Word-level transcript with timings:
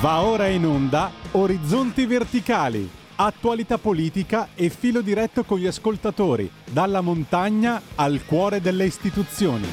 Va 0.00 0.20
ora 0.20 0.46
in 0.46 0.64
onda 0.64 1.10
Orizzonti 1.32 2.06
Verticali, 2.06 2.88
attualità 3.16 3.78
politica 3.78 4.50
e 4.54 4.68
filo 4.68 5.00
diretto 5.00 5.42
con 5.42 5.58
gli 5.58 5.66
ascoltatori, 5.66 6.48
dalla 6.66 7.00
montagna 7.00 7.82
al 7.96 8.24
cuore 8.24 8.60
delle 8.60 8.84
istituzioni. 8.84 9.66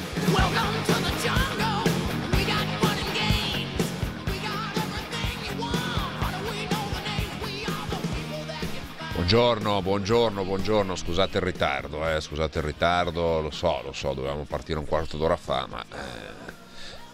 Buongiorno, 9.14 9.80
buongiorno, 9.80 10.44
buongiorno, 10.44 10.96
scusate 10.96 11.38
il 11.38 11.44
ritardo, 11.44 12.08
eh, 12.08 12.20
scusate 12.20 12.58
il 12.58 12.64
ritardo, 12.64 13.40
lo 13.40 13.50
so, 13.52 13.80
lo 13.84 13.92
so, 13.92 14.12
dovevamo 14.12 14.42
partire 14.42 14.80
un 14.80 14.86
quarto 14.86 15.16
d'ora 15.16 15.36
fa, 15.36 15.68
ma... 15.70 15.84
Eh 15.88 16.55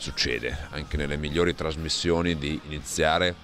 succede 0.02 0.66
anche 0.70 0.96
nelle 0.96 1.16
migliori 1.16 1.54
trasmissioni 1.54 2.36
di 2.36 2.60
iniziare 2.66 3.36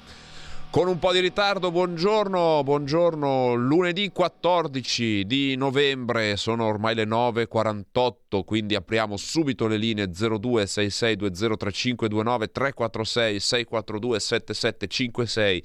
con 0.71 0.87
un 0.87 0.99
po' 0.99 1.13
di 1.13 1.21
ritardo, 1.21 1.71
buongiorno, 1.71 2.63
buongiorno, 2.63 3.55
lunedì 3.55 4.11
14 4.11 5.25
di 5.25 5.57
novembre, 5.57 6.37
sono 6.37 6.67
ormai 6.67 6.95
le 6.95 7.05
9.48, 7.05 8.45
quindi 8.45 8.75
apriamo 8.75 9.17
subito 9.17 9.67
le 9.67 9.79
linee 9.79 10.11
0266203529 10.11 12.51
346 12.53 13.41
642 13.41 14.21
7756. 14.21 15.65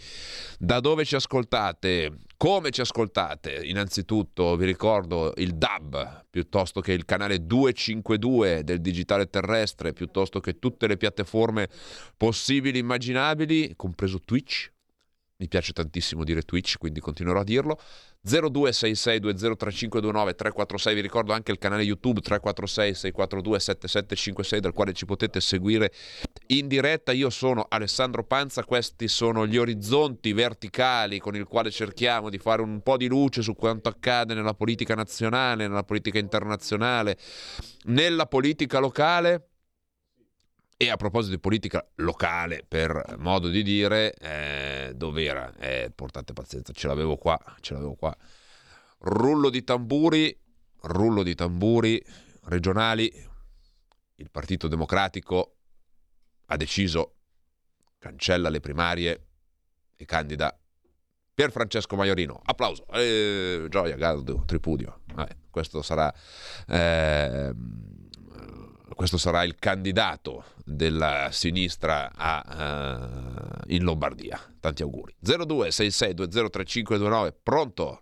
Da 0.57 0.79
dove 0.79 1.03
ci 1.03 1.15
ascoltate? 1.15 2.19
Come 2.37 2.69
ci 2.71 2.79
ascoltate? 2.79 3.59
Innanzitutto 3.63 4.55
vi 4.55 4.65
ricordo 4.65 5.33
il 5.35 5.55
DAB 5.55 6.27
piuttosto 6.29 6.79
che 6.79 6.93
il 6.93 7.03
canale 7.03 7.45
252 7.45 8.63
del 8.63 8.79
digitale 8.79 9.29
terrestre, 9.29 9.91
piuttosto 9.91 10.39
che 10.39 10.59
tutte 10.59 10.87
le 10.87 10.95
piattaforme 10.95 11.67
possibili 12.15 12.77
e 12.77 12.81
immaginabili, 12.81 13.73
compreso 13.75 14.21
Twitch 14.23 14.71
mi 15.43 15.49
piace 15.49 15.73
tantissimo 15.73 16.23
dire 16.23 16.43
Twitch, 16.43 16.77
quindi 16.77 17.01
continuerò 17.01 17.41
a 17.41 17.43
dirlo. 17.43 17.77
0266203529 18.25 20.35
346, 20.35 20.95
vi 20.95 21.01
ricordo 21.01 21.33
anche 21.33 21.51
il 21.51 21.57
canale 21.57 21.83
YouTube 21.83 22.21
346 22.21 22.93
642 22.93 23.59
7756 23.59 24.59
dal 24.61 24.71
quale 24.71 24.93
ci 24.93 25.05
potete 25.05 25.41
seguire 25.41 25.91
in 26.47 26.69
diretta. 26.69 27.11
Io 27.11 27.29
sono 27.29 27.65
Alessandro 27.67 28.23
Panza, 28.23 28.63
questi 28.63 29.09
sono 29.09 29.45
gli 29.45 29.57
orizzonti 29.57 30.31
verticali 30.31 31.19
con 31.19 31.35
il 31.35 31.43
quale 31.43 31.69
cerchiamo 31.69 32.29
di 32.29 32.37
fare 32.37 32.61
un 32.61 32.81
po' 32.81 32.95
di 32.95 33.07
luce 33.07 33.41
su 33.41 33.53
quanto 33.53 33.89
accade 33.89 34.33
nella 34.33 34.53
politica 34.53 34.95
nazionale, 34.95 35.67
nella 35.67 35.83
politica 35.83 36.19
internazionale, 36.19 37.17
nella 37.83 38.27
politica 38.27 38.79
locale 38.79 39.49
e 40.77 40.89
a 40.89 40.97
proposito 40.97 41.35
di 41.35 41.39
politica 41.39 41.87
locale, 41.95 42.65
per 42.67 43.15
modo 43.17 43.47
di 43.49 43.63
dire, 43.63 44.13
eh, 44.15 44.91
dove 44.95 45.23
era? 45.23 45.53
Eh, 45.57 45.91
portate 45.93 46.33
pazienza, 46.33 46.73
ce 46.73 46.87
l'avevo 46.87 47.17
qua, 47.17 47.39
ce 47.59 47.73
l'avevo 47.73 47.95
qua. 47.95 48.15
Rullo 48.99 49.49
di 49.49 49.63
tamburi, 49.63 50.37
rullo 50.81 51.23
di 51.23 51.35
tamburi 51.35 52.03
regionali. 52.45 53.11
Il 54.15 54.29
Partito 54.29 54.67
Democratico 54.67 55.57
ha 56.47 56.57
deciso, 56.57 57.15
cancella 57.97 58.49
le 58.49 58.59
primarie 58.59 59.27
e 59.95 60.05
candida 60.05 60.57
Pier 61.33 61.51
Francesco 61.51 61.95
Maiorino. 61.95 62.41
Applauso, 62.43 62.85
eh, 62.93 63.65
gioia, 63.69 63.95
gardo, 63.95 64.43
tripudio. 64.45 65.01
Vabbè, 65.13 65.35
questo 65.49 65.81
sarà... 65.81 66.13
Eh, 66.67 67.53
questo 68.95 69.17
sarà 69.17 69.43
il 69.43 69.55
candidato 69.55 70.45
della 70.63 71.29
sinistra 71.31 72.11
a, 72.15 73.65
uh, 73.65 73.73
in 73.73 73.83
Lombardia. 73.83 74.39
Tanti 74.59 74.81
auguri. 74.81 75.15
0266203529, 75.23 77.33
pronto? 77.41 78.01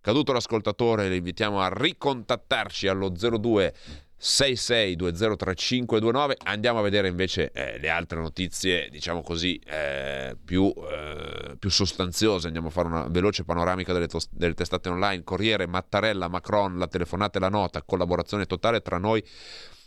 Caduto 0.00 0.32
l'ascoltatore, 0.32 1.08
le 1.08 1.16
invitiamo 1.16 1.60
a 1.60 1.70
ricontattarci 1.72 2.86
allo 2.86 3.10
02 3.10 3.74
66203529 4.18 6.36
andiamo 6.44 6.78
a 6.78 6.82
vedere 6.82 7.08
invece 7.08 7.50
eh, 7.52 7.78
le 7.78 7.90
altre 7.90 8.18
notizie 8.18 8.88
diciamo 8.88 9.20
così 9.20 9.60
eh, 9.66 10.34
più, 10.42 10.72
eh, 10.90 11.56
più, 11.58 11.68
sostanziose 11.68 12.46
andiamo 12.46 12.68
a 12.68 12.70
fare 12.70 12.88
una 12.88 13.08
veloce 13.08 13.44
panoramica 13.44 13.92
delle, 13.92 14.08
tos- 14.08 14.30
delle, 14.30 14.54
testate 14.54 14.88
online 14.88 15.22
Corriere, 15.22 15.66
Mattarella, 15.66 16.28
Macron 16.28 16.78
la 16.78 16.86
telefonata 16.86 17.36
e 17.36 17.42
la 17.42 17.50
nota 17.50 17.82
collaborazione 17.82 18.46
totale 18.46 18.80
tra 18.80 18.96
noi 18.96 19.22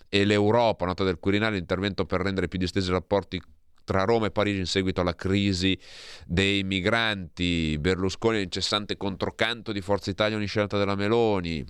e 0.09 0.25
l'Europa, 0.25 0.85
nota 0.85 1.03
del 1.03 1.19
Quirinale, 1.19 1.57
intervento 1.57 2.05
per 2.05 2.21
rendere 2.21 2.47
più 2.47 2.59
distesi 2.59 2.89
i 2.89 2.93
rapporti 2.93 3.41
tra 3.83 4.03
Roma 4.03 4.27
e 4.27 4.31
Parigi 4.31 4.59
in 4.59 4.67
seguito 4.67 5.01
alla 5.01 5.15
crisi 5.15 5.79
dei 6.25 6.63
migranti, 6.63 7.77
Berlusconi 7.79 8.37
l'incessante 8.37 8.97
controcanto 8.97 9.71
di 9.71 9.81
Forza 9.81 10.09
Italia 10.11 10.37
ogni 10.37 10.47
della 10.69 10.95
Meloni, 10.95 11.65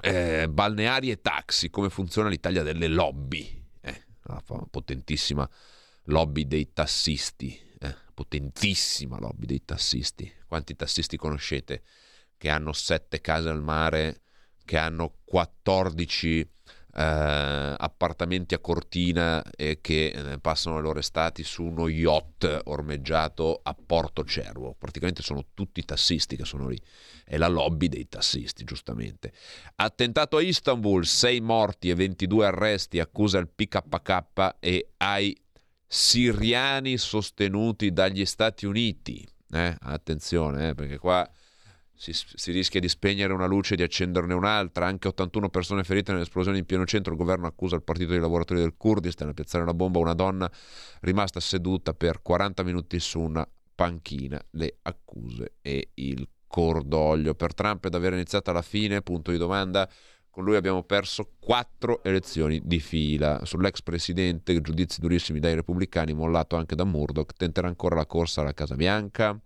eh, 0.00 0.46
balneari 0.48 1.10
e 1.10 1.20
taxi, 1.20 1.70
come 1.70 1.90
funziona 1.90 2.28
l'Italia 2.28 2.62
delle 2.62 2.86
lobby, 2.88 3.62
eh, 3.80 4.04
una 4.24 4.42
potentissima 4.70 5.48
lobby 6.04 6.46
dei 6.46 6.72
tassisti, 6.72 7.58
eh, 7.78 7.94
potentissima 8.14 9.18
lobby 9.18 9.46
dei 9.46 9.64
tassisti, 9.64 10.32
quanti 10.46 10.76
tassisti 10.76 11.16
conoscete 11.16 11.82
che 12.38 12.48
hanno 12.48 12.72
sette 12.72 13.20
case 13.20 13.48
al 13.48 13.62
mare, 13.62 14.22
che 14.64 14.78
hanno 14.78 15.16
14 15.24 16.48
eh, 16.98 17.74
appartamenti 17.78 18.54
a 18.54 18.58
Cortina 18.58 19.44
e 19.56 19.78
che 19.80 20.06
eh, 20.06 20.38
passano 20.40 20.76
le 20.76 20.82
loro 20.82 20.98
estati 20.98 21.44
su 21.44 21.62
uno 21.62 21.86
yacht 21.86 22.62
ormeggiato 22.64 23.60
a 23.62 23.74
Porto 23.74 24.24
Cervo. 24.24 24.74
Praticamente 24.76 25.22
sono 25.22 25.46
tutti 25.54 25.84
tassisti 25.84 26.34
che 26.34 26.44
sono 26.44 26.66
lì. 26.66 26.80
È 27.24 27.36
la 27.36 27.46
lobby 27.46 27.86
dei 27.86 28.08
tassisti, 28.08 28.64
giustamente. 28.64 29.32
Attentato 29.76 30.38
a 30.38 30.42
Istanbul, 30.42 31.06
6 31.06 31.40
morti 31.40 31.90
e 31.90 31.94
22 31.94 32.46
arresti, 32.46 32.98
accusa 32.98 33.38
il 33.38 33.48
PKK 33.48 34.56
e 34.58 34.90
ai 34.96 35.36
siriani 35.86 36.98
sostenuti 36.98 37.92
dagli 37.92 38.24
Stati 38.24 38.66
Uniti. 38.66 39.24
Eh, 39.50 39.76
attenzione, 39.78 40.70
eh, 40.70 40.74
perché 40.74 40.98
qua 40.98 41.28
si, 41.98 42.12
si, 42.12 42.52
rischia 42.52 42.78
di 42.78 42.88
spegnere 42.88 43.32
una 43.32 43.46
luce 43.46 43.74
e 43.74 43.76
di 43.76 43.82
accenderne 43.82 44.32
un'altra. 44.32 44.86
Anche 44.86 45.08
81 45.08 45.48
persone 45.50 45.82
ferite 45.82 46.12
nell'esplosione 46.12 46.58
in 46.58 46.64
pieno 46.64 46.86
centro. 46.86 47.12
Il 47.12 47.18
governo 47.18 47.48
accusa 47.48 47.74
il 47.74 47.82
partito 47.82 48.12
dei 48.12 48.20
lavoratori 48.20 48.60
del 48.60 48.74
Kurdistan 48.76 49.28
a 49.28 49.34
piazzare 49.34 49.64
una 49.64 49.74
bomba 49.74 49.98
a 49.98 50.02
una 50.02 50.14
donna 50.14 50.50
rimasta 51.00 51.40
seduta 51.40 51.94
per 51.94 52.22
40 52.22 52.62
minuti 52.62 53.00
su 53.00 53.18
una 53.18 53.46
panchina. 53.74 54.40
Le 54.50 54.78
accuse 54.82 55.54
e 55.60 55.90
il 55.94 56.28
cordoglio. 56.46 57.34
Per 57.34 57.52
Trump 57.52 57.86
è 57.86 57.90
davvero 57.90 58.14
iniziata 58.14 58.52
la 58.52 58.62
fine? 58.62 59.02
Punto 59.02 59.32
di 59.32 59.36
domanda. 59.36 59.90
Con 60.30 60.44
lui 60.44 60.54
abbiamo 60.54 60.84
perso 60.84 61.32
quattro 61.40 62.04
elezioni 62.04 62.60
di 62.64 62.78
fila. 62.78 63.44
Sull'ex 63.44 63.82
presidente, 63.82 64.60
giudizi 64.60 65.00
durissimi 65.00 65.40
dai 65.40 65.56
repubblicani, 65.56 66.14
mollato 66.14 66.54
anche 66.54 66.76
da 66.76 66.84
Murdoch, 66.84 67.32
tenterà 67.32 67.66
ancora 67.66 67.96
la 67.96 68.06
corsa 68.06 68.42
alla 68.42 68.54
Casa 68.54 68.76
Bianca 68.76 69.36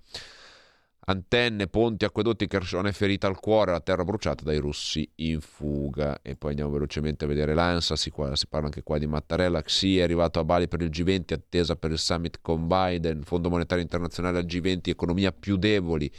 antenne, 1.04 1.66
ponti, 1.66 2.04
acquedotti, 2.04 2.46
Kherson 2.46 2.90
ferita 2.92 3.26
al 3.26 3.40
cuore, 3.40 3.72
la 3.72 3.80
terra 3.80 4.04
bruciata 4.04 4.44
dai 4.44 4.58
russi 4.58 5.08
in 5.16 5.40
fuga. 5.40 6.20
E 6.22 6.36
poi 6.36 6.50
andiamo 6.50 6.70
velocemente 6.70 7.24
a 7.24 7.28
vedere 7.28 7.54
l'ANSA, 7.54 7.96
si, 7.96 8.12
si 8.34 8.46
parla 8.46 8.66
anche 8.66 8.82
qua 8.82 8.98
di 8.98 9.06
Mattarella, 9.06 9.62
Xi 9.62 9.98
è 9.98 10.02
arrivato 10.02 10.38
a 10.38 10.44
Bali 10.44 10.68
per 10.68 10.82
il 10.82 10.90
G20, 10.90 11.32
attesa 11.34 11.76
per 11.76 11.90
il 11.90 11.98
summit 11.98 12.38
con 12.40 12.66
Biden, 12.66 13.22
Fondo 13.22 13.50
Monetario 13.50 13.82
Internazionale 13.82 14.38
al 14.38 14.44
G20, 14.44 14.88
economia 14.90 15.32
più 15.32 15.56
deboli, 15.56 16.10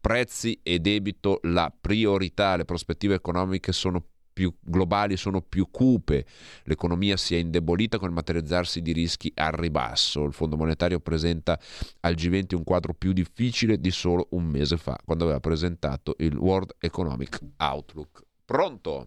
prezzi 0.00 0.58
e 0.62 0.80
debito 0.80 1.38
la 1.42 1.72
priorità, 1.78 2.56
le 2.56 2.64
prospettive 2.64 3.14
economiche 3.14 3.72
sono 3.72 4.04
più 4.32 4.52
globali 4.60 5.16
sono 5.16 5.40
più 5.40 5.68
cupe, 5.70 6.24
l'economia 6.64 7.16
si 7.16 7.34
è 7.34 7.38
indebolita 7.38 7.98
con 7.98 8.08
il 8.08 8.14
materializzarsi 8.14 8.82
di 8.82 8.92
rischi 8.92 9.32
al 9.34 9.52
ribasso. 9.52 10.24
Il 10.24 10.32
Fondo 10.32 10.56
Monetario 10.56 11.00
presenta 11.00 11.58
al 12.00 12.14
G20 12.14 12.54
un 12.54 12.64
quadro 12.64 12.94
più 12.94 13.12
difficile 13.12 13.78
di 13.78 13.90
solo 13.90 14.28
un 14.30 14.44
mese 14.44 14.76
fa, 14.76 14.98
quando 15.04 15.24
aveva 15.24 15.40
presentato 15.40 16.14
il 16.18 16.36
World 16.36 16.74
Economic 16.78 17.38
Outlook. 17.58 18.22
Pronto? 18.44 19.06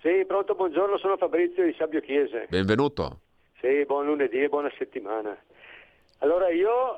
Sì, 0.00 0.24
pronto, 0.26 0.54
buongiorno, 0.54 0.98
sono 0.98 1.16
Fabrizio 1.16 1.64
di 1.64 1.74
Sabio 1.78 2.00
Chiese. 2.00 2.46
Benvenuto. 2.50 3.20
Sì, 3.60 3.84
buon 3.86 4.04
lunedì 4.04 4.42
e 4.42 4.48
buona 4.48 4.70
settimana. 4.76 5.36
Allora 6.18 6.50
io 6.50 6.96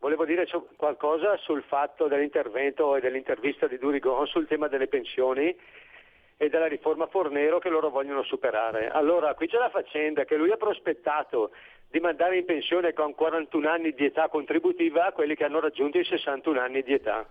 volevo 0.00 0.24
dire 0.24 0.46
qualcosa 0.76 1.36
sul 1.36 1.62
fatto 1.62 2.08
dell'intervento 2.08 2.96
e 2.96 3.00
dell'intervista 3.00 3.68
di 3.68 3.78
Durigon 3.78 4.26
sul 4.26 4.48
tema 4.48 4.66
delle 4.66 4.88
pensioni 4.88 5.56
e 6.36 6.48
della 6.48 6.66
riforma 6.66 7.06
Fornero 7.06 7.58
che 7.58 7.68
loro 7.68 7.90
vogliono 7.90 8.22
superare. 8.22 8.88
Allora, 8.88 9.34
qui 9.34 9.46
c'è 9.46 9.58
la 9.58 9.70
faccenda 9.70 10.24
che 10.24 10.36
lui 10.36 10.50
ha 10.50 10.56
prospettato 10.56 11.52
di 11.88 12.00
mandare 12.00 12.38
in 12.38 12.44
pensione 12.44 12.92
con 12.92 13.14
41 13.14 13.68
anni 13.68 13.92
di 13.92 14.06
età 14.06 14.28
contributiva 14.28 15.12
quelli 15.12 15.34
che 15.34 15.44
hanno 15.44 15.60
raggiunto 15.60 15.98
i 15.98 16.04
61 16.04 16.58
anni 16.58 16.82
di 16.82 16.94
età. 16.94 17.26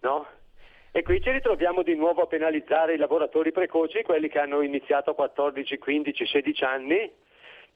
No? 0.00 0.26
E 0.92 1.02
qui 1.02 1.20
ci 1.20 1.30
ritroviamo 1.30 1.82
di 1.82 1.94
nuovo 1.94 2.22
a 2.22 2.26
penalizzare 2.26 2.94
i 2.94 2.96
lavoratori 2.96 3.52
precoci, 3.52 4.02
quelli 4.02 4.28
che 4.28 4.38
hanno 4.38 4.62
iniziato 4.62 5.10
a 5.10 5.14
14, 5.14 5.76
15, 5.76 6.26
16 6.26 6.64
anni, 6.64 7.12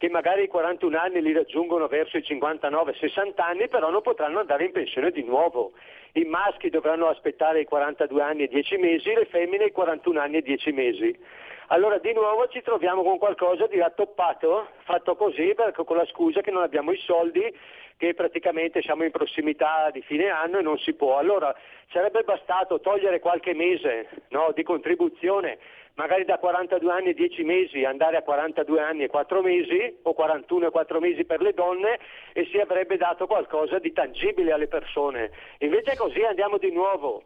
che 0.01 0.09
magari 0.09 0.45
i 0.45 0.49
41 0.49 0.99
anni 0.99 1.21
li 1.21 1.35
raggiungono 1.35 1.87
verso 1.87 2.17
i 2.17 2.25
59-60 2.27 3.33
anni, 3.37 3.69
però 3.69 3.91
non 3.91 4.01
potranno 4.01 4.39
andare 4.39 4.65
in 4.65 4.73
pensione 4.73 5.11
di 5.11 5.23
nuovo. 5.23 5.73
I 6.13 6.25
maschi 6.25 6.71
dovranno 6.71 7.09
aspettare 7.09 7.61
i 7.61 7.67
42 7.67 8.23
anni 8.23 8.45
e 8.45 8.49
10 8.49 8.79
mesi, 8.79 9.13
le 9.13 9.27
femmine 9.27 9.67
i 9.67 9.73
41 9.73 10.19
anni 10.19 10.39
e 10.39 10.41
10 10.41 10.73
mesi. 10.73 11.19
Allora 11.67 11.99
di 11.99 12.15
nuovo 12.15 12.49
ci 12.49 12.63
troviamo 12.63 13.03
con 13.03 13.19
qualcosa 13.19 13.67
di 13.67 13.77
rattoppato, 13.77 14.69
fatto 14.85 15.17
così 15.17 15.55
con 15.85 15.97
la 15.99 16.07
scusa 16.07 16.41
che 16.41 16.51
non 16.51 16.63
abbiamo 16.63 16.93
i 16.93 16.99
soldi, 17.05 17.55
che 17.99 18.15
praticamente 18.15 18.81
siamo 18.81 19.05
in 19.05 19.11
prossimità 19.11 19.91
di 19.93 20.01
fine 20.01 20.31
anno 20.31 20.61
e 20.61 20.63
non 20.63 20.79
si 20.79 20.95
può. 20.95 21.19
Allora 21.19 21.55
sarebbe 21.93 22.23
bastato 22.23 22.81
togliere 22.81 23.21
qualche 23.21 23.53
mese 23.53 24.09
no, 24.31 24.51
di 24.55 24.63
contribuzione 24.63 25.59
magari 25.95 26.25
da 26.25 26.39
42 26.39 26.93
anni 26.93 27.09
e 27.11 27.15
10 27.15 27.43
mesi 27.45 27.85
andare 27.85 28.17
a 28.17 28.23
42 28.23 28.81
anni 28.81 29.03
e 29.05 29.09
4 29.09 29.43
mesi 29.43 29.99
o 30.03 30.13
41 30.13 30.67
e 30.67 30.71
4 30.71 31.01
mesi 31.01 31.25
per 31.25 31.41
le 31.41 31.53
donne 31.53 31.99
e 32.33 32.49
si 32.51 32.59
avrebbe 32.59 32.97
dato 32.97 33.27
qualcosa 33.27 33.79
di 33.79 33.93
tangibile 33.93 34.53
alle 34.53 34.69
persone. 34.69 35.31
Invece 35.59 35.97
così 35.97 36.23
andiamo 36.23 36.59
di 36.59 36.71
nuovo 36.71 37.25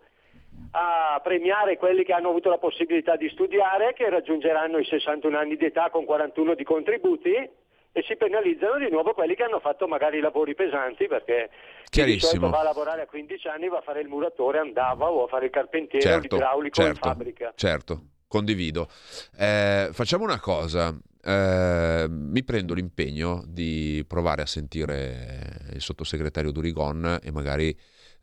a 0.72 1.20
premiare 1.22 1.76
quelli 1.76 2.04
che 2.04 2.12
hanno 2.12 2.30
avuto 2.30 2.48
la 2.48 2.58
possibilità 2.58 3.16
di 3.16 3.28
studiare, 3.28 3.92
che 3.92 4.08
raggiungeranno 4.08 4.78
i 4.78 4.84
61 4.84 5.38
anni 5.38 5.56
di 5.56 5.66
età 5.66 5.88
con 5.90 6.04
41 6.04 6.54
di 6.54 6.64
contributi 6.64 7.62
e 7.96 8.02
si 8.02 8.16
penalizzano 8.16 8.78
di 8.78 8.90
nuovo 8.90 9.14
quelli 9.14 9.36
che 9.36 9.44
hanno 9.44 9.60
fatto 9.60 9.86
magari 9.86 10.18
lavori 10.18 10.56
pesanti 10.56 11.06
perché 11.06 11.48
chi 11.88 12.02
di 12.02 12.18
solito 12.18 12.50
va 12.50 12.58
a 12.58 12.64
lavorare 12.64 13.02
a 13.02 13.06
15 13.06 13.46
anni, 13.46 13.68
va 13.68 13.78
a 13.78 13.82
fare 13.82 14.00
il 14.00 14.08
muratore, 14.08 14.58
andava 14.58 15.08
o 15.08 15.24
a 15.24 15.28
fare 15.28 15.44
il 15.44 15.52
carpentiere 15.52 16.04
certo, 16.04 16.34
l'idraulico 16.34 16.74
certo, 16.74 16.90
in 16.90 16.96
fabbrica. 16.96 17.52
Certo, 17.54 18.00
condivido. 18.34 18.88
Eh, 19.36 19.90
facciamo 19.92 20.24
una 20.24 20.40
cosa. 20.40 20.92
Eh, 21.22 22.06
mi 22.08 22.42
prendo 22.42 22.74
l'impegno 22.74 23.44
di 23.46 24.04
provare 24.08 24.42
a 24.42 24.46
sentire 24.46 25.68
il 25.72 25.80
sottosegretario 25.80 26.50
Durigon 26.50 27.20
e 27.22 27.30
magari 27.30 27.76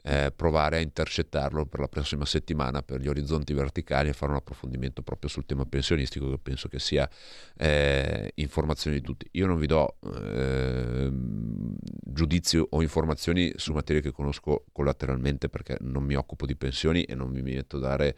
eh, 0.03 0.31
provare 0.35 0.77
a 0.77 0.79
intercettarlo 0.79 1.65
per 1.65 1.79
la 1.79 1.87
prossima 1.87 2.25
settimana 2.25 2.81
per 2.81 2.99
gli 2.99 3.07
orizzonti 3.07 3.53
verticali 3.53 4.09
e 4.09 4.13
fare 4.13 4.31
un 4.31 4.37
approfondimento 4.37 5.01
proprio 5.01 5.29
sul 5.29 5.45
tema 5.45 5.65
pensionistico 5.65 6.29
che 6.29 6.39
penso 6.39 6.67
che 6.67 6.79
sia 6.79 7.09
eh, 7.57 8.31
informazione 8.35 8.97
di 8.97 9.03
tutti. 9.03 9.27
Io 9.31 9.45
non 9.45 9.57
vi 9.57 9.67
do 9.67 9.97
eh, 10.03 11.09
giudizio 11.11 12.67
o 12.69 12.81
informazioni 12.81 13.53
su 13.55 13.73
materie 13.73 14.01
che 14.01 14.11
conosco 14.11 14.65
collateralmente 14.71 15.49
perché 15.49 15.77
non 15.81 16.03
mi 16.03 16.15
occupo 16.15 16.45
di 16.45 16.55
pensioni 16.55 17.03
e 17.03 17.15
non 17.15 17.29
mi 17.29 17.41
metto 17.41 17.77
a 17.77 17.79
dare, 17.79 18.17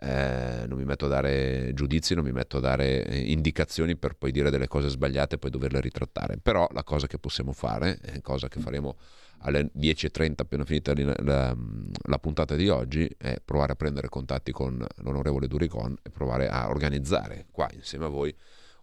eh, 0.00 0.64
non 0.66 0.78
mi 0.78 0.84
metto 0.84 1.06
a 1.06 1.08
dare 1.08 1.72
giudizi, 1.74 2.14
non 2.14 2.24
mi 2.24 2.32
metto 2.32 2.58
a 2.58 2.60
dare 2.60 3.04
eh, 3.04 3.18
indicazioni 3.30 3.96
per 3.96 4.14
poi 4.14 4.32
dire 4.32 4.50
delle 4.50 4.68
cose 4.68 4.88
sbagliate 4.88 5.36
e 5.36 5.38
poi 5.38 5.50
doverle 5.50 5.80
ritrattare. 5.80 6.38
Però 6.38 6.68
la 6.72 6.84
cosa 6.84 7.06
che 7.06 7.18
possiamo 7.18 7.52
fare, 7.52 7.98
cosa 8.22 8.48
che 8.48 8.60
faremo 8.60 8.96
alle 9.42 9.70
10.30 9.76 10.32
appena 10.36 10.64
finita 10.64 10.94
la, 10.94 11.14
la, 11.18 11.56
la, 12.04 12.18
puntata 12.18 12.54
di 12.54 12.68
oggi 12.68 13.12
è 13.16 13.40
provare 13.44 13.72
a 13.72 13.76
prendere 13.76 14.08
contatti 14.08 14.52
con 14.52 14.84
l'onorevole 14.96 15.48
Duricon 15.48 15.96
e 16.02 16.10
provare 16.10 16.48
a 16.48 16.68
organizzare 16.68 17.46
qua 17.50 17.68
insieme 17.72 18.04
a 18.04 18.08
voi 18.08 18.34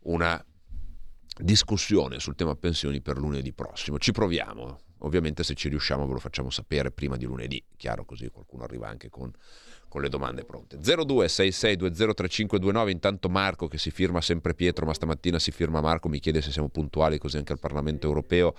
una 0.02 0.44
discussione 1.42 2.20
sul 2.20 2.36
tema 2.36 2.56
pensioni 2.56 3.02
per 3.02 3.18
lunedì 3.18 3.54
prossimo. 3.54 3.98
Ci 3.98 4.12
proviamo, 4.12 4.80
ovviamente 5.00 5.44
se 5.44 5.56
ci 5.56 5.70
riusciamo 5.70 6.06
ve 6.06 6.14
lo 6.14 6.20
facciamo 6.20 6.50
sapere 6.50 6.92
prima 6.92 7.16
di 7.16 7.26
lunedì, 7.26 7.64
chiaro 7.78 8.06
così 8.06 8.30
qualcuno 8.30 8.64
arriva 8.64 8.90
anche 8.90 9.10
con, 9.10 9.32
con 9.88 10.02
le 10.02 10.10
domande 10.10 10.44
pronte. 10.44 10.78
0266203529, 10.78 12.90
intanto 12.90 13.30
Marco 13.30 13.68
che 13.68 13.78
si 13.78 13.92
firma 13.92 14.20
sempre 14.20 14.54
Pietro, 14.54 14.86
ma 14.86 14.94
stamattina 14.94 15.40
si 15.40 15.52
firma 15.52 15.80
Marco, 15.80 16.10
mi 16.10 16.20
chiede 16.20 16.42
se 16.42 16.52
siamo 16.52 16.68
puntuali 16.68 17.18
così 17.18 17.38
anche 17.38 17.54
al 17.54 17.60
Parlamento 17.60 18.08
europeo. 18.08 18.54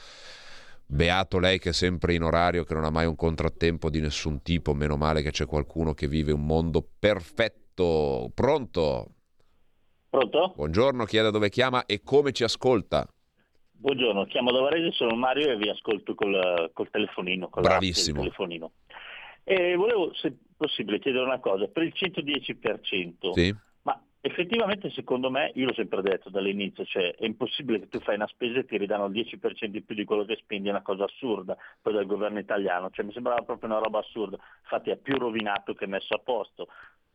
Beato 0.92 1.38
lei 1.38 1.60
che 1.60 1.68
è 1.68 1.72
sempre 1.72 2.14
in 2.14 2.22
orario, 2.24 2.64
che 2.64 2.74
non 2.74 2.82
ha 2.82 2.90
mai 2.90 3.06
un 3.06 3.14
contrattempo 3.14 3.88
di 3.90 4.00
nessun 4.00 4.42
tipo, 4.42 4.74
meno 4.74 4.96
male 4.96 5.22
che 5.22 5.30
c'è 5.30 5.46
qualcuno 5.46 5.94
che 5.94 6.08
vive 6.08 6.32
un 6.32 6.44
mondo 6.44 6.84
perfetto. 6.98 8.28
Pronto? 8.34 9.06
Pronto? 10.10 10.52
Buongiorno, 10.56 11.04
chi 11.04 11.16
è 11.16 11.22
da 11.22 11.30
dove 11.30 11.48
chiama 11.48 11.86
e 11.86 12.02
come 12.02 12.32
ci 12.32 12.42
ascolta? 12.42 13.06
Buongiorno, 13.70 14.26
chiamo 14.26 14.50
da 14.50 14.62
Varese, 14.62 14.90
sono 14.90 15.14
Mario 15.14 15.52
e 15.52 15.56
vi 15.56 15.68
ascolto 15.68 16.16
col, 16.16 16.70
col 16.72 16.90
telefonino. 16.90 17.48
Con 17.48 17.62
Bravissimo. 17.62 18.18
Telefonino. 18.18 18.72
E 19.44 19.76
volevo, 19.76 20.12
se 20.14 20.36
possibile, 20.56 20.98
chiedere 20.98 21.24
una 21.24 21.38
cosa. 21.38 21.68
Per 21.68 21.84
il 21.84 21.92
110%, 21.94 23.30
sì 23.30 23.54
Effettivamente 24.22 24.90
secondo 24.90 25.30
me, 25.30 25.50
io 25.54 25.66
l'ho 25.66 25.72
sempre 25.72 26.02
detto 26.02 26.28
dall'inizio, 26.28 26.84
cioè 26.84 27.14
è 27.14 27.24
impossibile 27.24 27.80
che 27.80 27.88
tu 27.88 28.00
fai 28.00 28.16
una 28.16 28.26
spesa 28.26 28.58
e 28.58 28.66
ti 28.66 28.76
ridanno 28.76 29.06
il 29.06 29.12
10% 29.12 29.64
di 29.64 29.80
più 29.80 29.94
di 29.94 30.04
quello 30.04 30.26
che 30.26 30.36
spendi, 30.36 30.68
è 30.68 30.72
una 30.72 30.82
cosa 30.82 31.04
assurda 31.04 31.56
poi 31.80 31.94
dal 31.94 32.04
governo 32.04 32.38
italiano, 32.38 32.90
cioè 32.90 33.06
mi 33.06 33.12
sembrava 33.12 33.40
proprio 33.40 33.70
una 33.70 33.78
roba 33.78 34.00
assurda, 34.00 34.36
infatti 34.60 34.90
è 34.90 34.96
più 34.96 35.16
rovinato 35.16 35.72
che 35.72 35.86
messo 35.86 36.14
a 36.14 36.18
posto, 36.18 36.68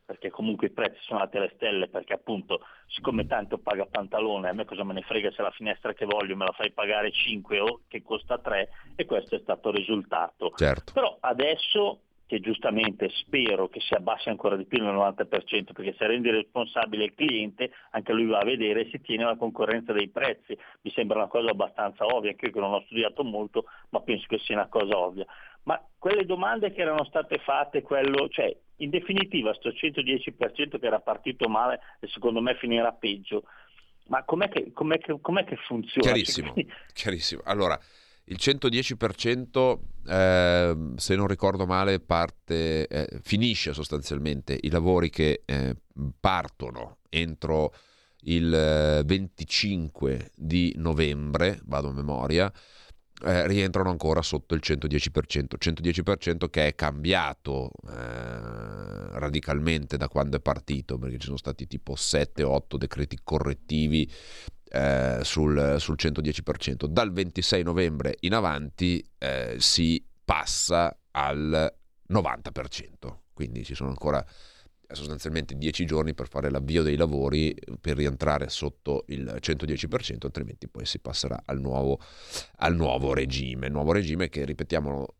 perché 0.03 0.31
comunque 0.31 0.67
i 0.67 0.71
prezzi 0.71 0.97
sono 1.01 1.19
andati 1.19 1.37
alle 1.37 1.51
stelle, 1.55 1.89
perché 1.89 2.13
appunto 2.13 2.61
siccome 2.87 3.27
tanto 3.27 3.59
paga 3.59 3.85
pantalone, 3.85 4.49
a 4.49 4.53
me 4.53 4.65
cosa 4.65 4.83
me 4.83 4.93
ne 4.93 5.01
frega 5.01 5.31
se 5.31 5.43
la 5.43 5.51
finestra 5.51 5.93
che 5.93 6.05
voglio 6.05 6.35
me 6.35 6.45
la 6.45 6.53
fai 6.53 6.71
pagare 6.71 7.11
5 7.11 7.59
o 7.59 7.81
che 7.87 8.01
costa 8.01 8.39
3 8.39 8.69
e 8.95 9.05
questo 9.05 9.35
è 9.35 9.39
stato 9.39 9.69
il 9.69 9.75
risultato. 9.75 10.53
Certo. 10.55 10.93
Però 10.93 11.17
adesso 11.19 12.01
che 12.27 12.39
giustamente 12.39 13.09
spero 13.09 13.67
che 13.67 13.79
si 13.79 13.93
abbassi 13.93 14.29
ancora 14.29 14.55
di 14.55 14.65
più 14.65 14.79
del 14.79 14.93
90%, 14.93 15.73
perché 15.73 15.95
se 15.97 16.07
rendi 16.07 16.31
responsabile 16.31 17.05
il 17.05 17.13
cliente, 17.13 17.71
anche 17.91 18.13
lui 18.13 18.25
va 18.25 18.39
a 18.39 18.45
vedere 18.45 18.81
e 18.81 18.89
si 18.89 18.99
tiene 19.01 19.25
la 19.25 19.35
concorrenza 19.35 19.93
dei 19.93 20.09
prezzi. 20.09 20.57
Mi 20.81 20.91
sembra 20.91 21.17
una 21.17 21.27
cosa 21.27 21.51
abbastanza 21.51 22.05
ovvia, 22.05 22.31
anche 22.31 22.47
io 22.47 22.51
che 22.51 22.59
non 22.59 22.73
ho 22.73 22.81
studiato 22.85 23.23
molto, 23.23 23.65
ma 23.89 24.01
penso 24.01 24.25
che 24.27 24.39
sia 24.39 24.55
una 24.55 24.67
cosa 24.67 24.97
ovvia. 24.97 25.25
Ma 25.63 25.83
quelle 25.97 26.25
domande 26.25 26.71
che 26.71 26.81
erano 26.81 27.05
state 27.05 27.37
fatte, 27.39 27.81
quello, 27.81 28.27
cioè, 28.29 28.55
in 28.77 28.89
definitiva, 28.89 29.53
sto 29.53 29.69
110% 29.69 30.79
che 30.79 30.85
era 30.85 30.99
partito 30.99 31.47
male 31.47 31.79
e 31.99 32.07
secondo 32.07 32.41
me 32.41 32.55
finirà 32.55 32.91
peggio, 32.91 33.43
ma 34.07 34.23
com'è 34.23 34.49
che, 34.49 34.71
com'è 34.71 34.97
che, 34.99 35.19
com'è 35.19 35.43
che 35.43 35.55
funziona? 35.55 36.07
Chiarissimo, 36.07 36.53
chiarissimo. 36.93 37.41
Allora, 37.45 37.79
il 38.25 38.37
110%, 38.39 39.79
eh, 40.07 40.77
se 40.95 41.15
non 41.15 41.27
ricordo 41.27 41.65
male, 41.65 41.99
parte, 41.99 42.87
eh, 42.87 43.19
finisce 43.21 43.73
sostanzialmente 43.73 44.57
i 44.59 44.69
lavori 44.69 45.09
che 45.09 45.43
eh, 45.45 45.75
partono 46.19 46.97
entro 47.09 47.73
il 48.21 49.03
25 49.05 50.13
eh, 50.13 50.31
di 50.35 50.73
novembre, 50.77 51.59
vado 51.65 51.89
a 51.89 51.93
memoria, 51.93 52.51
eh, 53.23 53.47
rientrano 53.47 53.89
ancora 53.89 54.21
sotto 54.21 54.55
il 54.55 54.61
110%, 54.63 55.55
110% 55.57 56.49
che 56.49 56.67
è 56.67 56.75
cambiato 56.75 57.71
eh, 57.87 59.19
radicalmente 59.19 59.97
da 59.97 60.07
quando 60.09 60.37
è 60.37 60.41
partito, 60.41 60.97
perché 60.97 61.17
ci 61.19 61.25
sono 61.27 61.37
stati 61.37 61.67
tipo 61.67 61.93
7-8 61.93 62.75
decreti 62.77 63.19
correttivi 63.23 64.11
eh, 64.75 65.19
sul, 65.23 65.75
sul, 65.79 65.95
110%. 65.97 66.85
Dal 66.85 67.13
26 67.13 67.63
novembre 67.63 68.17
in 68.21 68.33
avanti 68.33 69.01
eh, 69.17 69.55
si 69.57 70.05
passa 70.23 70.97
al 71.11 71.73
90%, 72.11 73.17
quindi 73.33 73.63
ci 73.63 73.73
sono 73.73 73.89
ancora 73.89 74.23
sostanzialmente 74.87 75.55
10 75.55 75.85
giorni 75.85 76.13
per 76.13 76.27
fare 76.27 76.51
l'avvio 76.51 76.83
dei 76.83 76.95
lavori 76.97 77.55
per 77.79 77.95
rientrare 77.95 78.49
sotto 78.49 79.05
il 79.07 79.37
110%, 79.39 80.17
altrimenti 80.21 80.67
poi 80.67 80.85
si 80.85 80.99
passerà 80.99 81.41
al 81.45 81.59
nuovo, 81.61 81.99
al 82.57 82.75
nuovo 82.75 83.13
regime. 83.13 83.69
Nuovo 83.69 83.93
regime 83.93 84.27
che, 84.27 84.43
ripetiamolo, 84.43 85.15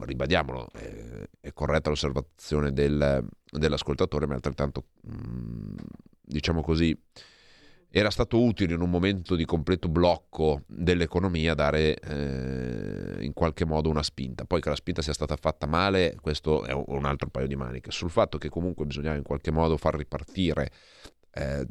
ribadiamolo, 0.00 0.68
è, 0.72 1.28
è 1.40 1.52
corretta 1.52 1.90
l'osservazione 1.90 2.72
del, 2.72 3.24
dell'ascoltatore, 3.50 4.26
ma 4.26 4.34
altrettanto, 4.34 4.86
mm, 5.08 5.76
diciamo 6.22 6.60
così, 6.60 6.96
era 7.92 8.10
stato 8.10 8.40
utile 8.40 8.74
in 8.74 8.80
un 8.80 8.90
momento 8.90 9.34
di 9.34 9.44
completo 9.44 9.88
blocco 9.88 10.62
dell'economia 10.66 11.54
dare 11.54 11.98
eh, 11.98 13.24
in 13.24 13.32
qualche 13.32 13.64
modo 13.64 13.90
una 13.90 14.02
spinta. 14.02 14.44
Poi 14.44 14.60
che 14.60 14.68
la 14.68 14.76
spinta 14.76 15.02
sia 15.02 15.12
stata 15.12 15.36
fatta 15.36 15.66
male, 15.66 16.16
questo 16.20 16.64
è 16.64 16.72
un 16.72 17.04
altro 17.04 17.30
paio 17.30 17.48
di 17.48 17.56
maniche. 17.56 17.90
Sul 17.90 18.10
fatto 18.10 18.38
che 18.38 18.48
comunque 18.48 18.86
bisognava 18.86 19.16
in 19.16 19.24
qualche 19.24 19.50
modo 19.50 19.76
far 19.76 19.96
ripartire 19.96 20.70
eh, 21.32 21.66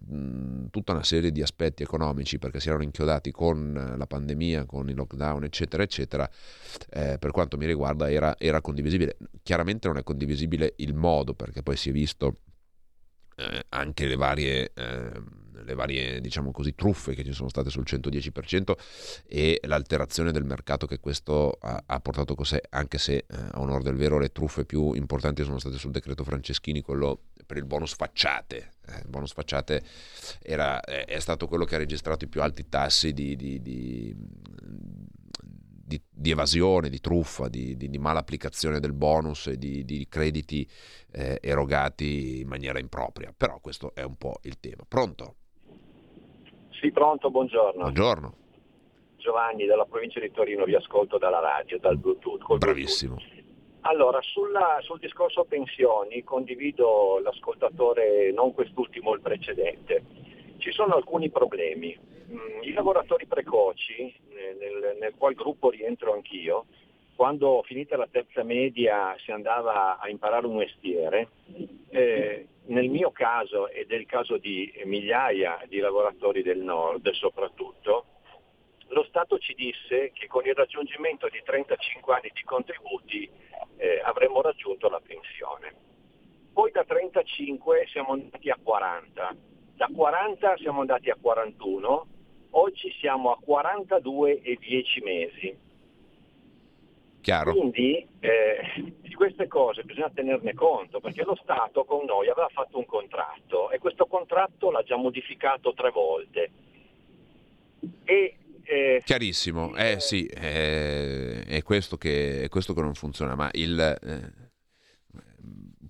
tutta 0.70 0.94
una 0.94 1.04
serie 1.04 1.32
di 1.32 1.42
aspetti 1.42 1.84
economici 1.84 2.38
perché 2.38 2.60
si 2.60 2.68
erano 2.68 2.84
inchiodati 2.84 3.32
con 3.32 3.96
la 3.98 4.06
pandemia, 4.06 4.66
con 4.66 4.90
i 4.90 4.94
lockdown, 4.94 5.44
eccetera, 5.46 5.84
eccetera, 5.84 6.30
eh, 6.90 7.18
per 7.18 7.32
quanto 7.32 7.58
mi 7.58 7.66
riguarda 7.66 8.10
era, 8.10 8.38
era 8.38 8.62
condivisibile. 8.62 9.18
Chiaramente 9.42 9.88
non 9.88 9.98
è 9.98 10.04
condivisibile 10.04 10.74
il 10.78 10.94
modo 10.94 11.34
perché 11.34 11.64
poi 11.64 11.78
si 11.78 11.90
è 11.90 11.92
visto 11.92 12.40
eh, 13.36 13.66
anche 13.70 14.06
le 14.06 14.16
varie, 14.16 14.72
eh, 14.74 15.12
le 15.64 15.74
varie 15.74 16.22
diciamo 16.22 16.52
così, 16.52 16.76
truffe 16.76 17.14
che 17.14 17.24
ci 17.24 17.34
sono 17.34 17.50
state 17.50 17.70
sul 17.70 17.84
110% 17.86 18.74
e 19.28 19.60
l'alterazione 19.64 20.32
del 20.32 20.44
mercato 20.44 20.86
che 20.86 21.00
questo 21.00 21.58
ha, 21.62 21.84
ha 21.86 22.00
portato 22.00 22.36
con 22.36 22.46
sé, 22.46 22.62
anche 22.70 22.98
se 22.98 23.14
eh, 23.16 23.26
a 23.52 23.60
onore 23.60 23.84
del 23.84 23.96
vero 23.96 24.18
le 24.18 24.32
truffe 24.32 24.66
più 24.66 24.94
importanti 24.94 25.44
sono 25.44 25.60
state 25.60 25.78
sul 25.78 25.92
decreto 25.92 26.24
Franceschini, 26.24 26.82
quello 26.82 27.22
per 27.46 27.58
il 27.58 27.66
bonus 27.66 27.96
facciate. 27.96 28.74
Eh, 28.86 29.00
il 29.00 29.08
bonus 29.08 29.34
facciate 29.34 29.82
era, 30.42 30.80
è, 30.82 31.06
è, 31.06 31.20
stato 31.20 31.48
quello 31.48 31.66
che 31.66 31.76
ha 31.76 31.80
registrato 31.80 32.26
i 32.26 32.28
più 32.28 32.42
alti 32.42 32.70
tassi 32.70 33.12
di, 33.12 33.36
di, 33.36 33.60
di, 33.60 34.16
di 36.08 36.30
evasione, 36.30 36.90
di 36.90 37.00
truffa, 37.00 37.48
di, 37.48 37.90
mala 37.98 38.20
applicazione 38.20 38.80
del 38.80 38.94
bonus 38.94 39.48
e 39.48 39.58
di, 39.58 40.06
crediti 40.08 40.70
eh, 41.12 41.40
erogati 41.42 42.42
in 42.42 42.48
maniera 42.48 42.78
impropria. 42.78 43.34
Però 43.36 43.60
questo 43.60 43.96
è 43.96 44.04
un 44.04 44.16
po' 44.16 44.40
il 44.44 44.60
tema. 44.60 44.84
Pronto? 44.88 45.38
Sì, 46.80 46.92
pronto, 46.92 47.30
buongiorno. 47.30 47.82
Buongiorno. 47.82 48.34
Giovanni 49.18 49.66
dalla 49.66 49.84
provincia 49.84 50.22
di 50.22 50.32
Torino, 50.32 50.64
vi 50.64 50.76
ascolto 50.76 51.18
dalla 51.18 51.40
radio, 51.40 51.78
dal 51.78 51.98
Bluetooth. 51.98 52.58
Bravissimo. 52.58 53.16
Bluetooth. 53.16 53.38
Allora, 53.82 54.20
sulla, 54.22 54.78
sul 54.82 55.00
discorso 55.00 55.44
pensioni 55.44 56.24
condivido 56.24 57.20
l'ascoltatore, 57.22 58.32
non 58.32 58.54
quest'ultimo, 58.54 59.14
il 59.14 59.22
precedente. 59.22 60.04
Ci 60.58 60.72
sono 60.72 60.96
alcuni 60.96 61.30
problemi. 61.30 61.98
Mm, 62.32 62.62
I 62.62 62.72
lavoratori 62.72 63.26
precoci, 63.26 64.14
nel, 64.30 64.98
nel 65.00 65.14
qual 65.18 65.34
gruppo 65.34 65.70
rientro 65.70 66.14
anch'io, 66.14 66.66
quando 67.20 67.62
finita 67.64 67.98
la 67.98 68.08
terza 68.10 68.44
media 68.44 69.14
si 69.18 69.32
andava 69.32 70.00
a 70.00 70.08
imparare 70.08 70.48
un 70.48 70.56
mestiere, 70.56 71.28
eh, 71.90 72.48
nel 72.68 72.88
mio 72.88 73.12
caso 73.12 73.68
e 73.68 73.86
del 73.86 74.06
caso 74.06 74.38
di 74.38 74.72
migliaia 74.86 75.62
di 75.68 75.80
lavoratori 75.80 76.42
del 76.44 76.60
nord 76.60 77.10
soprattutto, 77.12 78.06
lo 78.88 79.04
Stato 79.04 79.38
ci 79.38 79.54
disse 79.54 80.12
che 80.14 80.28
con 80.28 80.46
il 80.46 80.54
raggiungimento 80.56 81.28
di 81.28 81.42
35 81.44 82.14
anni 82.14 82.32
di 82.34 82.42
contributi 82.44 83.30
eh, 83.76 84.02
avremmo 84.02 84.42
raggiunto 84.42 84.88
la 84.88 85.02
pensione. 85.06 85.74
Poi 86.54 86.72
da 86.72 86.86
35 86.86 87.86
siamo 87.92 88.14
andati 88.14 88.50
a 88.50 88.58
40, 88.64 89.36
da 89.76 89.90
40 89.94 90.56
siamo 90.56 90.80
andati 90.80 91.10
a 91.10 91.18
41, 91.20 92.08
oggi 92.52 92.90
siamo 92.98 93.34
a 93.34 93.38
42 93.44 94.42
e 94.42 94.58
10 94.58 95.02
mesi. 95.02 95.68
Chiaro. 97.30 97.52
Quindi 97.52 98.08
eh, 98.22 98.96
di 99.02 99.14
queste 99.14 99.48
cose 99.48 99.84
bisogna 99.84 100.10
tenerne 100.10 100.56
conto 100.56 101.00
perché 101.00 101.24
lo 101.24 101.38
Stato 101.44 101.86
con 101.86 102.06
noi 102.06 102.28
aveva 102.28 102.50
fatto 102.52 102.80
un 102.80 102.88
contratto 102.88 103.70
e 103.70 103.78
questo 103.78 104.08
contratto 104.08 104.72
l'ha 104.72 104.82
già 104.82 104.96
modificato 104.96 105.74
tre 105.74 105.92
volte. 105.92 106.52
E 108.04 108.36
eh, 108.64 109.02
Chiarissimo, 109.06 109.76
eh 109.76 110.00
sì, 110.00 110.26
è, 110.26 111.44
è, 111.46 111.62
questo 111.62 111.98
che, 111.98 112.44
è, 112.44 112.50
questo 112.50 112.74
che, 112.74 112.82
non 112.82 112.96
funziona, 112.96 113.36
ma 113.36 113.50
il, 113.54 113.80
eh, 113.80 114.34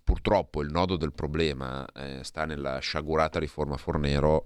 purtroppo 0.04 0.62
il 0.62 0.72
nodo 0.72 0.98
del 0.98 1.14
problema 1.14 1.86
eh, 1.94 2.24
sta 2.24 2.46
nella 2.46 2.80
sciagurata 2.80 3.40
riforma 3.40 3.78
Fornero 3.78 4.46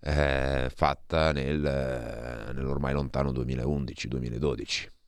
eh, 0.00 0.70
fatta 0.74 1.30
nel, 1.32 2.52
nell'ormai 2.52 2.94
lontano 2.94 3.30
2011-2012. 3.30 4.98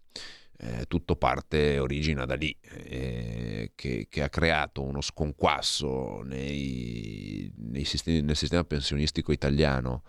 Eh, 0.64 0.86
tutto 0.86 1.16
parte, 1.16 1.80
origina 1.80 2.24
da 2.24 2.36
lì, 2.36 2.56
eh, 2.60 3.72
che, 3.74 4.06
che, 4.08 4.22
ha 4.22 4.28
creato 4.28 4.84
uno 4.84 5.00
sconquasso 5.00 6.22
nei, 6.22 7.52
nei 7.56 7.84
sistemi, 7.84 8.20
nel 8.20 8.36
sistema 8.36 8.62
pensionistico 8.62 9.32
italiano 9.32 10.04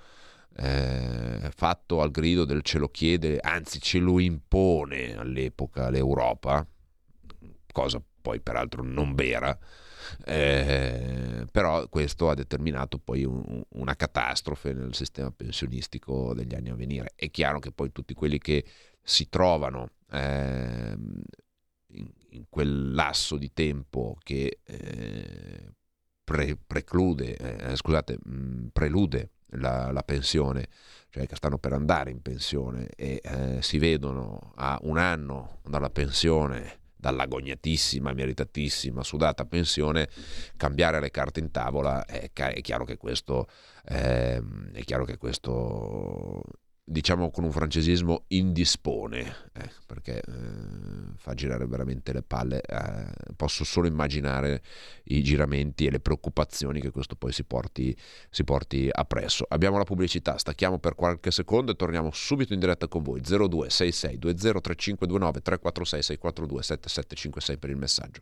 eh, 0.56 1.50
fatto 1.56 2.02
al 2.02 2.12
grido 2.12 2.46
del 2.46 2.62
ce 2.62 2.78
lo 2.78 2.90
chiede, 2.90 3.40
anzi 3.40 3.82
ce 3.82 3.98
lo 3.98 4.20
impone 4.20 5.16
all'epoca 5.18 5.90
l'Europa, 5.90 6.64
cosa 7.72 8.00
poi 8.22 8.40
peraltro 8.40 8.84
non 8.84 9.16
vera, 9.16 9.58
eh, 10.26 11.48
però 11.52 11.88
questo 11.90 12.30
ha 12.30 12.36
determinato 12.36 13.00
poi 13.00 13.24
un, 13.24 13.64
una 13.70 13.96
catastrofe 13.96 14.74
nel 14.74 14.94
sistema 14.94 15.32
pensionistico 15.32 16.34
degli 16.36 16.54
anni 16.54 16.70
a 16.70 16.76
venire. 16.76 17.14
È 17.16 17.30
chiaro 17.32 17.60
che 17.60 17.72
poi 17.72 17.92
tutti 17.92 18.14
quelli 18.14 18.38
che 18.38 18.64
si 19.02 19.28
trovano 19.28 19.90
eh, 20.14 20.96
in, 21.88 22.12
in, 22.30 22.46
quel 22.50 22.94
lasso 22.94 23.38
di 23.38 23.52
tempo 23.52 24.16
che 24.22 24.60
eh, 24.64 25.74
pre, 26.24 26.56
preclude, 26.56 27.36
eh, 27.36 27.76
scusate, 27.76 28.18
mh, 28.24 28.36
mm, 28.36 28.66
prelude 28.72 29.32
la, 29.56 29.92
la, 29.92 30.04
pensione, 30.04 30.68
cioè 31.10 31.28
che 31.28 31.36
stanno 31.36 31.58
per 31.58 31.74
andare 31.74 32.12
in 32.12 32.22
pensione 32.22 32.90
e 32.96 33.22
eh, 33.24 33.62
si 33.62 33.78
vedono 33.78 34.54
a 34.56 34.78
un 34.84 34.98
anno 34.98 35.60
dalla 35.64 35.90
pensione, 35.90 36.80
dall'agognatissima, 36.96 38.14
meritatissima, 38.14 39.04
sudata 39.04 39.46
pensione, 39.46 40.10
cambiare 40.56 41.00
le 41.00 41.12
carte 41.12 41.40
in 41.40 41.52
tavola, 41.52 42.06
è, 42.06 42.32
chiaro 42.32 42.86
che 42.86 42.98
questo, 42.98 43.48
è 43.84 44.40
chiaro 44.86 45.04
che 45.04 45.18
questo 45.18 46.42
diciamo 46.86 47.32
con 47.32 47.46
un 47.46 47.52
francesismo 47.52 48.26
indispone, 48.28 49.50
eh, 49.54 49.70
perché 49.86 50.20
eh, 50.20 51.14
fa 51.16 51.34
girare 51.34 51.66
veramente 51.66 52.12
le 52.12 52.22
palle. 52.22 52.62
Eh, 52.62 53.34
posso 53.36 53.64
solo 53.64 53.88
immaginare 53.88 54.62
i 55.06 55.24
giramenti 55.24 55.86
e 55.86 55.92
le 55.92 56.00
preoccupazioni 56.00 56.82
che 56.82 56.92
questo 56.92 57.16
poi 57.16 57.32
si 57.32 57.44
porti, 57.46 57.96
si 58.30 58.44
porti 58.44 58.90
appresso. 58.92 59.46
Abbiamo 59.48 59.78
la 59.78 59.86
pubblicità, 59.86 60.38
stacchiamo 60.38 60.80
per 60.80 60.96
qualche 60.96 61.32
secondo 61.32 61.72
e 61.72 61.76
torniamo 61.76 62.12
subito 62.12 62.54
in 62.54 62.60
diretta 62.60 62.88
con 62.88 63.02
voi. 63.02 63.22
0266 63.22 64.20
203529 64.20 65.42
346 65.42 66.02
642 66.02 66.64
7756 66.64 67.58
per 67.58 67.70
il 67.70 67.78
messaggio. 67.78 68.22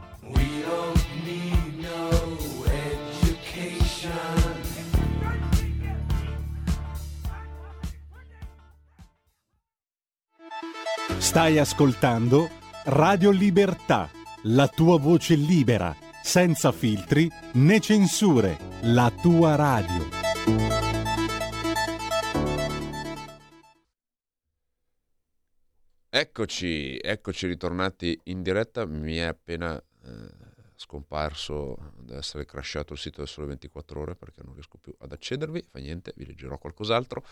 Stai 11.21 11.59
ascoltando 11.59 12.49
Radio 12.85 13.29
Libertà, 13.29 14.09
la 14.45 14.67
tua 14.67 14.97
voce 14.97 15.35
libera, 15.35 15.95
senza 16.21 16.71
filtri 16.71 17.29
né 17.53 17.79
censure, 17.79 18.57
la 18.81 19.13
tua 19.21 19.55
radio. 19.55 20.09
Eccoci, 26.09 26.97
eccoci 26.97 27.47
ritornati 27.47 28.19
in 28.23 28.41
diretta, 28.41 28.85
mi 28.85 29.15
è 29.15 29.21
appena 29.21 29.77
eh, 29.77 30.50
scomparso, 30.81 31.77
deve 31.99 32.19
essere 32.19 32.45
crashato 32.45 32.93
il 32.93 32.99
sito 32.99 33.19
del 33.19 33.27
Sole 33.27 33.47
24 33.47 33.99
Ore 33.99 34.15
perché 34.15 34.41
non 34.43 34.53
riesco 34.53 34.77
più 34.81 34.93
ad 34.99 35.11
accedervi, 35.11 35.63
fa 35.69 35.79
niente, 35.79 36.13
vi 36.15 36.25
leggerò 36.25 36.57
qualcos'altro. 36.57 37.23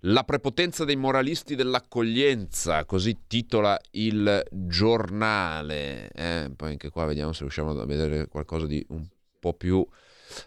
La 0.00 0.22
prepotenza 0.22 0.84
dei 0.84 0.96
moralisti 0.96 1.56
dell'accoglienza, 1.56 2.84
così 2.84 3.26
titola 3.26 3.78
il 3.92 4.42
giornale. 4.50 6.08
Eh, 6.12 6.52
poi 6.54 6.70
anche 6.70 6.90
qua 6.90 7.04
vediamo 7.04 7.32
se 7.32 7.40
riusciamo 7.40 7.78
a 7.78 7.84
vedere 7.84 8.28
qualcosa 8.28 8.66
di 8.66 8.84
un 8.90 9.06
po' 9.38 9.54
più... 9.54 9.86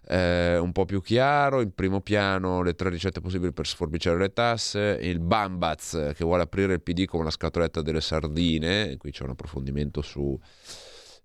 Eh, 0.08 0.58
un 0.58 0.72
po' 0.74 0.86
più 0.86 1.02
chiaro, 1.02 1.62
in 1.62 1.72
primo 1.74 2.02
piano 2.02 2.62
le 2.62 2.74
tre 2.74 2.90
ricette 2.90 3.22
possibili 3.22 3.54
per 3.54 3.68
sforbiciare 3.68 4.18
le 4.18 4.34
tasse, 4.34 4.98
il 5.00 5.20
Bambaz 5.20 6.12
che 6.14 6.26
vuole 6.26 6.42
aprire 6.42 6.74
il 6.74 6.82
PD 6.82 7.06
come 7.06 7.24
la 7.24 7.30
scatoletta 7.30 7.82
delle 7.82 8.02
sardine, 8.02 8.98
qui 8.98 9.12
c'è 9.12 9.24
un 9.24 9.30
approfondimento 9.30 10.02
su 10.02 10.38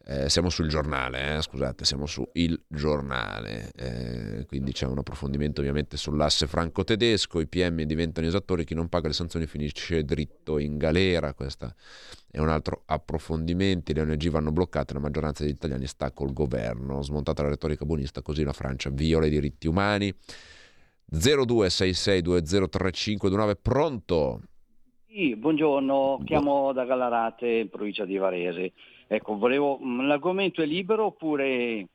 eh, 0.04 0.28
siamo 0.28 0.50
sul 0.50 0.68
giornale, 0.68 1.36
eh, 1.36 1.42
scusate, 1.42 1.84
siamo 1.84 2.06
su 2.06 2.28
Il 2.32 2.60
Giornale, 2.66 3.70
eh, 3.76 4.46
quindi 4.46 4.72
c'è 4.72 4.86
un 4.86 4.98
approfondimento 4.98 5.60
ovviamente 5.60 5.96
sull'asse 5.96 6.46
franco-tedesco, 6.46 7.40
i 7.40 7.46
PM 7.46 7.82
diventano 7.82 8.26
esattori, 8.26 8.64
chi 8.64 8.74
non 8.74 8.88
paga 8.88 9.08
le 9.08 9.14
sanzioni 9.14 9.46
finisce 9.46 10.04
dritto 10.04 10.58
in 10.58 10.76
galera, 10.76 11.34
questo 11.34 11.74
è 12.30 12.38
un 12.38 12.48
altro 12.48 12.82
approfondimento, 12.86 13.92
le 13.92 14.00
ONG 14.00 14.30
vanno 14.30 14.50
bloccate, 14.50 14.94
la 14.94 15.00
maggioranza 15.00 15.44
degli 15.44 15.52
italiani 15.52 15.86
sta 15.86 16.10
col 16.10 16.32
governo, 16.32 17.02
smontata 17.02 17.42
la 17.42 17.50
retorica 17.50 17.84
buonista, 17.84 18.22
così 18.22 18.42
la 18.42 18.54
Francia 18.54 18.88
viola 18.90 19.26
i 19.26 19.30
diritti 19.30 19.66
umani. 19.66 20.12
0266203529, 21.12 23.52
pronto? 23.60 24.40
Sì, 25.08 25.36
buongiorno, 25.36 26.22
chiamo 26.24 26.72
da 26.72 26.86
Gallarate, 26.86 27.46
in 27.46 27.68
provincia 27.68 28.06
di 28.06 28.16
Varese. 28.16 28.72
Ecco, 29.14 29.36
volevo, 29.36 29.78
mm, 29.78 30.06
l'argomento 30.06 30.62
è 30.62 30.64
libero 30.64 31.04
oppure... 31.04 31.86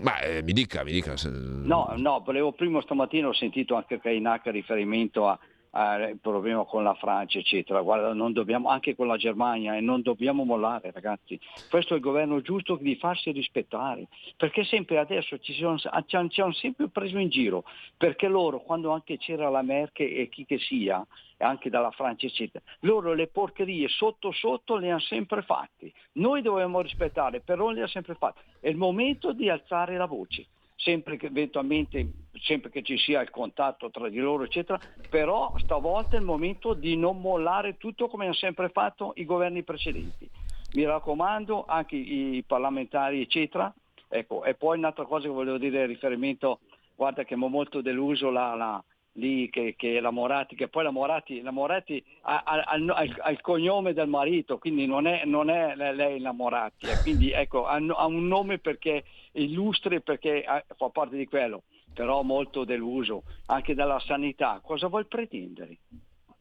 Ma 0.00 0.20
eh, 0.20 0.42
mi 0.42 0.54
dica, 0.54 0.82
mi 0.84 0.92
dica. 0.92 1.18
Se... 1.18 1.28
No, 1.28 1.92
no, 1.96 2.22
volevo 2.24 2.52
prima 2.52 2.80
stamattina 2.80 3.28
ho 3.28 3.34
sentito 3.34 3.74
anche 3.74 4.00
Kainac 4.00 4.46
riferimento 4.46 5.28
a, 5.28 5.38
eh, 5.74 6.10
il 6.10 6.18
problema 6.20 6.64
con 6.64 6.82
la 6.82 6.94
Francia, 6.94 7.38
eccetera. 7.38 7.80
Guarda, 7.80 8.12
non 8.12 8.32
dobbiamo, 8.32 8.68
anche 8.68 8.94
con 8.94 9.06
la 9.06 9.16
Germania, 9.16 9.76
e 9.76 9.80
non 9.80 10.02
dobbiamo 10.02 10.44
mollare, 10.44 10.90
ragazzi. 10.90 11.38
Questo 11.70 11.94
è 11.94 11.96
il 11.96 12.02
governo 12.02 12.40
giusto 12.40 12.76
di 12.76 12.96
farsi 12.96 13.30
rispettare, 13.30 14.06
perché 14.36 14.64
sempre 14.64 14.98
adesso 14.98 15.38
ci 15.38 15.54
sono, 15.54 15.78
ci 15.78 16.16
hanno, 16.16 16.52
sempre 16.52 16.88
preso 16.88 17.18
in 17.18 17.28
giro, 17.28 17.64
perché 17.96 18.28
loro, 18.28 18.60
quando 18.60 18.90
anche 18.90 19.16
c'era 19.18 19.48
la 19.48 19.62
Merkel 19.62 20.12
e 20.12 20.28
chi 20.28 20.44
che 20.44 20.58
sia, 20.58 21.04
anche 21.38 21.70
dalla 21.70 21.90
Francia, 21.90 22.26
eccetera, 22.26 22.62
loro 22.80 23.14
le 23.14 23.26
porcherie 23.26 23.88
sotto 23.88 24.30
sotto 24.30 24.76
le 24.76 24.90
hanno 24.90 25.00
sempre 25.00 25.42
fatte. 25.42 25.92
Noi 26.12 26.40
dobbiamo 26.40 26.80
rispettare, 26.80 27.40
però 27.40 27.70
le 27.70 27.80
hanno 27.80 27.88
sempre 27.88 28.14
fatte. 28.14 28.40
È 28.60 28.68
il 28.68 28.76
momento 28.76 29.32
di 29.32 29.48
alzare 29.48 29.96
la 29.96 30.06
voce 30.06 30.46
sempre 30.82 31.16
che 31.16 31.26
eventualmente 31.26 32.12
sempre 32.42 32.70
che 32.70 32.82
ci 32.82 32.98
sia 32.98 33.20
il 33.22 33.30
contatto 33.30 33.90
tra 33.90 34.08
di 34.08 34.18
loro, 34.18 34.42
eccetera, 34.44 34.80
però 35.08 35.54
stavolta 35.58 36.16
è 36.16 36.18
il 36.18 36.24
momento 36.24 36.74
di 36.74 36.96
non 36.96 37.20
mollare 37.20 37.76
tutto 37.76 38.08
come 38.08 38.24
hanno 38.24 38.34
sempre 38.34 38.68
fatto 38.68 39.12
i 39.16 39.24
governi 39.24 39.62
precedenti. 39.62 40.28
Mi 40.74 40.84
raccomando, 40.84 41.64
anche 41.66 41.96
i 41.96 42.42
parlamentari, 42.46 43.20
eccetera. 43.20 43.72
Ecco, 44.08 44.44
e 44.44 44.54
poi 44.54 44.78
un'altra 44.78 45.04
cosa 45.04 45.26
che 45.26 45.32
volevo 45.32 45.58
dire 45.58 45.82
in 45.82 45.86
riferimento, 45.86 46.60
guarda 46.96 47.24
che 47.24 47.36
mi 47.36 47.44
ho 47.44 47.48
molto 47.48 47.80
deluso 47.80 48.30
la, 48.30 48.54
la, 48.54 48.84
lì 49.14 49.50
che, 49.50 49.74
che 49.76 50.00
la 50.00 50.10
Moratti, 50.10 50.54
che 50.54 50.68
poi 50.68 50.84
la 50.84 50.90
Moratti, 50.90 51.42
la 51.42 51.50
Moratti 51.50 52.02
ha, 52.22 52.42
ha, 52.44 52.62
ha, 52.62 52.78
ha, 52.94 53.30
il 53.30 53.40
cognome 53.40 53.92
del 53.92 54.08
marito, 54.08 54.58
quindi 54.58 54.86
non 54.86 55.06
è, 55.06 55.24
non 55.24 55.50
è 55.50 55.74
lei 55.74 56.20
la 56.20 56.32
Moratti, 56.32 56.86
eh, 56.86 56.98
quindi 57.02 57.30
ecco, 57.30 57.66
ha, 57.66 57.76
un 57.76 58.26
nome 58.26 58.58
perché 58.58 59.04
illustre, 59.32 60.00
perché 60.00 60.44
fa 60.76 60.88
parte 60.88 61.16
di 61.16 61.26
quello, 61.26 61.64
però 61.92 62.22
molto 62.22 62.64
deluso, 62.64 63.24
anche 63.46 63.74
dalla 63.74 64.00
sanità. 64.00 64.60
Cosa 64.62 64.86
vuol 64.86 65.06
pretendere? 65.06 65.78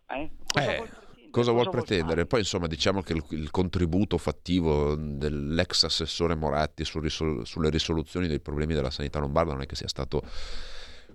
Eh? 0.07 0.29
Cosa, 0.45 0.71
eh. 0.71 0.75
vuol 0.75 0.87
pretendere? 0.87 1.29
cosa 1.31 1.51
vuol 1.51 1.69
pretendere? 1.69 2.25
Poi 2.25 2.39
insomma 2.39 2.67
diciamo 2.67 3.01
che 3.01 3.13
il, 3.13 3.23
il, 3.29 3.51
contributo 3.51 4.17
fattivo 4.17 4.95
dell'ex 4.95 5.83
assessore 5.83 6.35
Moratti 6.35 6.85
su 6.85 6.99
risol- 6.99 7.45
sulle 7.45 7.69
risoluzioni 7.69 8.27
dei 8.27 8.39
problemi 8.39 8.73
della 8.73 8.91
sanità 8.91 9.19
lombarda 9.19 9.53
non 9.53 9.61
è 9.61 9.65
che 9.65 9.75
sia 9.75 9.87
stato 9.87 10.21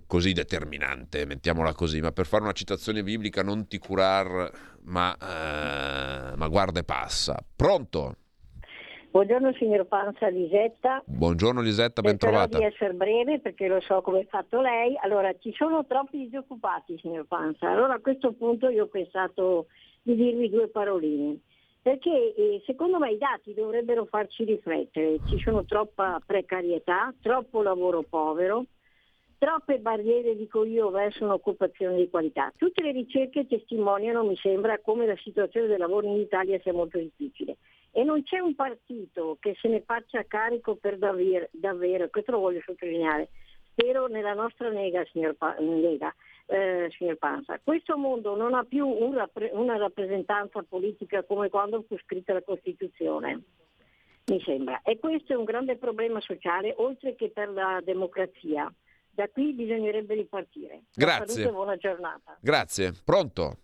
così 0.07 0.33
determinante, 0.33 1.27
mettiamola 1.27 1.75
così, 1.75 2.01
ma 2.01 2.13
per 2.13 2.27
fare 2.27 2.43
una 2.43 2.53
citazione 2.53 3.03
biblica 3.03 3.43
non 3.43 3.67
ti 3.67 3.79
curar, 3.79 4.51
ma, 4.85 5.15
eh, 5.15 6.37
ma 6.37 6.49
guarda 6.49 6.81
e 6.81 6.85
passa. 6.85 7.37
Pronto? 7.55 8.17
Buongiorno 9.17 9.55
signor 9.55 9.87
Panza 9.87 10.29
Lisetta. 10.29 11.03
Buongiorno 11.07 11.63
Lisetta, 11.63 12.03
ben 12.03 12.19
trovata. 12.19 12.59
di 12.59 12.65
essere 12.65 12.93
breve 12.93 13.41
perché 13.41 13.67
lo 13.67 13.81
so 13.81 14.03
come 14.03 14.21
è 14.21 14.27
fatto 14.27 14.61
lei. 14.61 14.95
Allora, 15.03 15.33
ci 15.39 15.55
sono 15.57 15.87
troppi 15.87 16.19
disoccupati 16.19 16.99
signor 17.01 17.25
Panza. 17.27 17.71
Allora 17.71 17.95
a 17.95 17.99
questo 18.01 18.33
punto 18.33 18.69
io 18.69 18.85
ho 18.85 18.89
pensato 18.89 19.69
di 20.03 20.15
dirvi 20.15 20.51
due 20.51 20.69
paroline. 20.69 21.39
Perché 21.81 22.35
eh, 22.35 22.63
secondo 22.67 22.99
me 22.99 23.13
i 23.13 23.17
dati 23.17 23.55
dovrebbero 23.55 24.05
farci 24.05 24.45
riflettere. 24.45 25.19
Ci 25.29 25.39
sono 25.39 25.65
troppa 25.65 26.21
precarietà, 26.27 27.15
troppo 27.23 27.63
lavoro 27.63 28.03
povero, 28.03 28.67
Troppe 29.39 29.79
barriere, 29.79 30.35
dico 30.35 30.65
io, 30.65 30.91
verso 30.91 31.25
un'occupazione 31.25 31.97
di 31.97 32.09
qualità. 32.09 32.53
Tutte 32.57 32.83
le 32.83 32.93
ricerche 32.93 33.47
testimoniano, 33.47 34.25
mi 34.25 34.37
sembra, 34.37 34.79
come 34.79 35.07
la 35.07 35.17
situazione 35.17 35.67
del 35.67 35.79
lavoro 35.79 36.07
in 36.07 36.19
Italia 36.19 36.59
sia 36.61 36.73
molto 36.73 36.99
difficile. 36.99 37.57
E 37.91 38.03
non 38.03 38.23
c'è 38.23 38.39
un 38.39 38.55
partito 38.55 39.37
che 39.41 39.55
se 39.61 39.69
ne 39.69 39.83
faccia 39.83 40.25
carico 40.27 40.77
per 40.77 40.99
davvero, 40.99 41.49
davvero 41.51 42.09
questo 42.09 42.33
lo 42.33 42.39
voglio 42.39 42.61
sottolineare. 42.65 43.29
Spero 43.71 44.07
nella 44.07 44.33
nostra 44.33 44.71
Lega, 44.71 45.05
signor, 45.13 45.37
Lega, 45.59 46.15
eh, 46.47 46.91
signor 46.97 47.17
Panza. 47.17 47.61
Questo 47.63 47.97
mondo 47.99 48.37
non 48.37 48.55
ha 48.55 48.65
più 48.65 48.87
una 48.87 49.77
rappresentanza 49.77 50.63
politica 50.63 51.25
come 51.25 51.51
quando 51.51 51.85
fu 51.87 51.97
scritta 51.99 52.33
la 52.33 52.43
Costituzione 52.43 53.43
mi 54.27 54.43
sembra. 54.43 54.81
E 54.83 54.99
questo 54.99 55.33
è 55.33 55.37
un 55.37 55.45
grande 55.45 55.77
problema 55.77 56.21
sociale, 56.21 56.75
oltre 56.79 57.15
che 57.15 57.31
per 57.31 57.51
la 57.51 57.81
democrazia. 57.85 58.73
Da 59.17 59.31
qui 59.33 59.55
bisognerebbe 59.55 60.13
ripartire. 60.13 60.83
Grazie. 60.95 61.51
buona 61.51 61.77
giornata. 61.77 62.37
Grazie. 62.39 62.93
Pronto? 63.03 63.57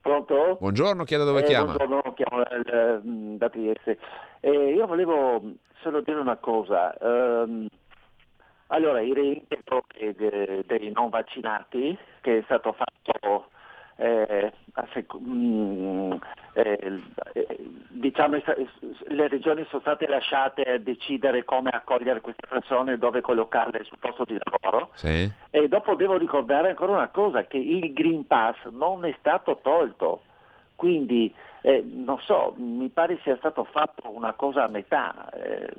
Pronto? 0.00 0.58
Buongiorno, 0.60 1.02
chieda 1.02 1.24
dove 1.24 1.40
eh, 1.40 1.44
chiama. 1.44 1.74
Buongiorno, 1.74 2.14
chiamo 2.14 2.46
eh, 2.46 3.00
da 3.36 3.48
Trieste. 3.50 3.98
Eh, 4.38 4.74
io 4.74 4.86
volevo 4.86 5.42
solo 5.82 6.02
dire 6.02 6.20
una 6.20 6.36
cosa. 6.36 6.94
Um, 7.00 7.66
allora, 8.68 9.00
il 9.00 9.12
rientro 9.12 9.86
dei 9.98 10.92
non 10.94 11.08
vaccinati, 11.08 11.98
che 12.20 12.38
è 12.38 12.42
stato 12.44 12.72
fatto 12.72 13.48
eh, 13.96 14.52
mm, 15.18 16.12
eh, 16.52 17.00
diciamo, 17.88 18.36
le 19.08 19.28
regioni 19.28 19.64
sono 19.68 19.80
state 19.80 20.06
lasciate 20.06 20.62
a 20.62 20.78
decidere 20.78 21.44
come 21.44 21.70
accogliere 21.70 22.20
queste 22.20 22.46
persone, 22.46 22.98
dove 22.98 23.20
collocarle 23.20 23.84
sul 23.84 23.98
posto 23.98 24.24
di 24.24 24.38
lavoro. 24.42 24.90
Sì. 24.94 25.30
E 25.50 25.68
dopo 25.68 25.94
devo 25.94 26.16
ricordare 26.16 26.70
ancora 26.70 26.92
una 26.92 27.08
cosa, 27.08 27.46
che 27.46 27.56
il 27.56 27.92
Green 27.92 28.26
Pass 28.26 28.56
non 28.70 29.04
è 29.04 29.14
stato 29.18 29.60
tolto. 29.62 30.22
Quindi, 30.74 31.34
eh, 31.62 31.82
non 31.82 32.18
so, 32.20 32.52
mi 32.58 32.88
pare 32.90 33.18
sia 33.22 33.36
stato 33.38 33.64
fatto 33.64 34.14
una 34.14 34.34
cosa 34.34 34.64
a 34.64 34.68
metà. 34.68 35.30
Eh, 35.30 35.72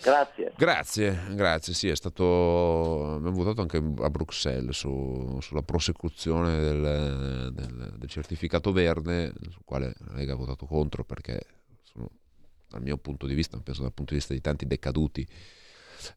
Grazie. 0.00 0.52
Grazie, 0.56 1.18
grazie. 1.30 1.74
Sì, 1.74 1.88
è 1.88 1.96
stato. 1.96 3.14
Abbiamo 3.14 3.36
votato 3.36 3.62
anche 3.62 3.78
a 3.78 4.10
Bruxelles 4.10 4.76
su, 4.76 5.38
sulla 5.40 5.62
prosecuzione 5.62 6.58
del, 6.58 7.52
del, 7.52 7.94
del, 7.96 8.08
certificato 8.08 8.72
verde, 8.72 9.32
sul 9.48 9.62
quale 9.64 9.94
la 9.98 10.14
Lega 10.14 10.34
ha 10.34 10.36
votato 10.36 10.66
contro 10.66 11.04
perché, 11.04 11.40
sono, 11.82 12.10
dal 12.68 12.82
mio 12.82 12.98
punto 12.98 13.26
di 13.26 13.34
vista, 13.34 13.58
penso 13.58 13.82
dal 13.82 13.92
punto 13.92 14.12
di 14.12 14.18
vista 14.18 14.34
di 14.34 14.40
tanti 14.40 14.66
decaduti, 14.66 15.26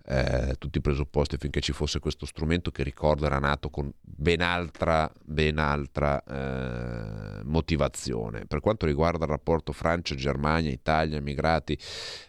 eh, 0.06 0.56
tutti 0.58 0.78
i 0.78 0.82
presupposti 0.82 1.36
affinché 1.36 1.60
ci 1.62 1.74
fosse 1.74 2.00
questo 2.00 2.26
strumento 2.26 2.72
che 2.72 2.84
ricordo 2.84 3.26
era 3.26 3.40
nato 3.40 3.70
con 3.70 3.92
ben 4.02 4.42
altra, 4.42 5.12
ben 5.24 5.58
altra 5.58 6.24
eh, 6.24 7.44
motivazione. 7.44 8.46
Per 8.46 8.60
quanto 8.60 8.86
riguarda 8.86 9.26
il 9.26 9.32
rapporto 9.32 9.72
Francia, 9.72 10.16
Germania, 10.16 10.72
Italia, 10.72 11.22
migrati, 11.22 11.78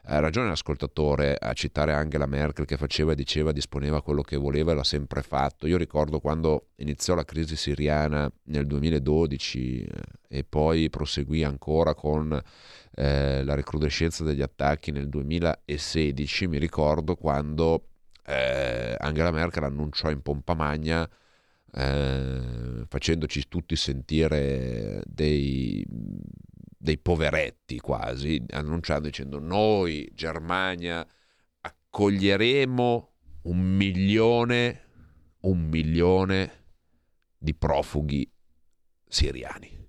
ha 0.05 0.19
ragione 0.21 0.49
l'ascoltatore 0.49 1.37
a 1.37 1.53
citare 1.53 1.93
Angela 1.93 2.27
Merkel 2.27 2.65
che 2.65 2.77
faceva 2.77 3.13
e 3.13 3.15
diceva 3.15 3.53
disponeva 3.53 4.03
quello 4.03 4.23
che 4.23 4.37
voleva 4.37 4.73
e 4.73 4.75
l'ha 4.75 4.85
sempre 4.85 5.23
fatto. 5.23 5.67
Io 5.67 5.77
ricordo 5.77 6.21
quando 6.21 6.69
iniziò 6.77 7.15
la 7.15 7.25
crisi 7.25 7.57
siriana 7.57 8.31
nel 8.45 8.67
2012 8.67 9.83
eh, 9.83 10.03
e 10.29 10.45
poi 10.45 10.89
proseguì 10.91 11.45
ancora 11.45 11.95
con 11.95 12.41
eh, 12.95 13.45
la 13.45 13.55
recrudescenza 13.55 14.25
degli 14.25 14.43
attacchi 14.43 14.91
nel 14.91 15.09
2016, 15.09 16.49
mi 16.49 16.59
ricordo 16.59 17.17
quando 17.17 17.89
eh, 18.27 18.95
Angela 18.99 19.31
Merkel 19.31 19.65
annunciò 19.65 20.11
in 20.11 20.23
pompa 20.23 20.55
magna 20.55 21.09
eh, 21.73 22.85
facendoci 22.89 23.49
tutti 23.49 23.77
sentire 23.77 25.03
dei, 25.07 25.85
dei 25.87 26.99
poveretti 26.99 27.79
quasi, 27.79 28.45
annunciando 28.51 29.07
dicendo 29.07 29.39
noi 29.39 30.11
Germania 30.15 31.07
accoglieremo 31.61 33.09
un 33.43 33.59
milione, 33.59 34.83
un 35.41 35.69
milione 35.69 36.59
di 37.39 37.55
profughi 37.55 38.31
siriani 39.09 39.80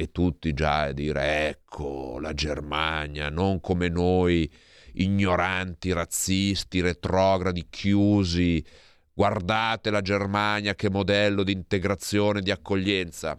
e 0.00 0.10
tutti 0.12 0.54
già 0.54 0.84
a 0.84 0.92
dire 0.92 1.48
ecco 1.48 2.18
la 2.20 2.32
Germania, 2.32 3.28
non 3.28 3.60
come 3.60 3.88
noi, 3.88 4.50
ignoranti, 4.94 5.92
razzisti, 5.92 6.80
retrogradi, 6.80 7.66
chiusi, 7.68 8.64
guardate 9.12 9.90
la 9.90 10.00
Germania 10.00 10.74
che 10.74 10.88
modello 10.88 11.42
di 11.42 11.52
integrazione, 11.52 12.40
di 12.40 12.50
accoglienza. 12.50 13.38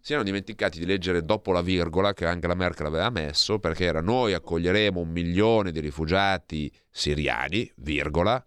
Si 0.00 0.12
erano 0.12 0.28
dimenticati 0.28 0.78
di 0.78 0.86
leggere 0.86 1.24
dopo 1.24 1.50
la 1.50 1.62
virgola 1.62 2.14
che 2.14 2.26
Angela 2.26 2.54
Merkel 2.54 2.86
aveva 2.86 3.10
messo, 3.10 3.58
perché 3.58 3.86
era 3.86 4.00
noi 4.00 4.34
accoglieremo 4.34 5.00
un 5.00 5.08
milione 5.08 5.72
di 5.72 5.80
rifugiati 5.80 6.72
siriani, 6.88 7.68
virgola, 7.78 8.42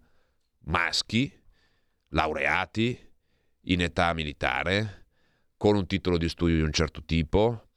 maschi, 0.68 1.30
laureati, 2.12 2.98
in 3.66 3.82
età 3.82 4.14
militare, 4.14 5.01
con 5.62 5.76
un 5.76 5.86
titolo 5.86 6.18
di 6.18 6.28
studio 6.28 6.56
di 6.56 6.64
un 6.64 6.72
certo 6.72 7.04
tipo, 7.06 7.68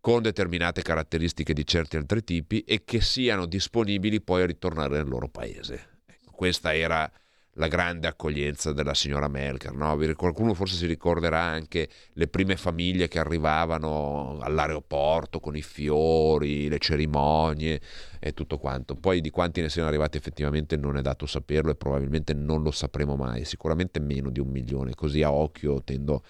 con 0.00 0.22
determinate 0.22 0.82
caratteristiche 0.82 1.52
di 1.52 1.64
certi 1.64 1.96
altri 1.96 2.24
tipi 2.24 2.64
e 2.64 2.82
che 2.82 3.00
siano 3.00 3.46
disponibili 3.46 4.20
poi 4.20 4.42
a 4.42 4.46
ritornare 4.46 4.96
nel 4.96 5.06
loro 5.06 5.28
paese. 5.28 6.00
Ecco, 6.04 6.32
questa 6.32 6.74
era 6.74 7.08
la 7.54 7.68
grande 7.68 8.06
accoglienza 8.06 8.72
della 8.72 8.94
signora 8.94 9.28
Melker. 9.28 9.72
No? 9.72 9.96
Qualcuno 10.14 10.54
forse 10.54 10.76
si 10.76 10.86
ricorderà 10.86 11.40
anche 11.40 11.88
le 12.12 12.28
prime 12.28 12.56
famiglie 12.56 13.08
che 13.08 13.18
arrivavano 13.18 14.38
all'aeroporto 14.40 15.40
con 15.40 15.56
i 15.56 15.62
fiori, 15.62 16.68
le 16.68 16.78
cerimonie 16.78 17.80
e 18.20 18.32
tutto 18.32 18.58
quanto. 18.58 18.94
Poi 18.94 19.20
di 19.20 19.30
quanti 19.30 19.60
ne 19.60 19.68
siano 19.68 19.88
arrivati 19.88 20.16
effettivamente 20.16 20.76
non 20.76 20.96
è 20.96 21.02
dato 21.02 21.26
saperlo 21.26 21.70
e 21.70 21.74
probabilmente 21.74 22.32
non 22.34 22.62
lo 22.62 22.70
sapremo 22.70 23.16
mai, 23.16 23.44
sicuramente 23.44 24.00
meno 24.00 24.30
di 24.30 24.40
un 24.40 24.48
milione, 24.48 24.94
così 24.94 25.22
a 25.22 25.32
occhio 25.32 25.82
tendo, 25.82 26.22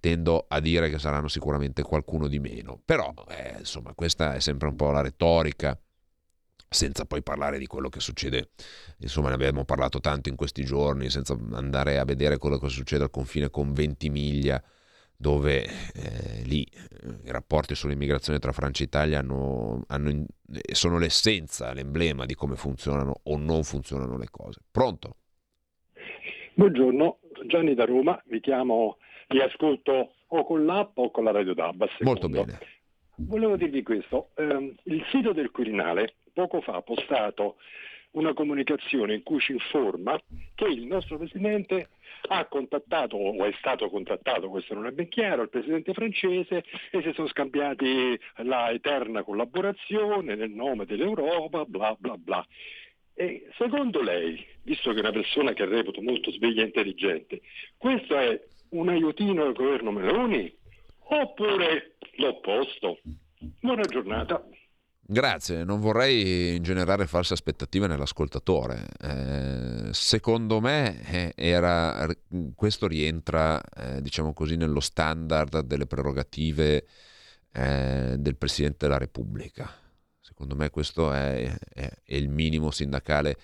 tendo 0.00 0.46
a 0.48 0.60
dire 0.60 0.88
che 0.90 0.98
saranno 0.98 1.28
sicuramente 1.28 1.82
qualcuno 1.82 2.26
di 2.26 2.38
meno. 2.38 2.80
Però 2.84 3.12
eh, 3.28 3.56
insomma 3.58 3.92
questa 3.94 4.34
è 4.34 4.40
sempre 4.40 4.68
un 4.68 4.76
po' 4.76 4.90
la 4.90 5.02
retorica 5.02 5.78
senza 6.72 7.04
poi 7.04 7.20
parlare 7.20 7.58
di 7.58 7.66
quello 7.66 7.88
che 7.88 7.98
succede, 7.98 8.50
insomma 8.98 9.28
ne 9.28 9.34
abbiamo 9.34 9.64
parlato 9.64 9.98
tanto 9.98 10.28
in 10.28 10.36
questi 10.36 10.64
giorni, 10.64 11.10
senza 11.10 11.36
andare 11.52 11.98
a 11.98 12.04
vedere 12.04 12.38
quello 12.38 12.58
che 12.58 12.68
succede 12.68 13.02
al 13.02 13.10
confine 13.10 13.50
con 13.50 13.72
Ventimiglia, 13.72 14.62
dove 15.16 15.64
eh, 15.64 16.42
lì 16.44 16.62
eh, 16.62 17.26
i 17.26 17.30
rapporti 17.32 17.74
sull'immigrazione 17.74 18.38
tra 18.38 18.52
Francia 18.52 18.82
e 18.82 18.86
Italia 18.86 19.18
hanno, 19.18 19.82
hanno, 19.88 20.24
sono 20.72 20.98
l'essenza, 20.98 21.72
l'emblema 21.72 22.24
di 22.24 22.34
come 22.34 22.54
funzionano 22.54 23.20
o 23.24 23.36
non 23.36 23.64
funzionano 23.64 24.16
le 24.16 24.28
cose. 24.30 24.60
Pronto? 24.70 25.16
Buongiorno, 26.54 27.18
Gianni 27.46 27.74
da 27.74 27.84
Roma, 27.84 28.22
vi 28.26 28.40
chiamo, 28.40 28.98
vi 29.28 29.40
ascolto 29.40 30.12
o 30.24 30.44
con 30.44 30.64
l'app 30.64 30.96
o 30.98 31.10
con 31.10 31.24
la 31.24 31.32
radio 31.32 31.52
DAB. 31.52 31.88
Molto 32.02 32.28
bene. 32.28 32.58
Volevo 33.16 33.56
dirvi 33.56 33.82
questo, 33.82 34.30
eh, 34.36 34.74
il 34.84 35.04
sito 35.10 35.32
del 35.32 35.50
Quirinale 35.50 36.14
poco 36.32 36.60
fa 36.60 36.76
ha 36.76 36.82
postato 36.82 37.56
una 38.12 38.32
comunicazione 38.32 39.14
in 39.14 39.22
cui 39.22 39.38
ci 39.40 39.52
informa 39.52 40.20
che 40.54 40.64
il 40.64 40.86
nostro 40.86 41.18
Presidente 41.18 41.90
ha 42.28 42.44
contattato 42.46 43.16
o 43.16 43.44
è 43.44 43.52
stato 43.58 43.88
contattato, 43.88 44.48
questo 44.48 44.74
non 44.74 44.86
è 44.86 44.90
ben 44.90 45.08
chiaro, 45.08 45.42
il 45.42 45.48
Presidente 45.48 45.92
francese 45.94 46.64
e 46.90 47.02
si 47.02 47.12
sono 47.14 47.28
scambiati 47.28 48.18
la 48.38 48.70
eterna 48.70 49.22
collaborazione 49.22 50.34
nel 50.34 50.50
nome 50.50 50.86
dell'Europa, 50.86 51.64
bla 51.64 51.94
bla 51.98 52.16
bla. 52.16 52.46
E 53.14 53.48
secondo 53.56 54.02
lei, 54.02 54.44
visto 54.62 54.90
che 54.90 54.96
è 54.96 55.00
una 55.00 55.12
persona 55.12 55.52
che 55.52 55.64
reputo 55.64 56.00
molto 56.00 56.30
sveglia 56.32 56.62
e 56.62 56.66
intelligente, 56.66 57.40
questo 57.76 58.16
è 58.16 58.40
un 58.70 58.88
aiutino 58.88 59.44
al 59.44 59.52
governo 59.52 59.90
Meloni 59.90 60.52
oppure 60.98 61.96
l'opposto? 62.16 62.98
Buona 63.60 63.82
giornata. 63.82 64.44
Grazie, 65.12 65.64
non 65.64 65.80
vorrei 65.80 66.60
generare 66.60 67.04
false 67.08 67.32
aspettative 67.32 67.88
nell'ascoltatore. 67.88 68.86
Eh, 69.00 69.88
secondo 69.92 70.60
me 70.60 71.02
eh, 71.02 71.32
era, 71.34 72.06
questo 72.54 72.86
rientra, 72.86 73.60
eh, 73.60 74.02
diciamo 74.02 74.32
così, 74.32 74.54
nello 74.54 74.78
standard 74.78 75.62
delle 75.62 75.86
prerogative 75.86 76.86
eh, 77.50 78.14
del 78.20 78.36
Presidente 78.36 78.86
della 78.86 78.98
Repubblica. 78.98 79.68
Secondo 80.20 80.54
me 80.54 80.70
questo 80.70 81.12
è, 81.12 81.56
è, 81.74 81.90
è 82.04 82.14
il 82.14 82.28
minimo 82.28 82.70
sindacale 82.70 83.36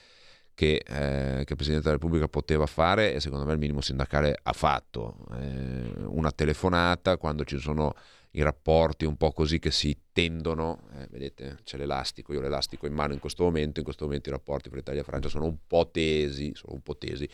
che, 0.54 0.76
eh, 0.76 1.42
che, 1.44 1.50
il 1.50 1.56
Presidente 1.56 1.82
della 1.82 1.96
Repubblica 1.96 2.28
poteva 2.28 2.66
fare 2.66 3.12
e 3.12 3.18
secondo 3.18 3.44
me 3.44 3.54
il 3.54 3.58
minimo 3.58 3.80
sindacale 3.80 4.38
ha 4.40 4.52
fatto. 4.52 5.16
Eh, 5.32 5.92
una 6.04 6.30
telefonata 6.30 7.16
quando 7.16 7.42
ci 7.42 7.58
sono 7.58 7.92
i 8.36 8.42
rapporti 8.42 9.06
un 9.06 9.16
po' 9.16 9.32
così 9.32 9.58
che 9.58 9.70
si 9.70 9.96
tendono, 10.12 10.82
eh, 10.92 11.06
vedete 11.10 11.58
c'è 11.64 11.78
l'elastico, 11.78 12.34
io 12.34 12.40
ho 12.40 12.42
l'elastico 12.42 12.86
in 12.86 12.92
mano 12.92 13.14
in 13.14 13.18
questo 13.18 13.44
momento, 13.44 13.78
in 13.78 13.84
questo 13.84 14.04
momento 14.04 14.28
i 14.28 14.32
rapporti 14.32 14.68
fra 14.68 14.78
Italia 14.78 15.00
e 15.00 15.04
Francia 15.04 15.30
sono 15.30 15.46
un 15.46 15.56
po' 15.66 15.88
tesi, 15.90 16.52
sono 16.54 16.74
un 16.74 16.82
po' 16.82 16.98
tesi, 16.98 17.26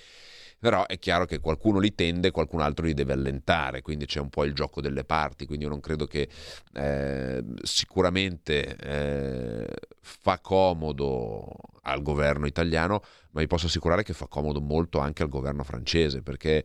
però 0.61 0.87
è 0.87 1.01
chiaro 1.01 1.25
che 1.25 1.41
qualcuno 1.41 1.81
li 1.81 1.93
tende, 1.93 2.31
qualcun 2.31 2.61
altro 2.61 2.87
li 2.87 2.95
deve 2.95 3.15
allentare, 3.15 3.83
quindi 3.83 4.07
c'è 4.07 4.21
un 4.21 4.29
po' 4.29 4.45
il 4.45 4.55
gioco 4.55 4.81
delle 4.81 5.03
parti, 5.03 5.45
quindi 5.45 5.65
io 5.65 5.71
non 5.71 5.81
credo 5.81 6.07
che 6.07 6.29
eh, 6.75 7.45
sicuramente 7.65 8.77
eh, 8.77 9.67
fa 10.01 10.39
comodo 10.39 11.49
al 11.83 12.01
governo 12.01 12.47
italiano, 12.47 13.03
ma 13.33 13.41
vi 13.41 13.49
posso 13.49 13.67
assicurare 13.67 14.05
che 14.05 14.13
fa 14.13 14.29
comodo 14.29 14.61
molto 14.61 15.01
anche 15.01 15.25
al 15.25 15.29
governo 15.29 15.65
francese, 15.65 16.23
perché 16.23 16.65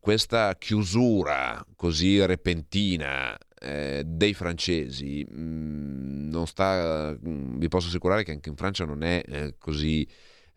questa 0.00 0.56
chiusura 0.58 1.64
così 1.76 2.24
repentina 2.26 3.38
eh, 3.60 4.02
dei 4.04 4.34
francesi 4.34 5.24
mh, 5.24 6.28
non 6.28 6.46
sta 6.46 7.16
mh, 7.20 7.58
vi 7.58 7.68
posso 7.68 7.88
assicurare 7.88 8.24
che 8.24 8.32
anche 8.32 8.48
in 8.48 8.56
Francia 8.56 8.84
non 8.84 9.02
è 9.02 9.22
eh, 9.26 9.54
così, 9.58 10.06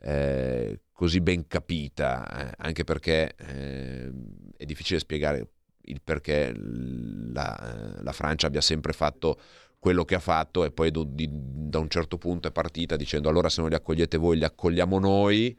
eh, 0.02 0.82
così 0.92 1.22
ben 1.22 1.48
capita 1.48 2.50
eh, 2.50 2.54
anche 2.58 2.84
perché 2.84 3.36
eh, 3.38 4.12
è 4.58 4.66
difficile 4.66 5.00
spiegare 5.00 5.48
il 5.86 6.02
perché 6.04 6.54
la, 6.56 8.00
la, 8.02 8.12
Francia 8.12 8.48
abbia 8.48 8.62
sempre 8.62 8.94
fatto 8.94 9.40
quello 9.80 10.06
che 10.06 10.16
ha 10.16 10.20
fatto 10.20 10.64
e 10.64 10.72
poi 10.72 10.92
do, 10.92 11.04
di, 11.04 11.28
da 11.32 11.80
un 11.80 11.90
certo 11.90 12.18
punto 12.18 12.48
è 12.48 12.52
partita 12.52 12.96
dicendo 12.96 13.30
allora 13.30 13.50
se 13.50 13.62
non 13.62 13.70
li 13.70 13.76
accogliete 13.76 14.18
voi 14.18 14.38
li 14.38 14.44
accogliamo 14.44 15.00
noi 15.00 15.58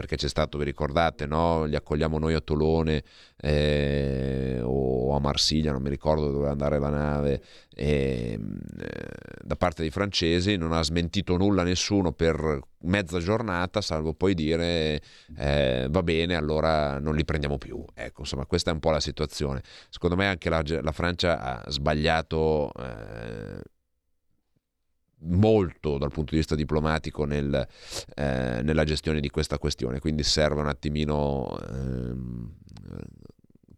perché 0.00 0.16
c'è 0.16 0.28
stato, 0.28 0.56
vi 0.56 0.64
ricordate, 0.64 1.26
no? 1.26 1.64
li 1.64 1.76
accogliamo 1.76 2.18
noi 2.18 2.32
a 2.32 2.40
Tolone 2.40 3.04
eh, 3.36 4.58
o 4.62 5.14
a 5.14 5.20
Marsiglia, 5.20 5.72
non 5.72 5.82
mi 5.82 5.90
ricordo 5.90 6.30
dove 6.30 6.48
andare 6.48 6.78
la 6.78 6.88
nave, 6.88 7.42
eh, 7.74 8.40
da 9.42 9.56
parte 9.56 9.82
dei 9.82 9.90
francesi, 9.90 10.56
non 10.56 10.72
ha 10.72 10.82
smentito 10.82 11.36
nulla 11.36 11.64
nessuno 11.64 12.12
per 12.12 12.60
mezza 12.84 13.18
giornata, 13.18 13.82
salvo 13.82 14.14
poi 14.14 14.32
dire 14.32 15.02
eh, 15.36 15.86
va 15.90 16.02
bene, 16.02 16.34
allora 16.34 16.98
non 16.98 17.14
li 17.14 17.26
prendiamo 17.26 17.58
più. 17.58 17.84
Ecco, 17.92 18.20
insomma, 18.22 18.46
questa 18.46 18.70
è 18.70 18.72
un 18.72 18.80
po' 18.80 18.92
la 18.92 19.00
situazione. 19.00 19.60
Secondo 19.90 20.16
me 20.16 20.28
anche 20.28 20.48
la, 20.48 20.62
la 20.80 20.92
Francia 20.92 21.40
ha 21.40 21.70
sbagliato 21.70 22.72
eh, 22.72 23.60
molto 25.22 25.98
dal 25.98 26.10
punto 26.10 26.30
di 26.32 26.38
vista 26.38 26.54
diplomatico 26.54 27.24
nel, 27.24 27.66
eh, 28.14 28.60
nella 28.62 28.84
gestione 28.84 29.20
di 29.20 29.30
questa 29.30 29.58
questione, 29.58 29.98
quindi 29.98 30.22
serve 30.22 30.60
un 30.60 30.68
attimino 30.68 31.58
ehm, 31.68 32.52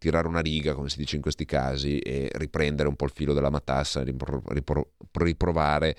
tirare 0.03 0.27
una 0.27 0.41
riga, 0.41 0.73
come 0.73 0.89
si 0.89 0.97
dice 0.97 1.15
in 1.15 1.21
questi 1.21 1.45
casi, 1.45 1.99
e 1.99 2.29
riprendere 2.33 2.89
un 2.89 2.95
po' 2.95 3.05
il 3.05 3.11
filo 3.15 3.33
della 3.33 3.49
matassa, 3.49 4.03
riprovare 5.13 5.95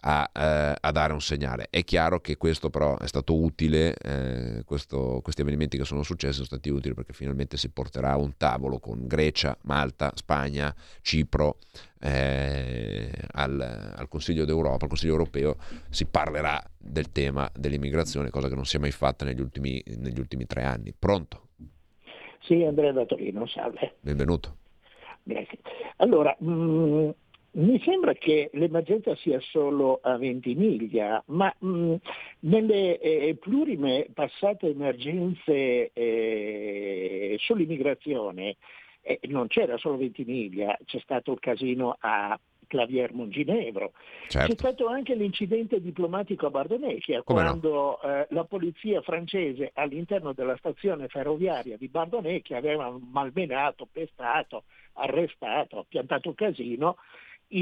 a, 0.00 0.30
eh, 0.32 0.74
a 0.80 0.90
dare 0.90 1.12
un 1.12 1.20
segnale. 1.20 1.68
È 1.70 1.84
chiaro 1.84 2.20
che 2.20 2.36
questo 2.36 2.68
però 2.68 2.98
è 2.98 3.06
stato 3.06 3.40
utile, 3.40 3.94
eh, 3.94 4.62
questo, 4.64 5.20
questi 5.22 5.42
avvenimenti 5.42 5.78
che 5.78 5.84
sono 5.84 6.02
successi 6.02 6.34
sono 6.34 6.46
stati 6.46 6.68
utili 6.68 6.94
perché 6.94 7.12
finalmente 7.12 7.56
si 7.56 7.68
porterà 7.68 8.10
a 8.12 8.16
un 8.16 8.36
tavolo 8.36 8.80
con 8.80 9.06
Grecia, 9.06 9.56
Malta, 9.62 10.10
Spagna, 10.16 10.74
Cipro, 11.00 11.58
eh, 12.00 13.10
al, 13.32 13.94
al, 13.96 14.08
Consiglio 14.08 14.44
d'Europa, 14.44 14.82
al 14.82 14.88
Consiglio 14.88 15.12
europeo, 15.12 15.56
si 15.88 16.06
parlerà 16.06 16.60
del 16.76 17.12
tema 17.12 17.48
dell'immigrazione, 17.54 18.30
cosa 18.30 18.48
che 18.48 18.56
non 18.56 18.66
si 18.66 18.76
è 18.76 18.80
mai 18.80 18.90
fatta 18.90 19.24
negli 19.24 19.40
ultimi, 19.40 19.80
negli 19.96 20.18
ultimi 20.18 20.44
tre 20.44 20.64
anni. 20.64 20.92
Pronto? 20.98 21.43
Sì, 22.44 22.62
Andrea 22.62 22.92
da 22.92 23.06
Torino, 23.06 23.46
salve. 23.46 23.94
Benvenuto. 24.00 24.56
Grazie. 25.22 25.58
Allora, 25.96 26.36
mh, 26.38 26.50
mm, 26.50 27.10
mi 27.52 27.80
sembra 27.82 28.12
che 28.12 28.50
l'emergenza 28.52 29.16
sia 29.16 29.40
solo 29.40 30.00
a 30.02 30.18
Ventimiglia, 30.18 31.22
ma 31.28 31.54
mh, 31.58 31.68
mm, 31.68 31.94
nelle 32.40 32.98
eh, 32.98 33.34
plurime 33.36 34.08
passate 34.12 34.68
emergenze 34.68 35.90
eh, 35.92 37.36
sull'immigrazione 37.38 38.56
eh, 39.00 39.20
non 39.28 39.46
c'era 39.46 39.78
solo 39.78 39.96
Ventimiglia, 39.96 40.76
c'è 40.84 40.98
stato 41.00 41.32
il 41.32 41.38
casino 41.38 41.96
a 41.98 42.38
Clavier 42.74 43.12
Monginevro. 43.14 43.92
Certo. 44.26 44.48
C'è 44.48 44.58
stato 44.58 44.88
anche 44.88 45.14
l'incidente 45.14 45.80
diplomatico 45.80 46.46
a 46.46 46.50
Bardonecchia, 46.50 47.22
Come 47.22 47.42
quando 47.42 47.70
no? 47.70 48.02
eh, 48.02 48.26
la 48.30 48.42
polizia 48.42 49.00
francese 49.00 49.70
all'interno 49.74 50.32
della 50.32 50.56
stazione 50.56 51.06
ferroviaria 51.06 51.76
di 51.76 51.86
Bardonecchia 51.86 52.56
aveva 52.56 52.92
malmenato, 52.98 53.86
pestato, 53.90 54.64
arrestato, 54.94 55.86
piantato 55.88 56.34
casino 56.34 56.96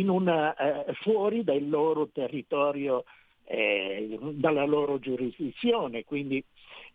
una, 0.08 0.54
eh, 0.54 0.94
fuori 1.02 1.44
dal 1.44 1.68
loro 1.68 2.08
territorio, 2.10 3.04
eh, 3.52 4.18
dalla 4.32 4.64
loro 4.64 4.98
giurisdizione, 4.98 6.04
quindi 6.04 6.42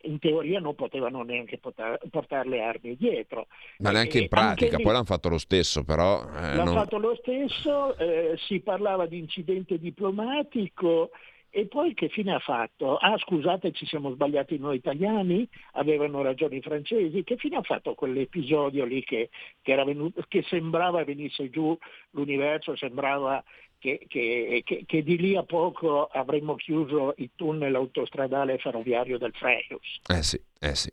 in 0.02 0.18
teoria 0.18 0.60
non 0.60 0.74
potevano 0.74 1.22
neanche 1.22 1.60
portare 1.60 2.50
le 2.50 2.62
armi 2.62 2.96
dietro. 2.96 3.46
Ma 3.78 3.92
neanche 3.92 4.20
in 4.20 4.28
pratica, 4.28 4.78
lì, 4.78 4.84
poi 4.84 4.92
l'hanno 4.94 5.06
fatto 5.06 5.30
lo 5.30 5.38
stesso 5.38 5.84
però. 5.84 6.24
Eh, 6.24 6.56
l'hanno 6.56 6.64
non... 6.64 6.74
fatto 6.74 6.98
lo 6.98 7.16
stesso, 7.16 7.96
eh, 7.98 8.36
si 8.40 8.60
parlava 8.62 9.06
di 9.06 9.20
incidente 9.20 9.78
diplomatico 9.78 11.12
e 11.50 11.66
poi 11.66 11.94
che 11.94 12.10
fine 12.10 12.34
ha 12.34 12.40
fatto? 12.40 12.98
Ah 12.98 13.18
scusate 13.18 13.72
ci 13.72 13.86
siamo 13.86 14.12
sbagliati 14.12 14.58
noi 14.58 14.78
italiani, 14.78 15.48
avevano 15.74 16.22
ragione 16.22 16.58
i 16.58 16.62
francesi, 16.62 17.24
che 17.24 17.38
fine 17.38 17.58
ha 17.58 17.62
fatto 17.62 17.94
quell'episodio 17.94 18.84
lì 18.84 19.04
che, 19.04 19.30
che, 19.62 19.76
venuto, 19.84 20.24
che 20.28 20.44
sembrava 20.48 21.04
venisse 21.04 21.50
giù 21.50 21.76
l'universo, 22.12 22.76
sembrava 22.76 23.44
che, 23.80 24.06
che, 24.08 24.64
che, 24.66 24.84
che, 24.86 25.04
di 25.04 25.18
lì 25.18 25.36
a 25.36 25.44
poco 25.44 26.06
avremmo 26.06 26.56
chiuso 26.56 27.14
il 27.18 27.32
tunnel 27.36 27.76
autostradale 27.76 28.58
ferroviario 28.58 29.18
del 29.18 29.34
Freius. 29.34 30.00
Eh 30.08 30.24
sì, 30.24 30.42
eh 30.60 30.76
sì. 30.76 30.92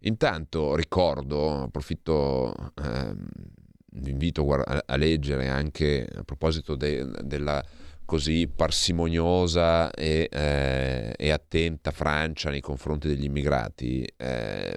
Intanto 0.00 0.76
ricordo, 0.76 1.62
approfitto, 1.62 2.54
ehm, 2.82 3.26
vi 3.92 4.10
invito 4.10 4.46
a, 4.52 4.82
a, 4.86 4.96
leggere 4.96 5.48
anche 5.48 6.06
a 6.14 6.22
proposito 6.22 6.76
de, 6.76 7.04
della 7.22 7.64
così 8.04 8.48
parsimoniosa 8.48 9.90
e, 9.90 10.28
eh, 10.30 11.14
e, 11.16 11.30
attenta 11.30 11.90
Francia 11.90 12.50
nei 12.50 12.60
confronti 12.60 13.08
degli 13.08 13.24
immigrati. 13.24 14.06
Eh, 14.16 14.76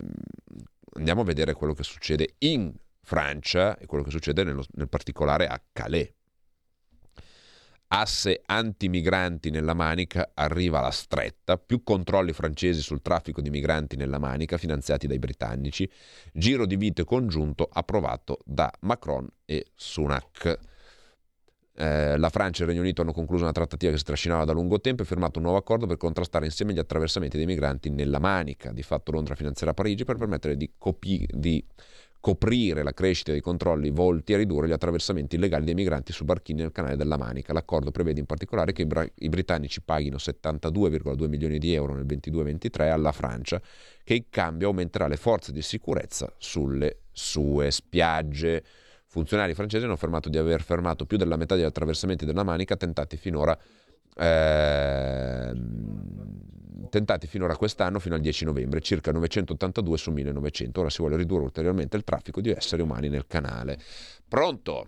andiamo 0.96 1.22
a 1.22 1.26
vedere 1.26 1.54
quello 1.54 1.74
che 1.74 1.84
succede 1.84 2.36
in 2.40 2.74
Francia 3.02 3.78
e 3.78 3.86
quello 3.86 4.04
che 4.04 4.10
succede 4.10 4.44
nello, 4.44 4.66
nel 4.74 4.90
particolare 4.90 5.48
a 5.48 5.62
Calais 5.72 6.12
asse 7.94 8.42
anti-migranti 8.46 9.50
nella 9.50 9.74
Manica, 9.74 10.32
arriva 10.34 10.80
la 10.80 10.92
stretta, 10.92 11.58
più 11.58 11.84
controlli 11.84 12.32
francesi 12.32 12.82
sul 12.82 13.02
traffico 13.02 13.42
di 13.42 13.50
migranti 13.50 13.98
nella 13.98 14.18
Manica 14.18 14.58
finanziati 14.58 15.08
dai 15.08 15.20
britannici, 15.20 15.90
giro 16.32 16.66
di 16.66 16.78
vite 16.78 17.04
congiunto 17.04 17.68
approvato 17.72 18.40
da 18.46 18.72
Macron 18.82 19.28
e 19.46 19.72
Sunak. 19.76 20.60
Eh, 21.74 22.18
la 22.18 22.30
Francia 22.30 22.62
e 22.62 22.64
il 22.64 22.70
Regno 22.70 22.84
Unito 22.84 23.02
hanno 23.02 23.12
concluso 23.12 23.44
una 23.44 23.52
trattativa 23.52 23.92
che 23.92 23.98
si 23.98 24.04
trascinava 24.04 24.46
da 24.46 24.54
lungo 24.54 24.80
tempo 24.80 25.02
e 25.02 25.06
firmato 25.06 25.40
un 25.40 25.46
nuovo 25.46 25.60
accordo 25.60 25.86
per 25.86 25.98
contrastare 25.98 26.46
insieme 26.46 26.74
gli 26.74 26.80
attraversamenti 26.80 27.36
dei 27.36 27.46
migranti 27.46 27.90
nella 27.90 28.20
Manica. 28.20 28.72
Di 28.72 28.84
fatto 28.84 29.12
Londra 29.12 29.36
finanzierà 29.36 29.74
Parigi 29.74 30.06
per 30.06 30.16
permettere 30.16 30.56
di, 30.56 30.72
copi- 30.78 31.28
di 31.30 31.66
coprire 32.22 32.84
la 32.84 32.94
crescita 32.94 33.32
dei 33.32 33.42
controlli 33.42 33.90
volti 33.90 34.34
a 34.36 34.38
ridurre 34.38 34.68
gli 34.68 34.72
attraversamenti 34.72 35.36
illegali 35.36 35.66
dei 35.66 35.74
migranti 35.74 36.14
su 36.14 36.24
barchini 36.24 36.62
nel 36.62 36.72
canale 36.72 36.96
della 36.96 37.18
Manica. 37.18 37.52
L'accordo 37.52 37.90
prevede 37.90 38.20
in 38.20 38.28
particolare 38.28 38.72
che 38.74 38.84
i, 38.84 38.86
bra- 38.86 39.06
i 39.16 39.28
britannici 39.28 39.82
paghino 39.82 40.18
72,2 40.18 41.28
milioni 41.28 41.58
di 41.58 41.74
euro 41.74 41.96
nel 41.96 42.06
22-23 42.06 42.92
alla 42.92 43.12
Francia, 43.12 43.60
che 44.04 44.14
in 44.14 44.26
cambio 44.30 44.68
aumenterà 44.68 45.08
le 45.08 45.18
forze 45.18 45.52
di 45.52 45.64
sicurezza 45.64 46.32
sulle 46.38 47.00
sue 47.12 47.72
spiagge. 47.72 48.64
Funzionari 49.08 49.56
francesi 49.56 49.84
hanno 49.84 49.94
affermato 49.94 50.30
di 50.30 50.38
aver 50.38 50.62
fermato 50.62 51.06
più 51.06 51.18
della 51.18 51.36
metà 51.38 51.56
degli 51.56 51.66
attraversamenti 51.66 52.24
della 52.24 52.44
Manica 52.44 52.78
tentati 52.78 53.18
finora 53.18 53.58
eh, 54.16 55.54
tentati 56.90 57.28
finora 57.28 57.56
quest'anno 57.56 58.00
fino 58.00 58.16
al 58.16 58.22
10 58.22 58.46
novembre, 58.46 58.82
circa 58.82 59.12
982 59.12 59.98
su 59.98 60.12
1900. 60.12 60.80
Ora 60.80 60.90
si 60.90 61.02
vuole 61.02 61.18
ridurre 61.18 61.44
ulteriormente 61.44 61.98
il 61.98 62.04
traffico 62.04 62.42
di 62.42 62.50
esseri 62.50 62.82
umani 62.82 63.10
nel 63.10 63.28
canale. 63.28 63.78
Pronto? 64.28 64.88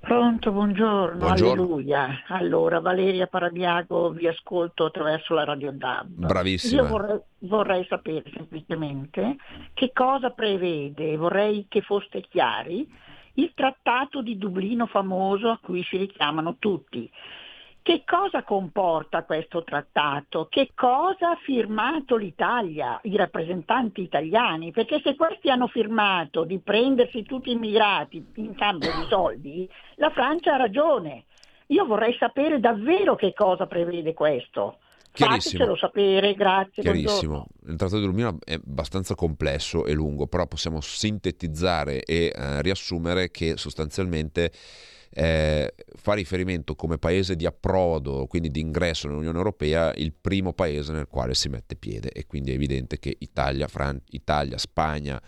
Pronto, 0.00 0.50
buongiorno, 0.50 1.18
buongiorno. 1.18 1.62
alleluia. 1.62 2.24
Allora, 2.28 2.80
Valeria 2.80 3.26
Parabiago, 3.26 4.10
vi 4.10 4.26
ascolto 4.26 4.86
attraverso 4.86 5.34
la 5.34 5.44
Radio 5.44 5.72
DAB. 5.72 6.06
Bravissima. 6.08 6.80
Io 6.80 6.88
vorrei, 6.88 7.20
vorrei 7.40 7.86
sapere 7.86 8.24
semplicemente 8.34 9.36
che 9.74 9.92
cosa 9.92 10.30
prevede, 10.30 11.18
vorrei 11.18 11.66
che 11.68 11.82
foste 11.82 12.22
chiari, 12.22 12.90
il 13.34 13.52
trattato 13.54 14.22
di 14.22 14.38
Dublino 14.38 14.86
famoso 14.86 15.50
a 15.50 15.58
cui 15.62 15.82
si 15.84 15.98
richiamano 15.98 16.56
tutti. 16.58 17.10
Che 17.90 18.04
cosa 18.06 18.44
comporta 18.44 19.24
questo 19.24 19.64
trattato? 19.64 20.46
Che 20.48 20.70
cosa 20.76 21.30
ha 21.30 21.38
firmato 21.42 22.14
l'Italia, 22.14 23.00
i 23.02 23.16
rappresentanti 23.16 24.00
italiani? 24.00 24.70
Perché 24.70 25.00
se 25.02 25.16
questi 25.16 25.50
hanno 25.50 25.66
firmato 25.66 26.44
di 26.44 26.60
prendersi 26.60 27.24
tutti 27.24 27.50
i 27.50 27.54
immigrati 27.54 28.24
in 28.34 28.54
cambio 28.54 28.92
di 28.94 29.06
soldi, 29.08 29.68
la 29.96 30.10
Francia 30.10 30.54
ha 30.54 30.58
ragione. 30.58 31.24
Io 31.66 31.84
vorrei 31.84 32.14
sapere 32.16 32.60
davvero 32.60 33.16
che 33.16 33.32
cosa 33.32 33.66
prevede 33.66 34.14
questo. 34.14 34.78
Fatecelo 35.10 35.74
sapere, 35.74 36.34
grazie. 36.34 36.84
Chiarissimo. 36.84 37.48
Buongiorno. 37.48 37.72
Il 37.72 37.76
Trattato 37.76 37.98
di 37.98 38.06
Dublino 38.06 38.38
è 38.44 38.54
abbastanza 38.54 39.16
complesso 39.16 39.84
e 39.84 39.94
lungo, 39.94 40.28
però 40.28 40.46
possiamo 40.46 40.80
sintetizzare 40.80 42.04
e 42.04 42.32
eh, 42.32 42.62
riassumere 42.62 43.32
che 43.32 43.56
sostanzialmente 43.56 44.52
eh, 45.12 45.74
fa 45.96 46.14
riferimento 46.14 46.74
come 46.74 46.98
paese 46.98 47.36
di 47.36 47.46
approdo, 47.46 48.26
quindi 48.26 48.50
di 48.50 48.60
ingresso 48.60 49.08
nell'Unione 49.08 49.38
Europea, 49.38 49.92
il 49.94 50.12
primo 50.12 50.52
paese 50.52 50.92
nel 50.92 51.08
quale 51.08 51.34
si 51.34 51.48
mette 51.48 51.76
piede. 51.76 52.10
E 52.10 52.26
quindi 52.26 52.52
è 52.52 52.54
evidente 52.54 52.98
che 52.98 53.16
Italia, 53.18 53.66
Fran- 53.66 54.00
Italia 54.10 54.58
Spagna, 54.58 55.20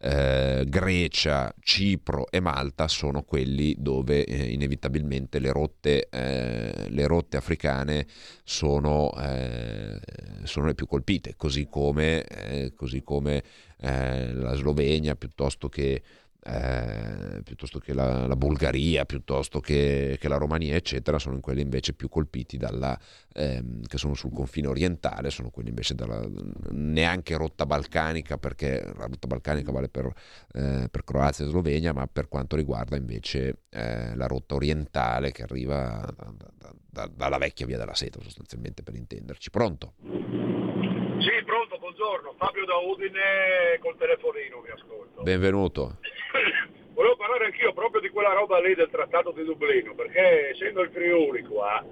eh, 0.00 0.64
Grecia, 0.68 1.52
Cipro 1.60 2.30
e 2.30 2.40
Malta 2.40 2.88
sono 2.88 3.22
quelli 3.22 3.74
dove 3.78 4.24
eh, 4.24 4.52
inevitabilmente 4.52 5.38
le 5.38 5.52
rotte, 5.52 6.08
eh, 6.08 6.88
le 6.88 7.06
rotte 7.06 7.36
africane 7.36 8.06
sono, 8.44 9.12
eh, 9.18 9.98
sono, 10.44 10.66
le 10.66 10.74
più 10.74 10.86
colpite, 10.86 11.34
così 11.36 11.66
come, 11.68 12.24
eh, 12.24 12.72
così 12.74 13.02
come 13.02 13.42
eh, 13.80 14.32
la 14.32 14.54
Slovenia 14.54 15.16
piuttosto 15.16 15.68
che 15.68 16.02
eh, 16.48 17.42
piuttosto 17.42 17.78
che 17.78 17.92
la, 17.92 18.26
la, 18.26 18.36
Bulgaria, 18.36 19.04
piuttosto 19.04 19.60
che, 19.60 20.16
che, 20.18 20.28
la 20.28 20.38
Romania, 20.38 20.74
eccetera, 20.76 21.18
sono 21.18 21.40
quelli 21.40 21.60
invece 21.60 21.92
più 21.92 22.08
colpiti 22.08 22.56
dalla, 22.56 22.98
ehm, 23.34 23.82
che 23.86 23.98
sono 23.98 24.14
sul 24.14 24.32
confine 24.32 24.68
orientale, 24.68 25.28
sono 25.28 25.50
quelli 25.50 25.68
invece 25.68 25.94
dalla 25.94 26.26
neanche 26.70 27.36
rotta 27.36 27.66
balcanica, 27.66 28.38
perché 28.38 28.82
la 28.96 29.06
rotta 29.06 29.26
balcanica 29.26 29.72
vale 29.72 29.90
per, 29.90 30.10
eh, 30.54 30.88
per 30.90 31.04
Croazia 31.04 31.44
e 31.44 31.48
Slovenia, 31.48 31.92
ma 31.92 32.06
per 32.06 32.28
quanto 32.28 32.56
riguarda 32.56 32.96
invece 32.96 33.64
eh, 33.68 34.16
la 34.16 34.26
rotta 34.26 34.54
orientale 34.54 35.32
che 35.32 35.42
arriva 35.42 36.08
da, 36.16 36.32
da, 36.56 36.72
da, 36.88 37.10
dalla 37.14 37.38
vecchia 37.38 37.66
via 37.66 37.76
della 37.76 37.94
seta, 37.94 38.20
sostanzialmente 38.22 38.82
per 38.82 38.94
intenderci. 38.94 39.50
Pronto? 39.50 39.94
Sì, 40.00 41.44
pronto, 41.44 41.76
buongiorno. 41.78 42.34
Fabio 42.38 42.64
da 42.64 42.76
Udine 42.76 43.78
col 43.80 43.96
telefonino, 43.98 44.62
vi 44.62 44.70
ascolto. 44.70 45.22
Benvenuto. 45.22 45.98
Volevo 46.94 47.16
parlare 47.16 47.46
anch'io 47.46 47.72
proprio 47.72 48.00
di 48.00 48.08
quella 48.08 48.32
roba 48.32 48.58
lì 48.60 48.74
del 48.74 48.90
Trattato 48.90 49.30
di 49.30 49.44
Dublino, 49.44 49.94
perché 49.94 50.50
essendo 50.50 50.82
il 50.82 50.90
Friuli 50.90 51.42
qua, 51.42 51.84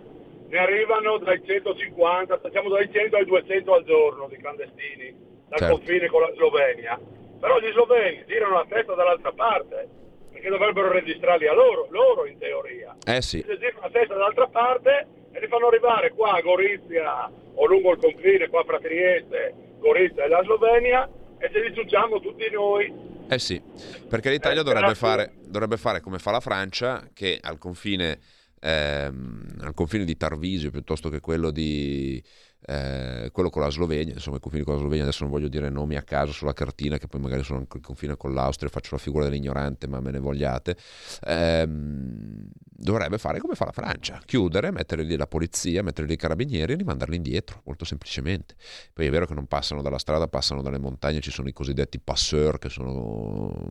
ne 0.49 0.59
arrivano 0.59 1.19
dai 1.19 1.41
150, 1.45 2.39
facciamo 2.39 2.69
dai 2.69 2.91
100 2.91 3.17
ai 3.17 3.25
200 3.25 3.75
al 3.75 3.85
giorno 3.85 4.29
di 4.29 4.37
clandestini 4.37 5.15
dal 5.49 5.59
certo. 5.59 5.77
confine 5.77 6.09
con 6.09 6.23
la 6.23 6.33
Slovenia. 6.35 7.01
Però 7.39 7.61
gli 7.61 7.71
sloveni 7.71 8.25
girano 8.27 8.55
la 8.55 8.67
testa 8.69 8.95
dall'altra 8.95 9.33
parte, 9.33 9.89
perché 10.33 10.49
dovrebbero 10.49 10.91
registrarli 10.91 11.47
a 11.47 11.55
loro, 11.55 11.87
loro 11.91 12.27
in 12.27 12.39
teoria. 12.39 12.97
Eh 13.05 13.23
sì. 13.23 13.45
Se 13.47 13.59
girano 13.59 13.81
la 13.83 13.91
testa 13.91 14.15
dall'altra 14.15 14.49
parte 14.49 15.07
e 15.33 15.41
li 15.41 15.47
fanno 15.47 15.69
arrivare 15.69 16.13
qua 16.13 16.33
a 16.33 16.41
Gorizia 16.41 17.31
o 17.55 17.67
lungo 17.67 17.93
il 17.93 17.99
confine, 17.99 18.49
qua 18.49 18.65
fra 18.65 18.81
Trieste, 18.81 19.55
Gorizia 19.79 20.25
e 20.25 20.29
la 20.29 20.43
Slovenia, 20.43 21.09
e 21.39 21.51
ce 21.53 21.61
li 21.61 21.75
ciucciamo 21.75 22.21
tutti 22.21 22.51
noi 22.51 23.15
eh 23.29 23.39
sì, 23.39 23.61
perché 24.09 24.31
l'Italia 24.31 24.61
eh, 24.61 24.65
dovrebbe, 24.65 24.95
fare, 24.95 25.37
dovrebbe, 25.43 25.77
fare, 25.77 26.01
come 26.01 26.19
fa 26.19 26.31
la 26.31 26.41
Francia, 26.41 27.09
che 27.13 27.39
al 27.41 27.59
confine, 27.59 28.19
ehm, 28.61 29.59
al 29.61 29.75
confine 29.75 30.05
di 30.05 30.17
Tarvisio 30.17 30.71
piuttosto 30.71 31.09
che 31.09 31.21
quello 31.21 31.51
di, 31.51 32.23
eh, 32.67 33.31
quello 33.33 33.49
con 33.49 33.63
la 33.63 33.71
Slovenia, 33.71 34.13
insomma 34.13 34.39
i 34.39 34.41
confini 34.41 34.65
con 34.65 34.75
la 34.75 34.81
Slovenia, 34.81 35.05
adesso 35.05 35.23
non 35.23 35.33
voglio 35.33 35.49
dire 35.49 35.69
nomi 35.69 35.97
a 35.97 36.03
caso 36.03 36.33
sulla 36.33 36.53
cartina, 36.53 36.99
che 36.99 37.07
poi 37.07 37.21
magari 37.21 37.45
sono 37.45 37.61
anche 37.61 37.77
il 37.77 37.83
confine 37.83 38.17
con 38.17 38.35
l'Austria, 38.35 38.69
faccio 38.69 38.97
la 38.97 39.01
figura 39.01 39.25
dell'ignorante, 39.25 39.87
ma 39.87 40.01
me 40.01 40.11
ne 40.11 40.19
vogliate, 40.19 40.77
ehm, 41.27 42.49
dovrebbe 42.59 43.19
fare 43.19 43.39
come 43.39 43.55
fa 43.55 43.67
la 43.67 43.73
Francia, 43.73 44.21
chiudere, 44.25 44.73
mettere 44.73 45.05
lì 45.05 45.17
la 45.17 45.29
polizia, 45.29 45.83
mettere 45.83 46.09
lì 46.09 46.15
i 46.15 46.17
carabinieri 46.17 46.73
e 46.73 46.77
rimandarli 46.77 47.15
indietro, 47.15 47.61
molto 47.65 47.85
semplicemente. 47.85 48.57
Poi 48.93 49.07
è 49.07 49.11
vero 49.11 49.27
che 49.27 49.35
non 49.35 49.47
passano 49.47 49.81
dalla 49.81 49.99
strada, 49.99 50.27
passano 50.27 50.61
dalle 50.61 50.79
montagne, 50.79 51.21
ci 51.21 51.31
sono 51.31 51.49
i 51.49 51.53
cosiddetti 51.53 52.01
passeur 52.01 52.59
che 52.59 52.69
sono 52.69 53.71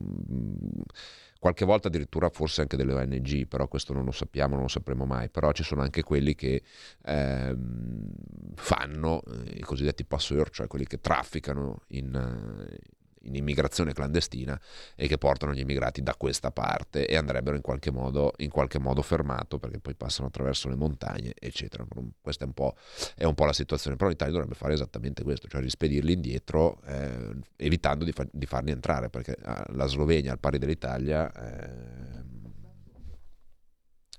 qualche 1.38 1.64
volta 1.64 1.88
addirittura 1.88 2.28
forse 2.28 2.62
anche 2.62 2.76
delle 2.76 2.92
ONG, 2.92 3.46
però 3.46 3.68
questo 3.68 3.92
non 3.92 4.04
lo 4.04 4.12
sappiamo, 4.12 4.54
non 4.54 4.62
lo 4.62 4.68
sapremo 4.68 5.04
mai, 5.04 5.28
però 5.28 5.52
ci 5.52 5.62
sono 5.62 5.82
anche 5.82 6.02
quelli 6.02 6.34
che 6.34 6.62
ehm, 7.04 8.10
fanno 8.54 9.22
eh, 9.22 9.58
i 9.58 9.60
cosiddetti 9.60 10.04
passeur, 10.04 10.50
cioè 10.50 10.66
quelli 10.66 10.86
che 10.86 11.00
trafficano 11.00 11.82
in, 11.88 12.14
eh, 12.14 12.78
in 13.26 13.34
immigrazione 13.34 13.92
clandestina 13.92 14.58
e 14.94 15.06
che 15.06 15.18
portano 15.18 15.52
gli 15.52 15.60
immigrati 15.60 16.02
da 16.02 16.14
questa 16.16 16.50
parte 16.50 17.06
e 17.06 17.16
andrebbero 17.16 17.56
in 17.56 17.62
qualche 17.62 17.90
modo, 17.90 18.32
in 18.38 18.50
qualche 18.50 18.78
modo 18.78 19.02
fermato 19.02 19.58
perché 19.58 19.78
poi 19.78 19.94
passano 19.94 20.28
attraverso 20.28 20.68
le 20.68 20.76
montagne, 20.76 21.32
eccetera. 21.38 21.84
Questa 22.20 22.44
è 22.44 22.46
un 22.46 22.54
po', 22.54 22.74
è 23.16 23.24
un 23.24 23.34
po 23.34 23.44
la 23.44 23.52
situazione, 23.52 23.96
però 23.96 24.08
l'Italia 24.08 24.32
dovrebbe 24.32 24.54
fare 24.54 24.72
esattamente 24.72 25.22
questo, 25.22 25.48
cioè 25.48 25.60
rispedirli 25.60 26.12
indietro 26.12 26.80
eh, 26.86 27.36
evitando 27.56 28.04
di, 28.04 28.12
fa- 28.12 28.26
di, 28.30 28.46
farli 28.46 28.70
entrare 28.70 29.10
perché 29.10 29.36
eh, 29.36 29.62
la 29.68 29.86
Slovenia 29.86 30.32
al 30.32 30.38
pari 30.38 30.58
dell'Italia 30.58 31.30
eh, 31.32 32.24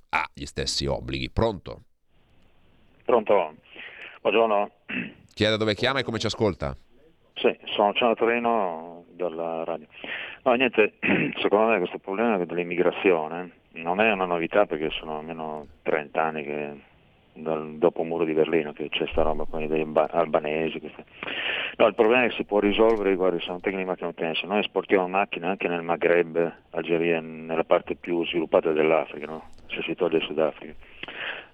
ha 0.10 0.30
gli 0.34 0.46
stessi 0.46 0.86
obblighi. 0.86 1.30
Pronto? 1.30 1.84
Pronto? 3.04 3.56
Buongiorno. 4.22 4.72
Chi 5.34 5.44
è 5.44 5.50
da 5.50 5.58
dove 5.58 5.76
chiama 5.76 6.00
e 6.00 6.04
come 6.04 6.20
ci 6.20 6.26
ascolta? 6.26 6.76
Sì, 7.36 7.56
sono 7.76 7.94
Ciano 7.94 8.16
Torino, 8.16 8.97
dalla 9.18 9.66
radio. 9.66 9.88
No, 10.44 10.54
niente, 10.54 10.94
secondo 11.42 11.72
me 11.72 11.78
questo 11.80 11.98
problema 11.98 12.38
dell'immigrazione 12.38 13.52
non 13.72 14.00
è 14.00 14.12
una 14.12 14.26
novità 14.26 14.66
perché 14.66 14.90
sono 14.92 15.18
almeno 15.18 15.68
30 15.84 16.24
anni 16.24 16.44
che 16.44 16.74
dal, 17.38 17.78
dopo 17.78 18.02
il 18.02 18.08
muro 18.08 18.24
di 18.24 18.34
Berlino 18.34 18.74
che 18.74 18.90
c'è 18.90 19.06
sta 19.08 19.22
roba 19.22 19.46
con 19.46 19.66
degli 19.68 19.86
albanesi. 19.94 20.80
Queste. 20.80 21.06
No, 21.78 21.88
il 21.88 21.96
problema 21.96 22.24
è 22.24 22.30
che 22.30 22.36
si 22.36 22.44
può 22.44 22.60
risolvere, 22.60 23.16
guarda, 23.16 23.40
sono 23.40 23.60
tecniche 23.60 23.84
di 23.84 23.90
macchinottenza, 23.90 24.48
noi 24.48 24.60
esportiamo 24.60 25.08
macchine 25.08 25.48
anche 25.48 25.68
nel 25.68 25.84
Maghreb, 25.84 26.54
Algeria, 26.72 27.20
nella 27.22 27.64
parte 27.64 27.96
più 27.96 28.26
sviluppata 28.26 28.72
dell'Africa, 28.72 29.26
no? 29.28 29.50
se 29.68 29.82
si 29.84 29.96
toglie 29.96 30.18
il 30.18 30.24
Sudafrica. 30.24 30.74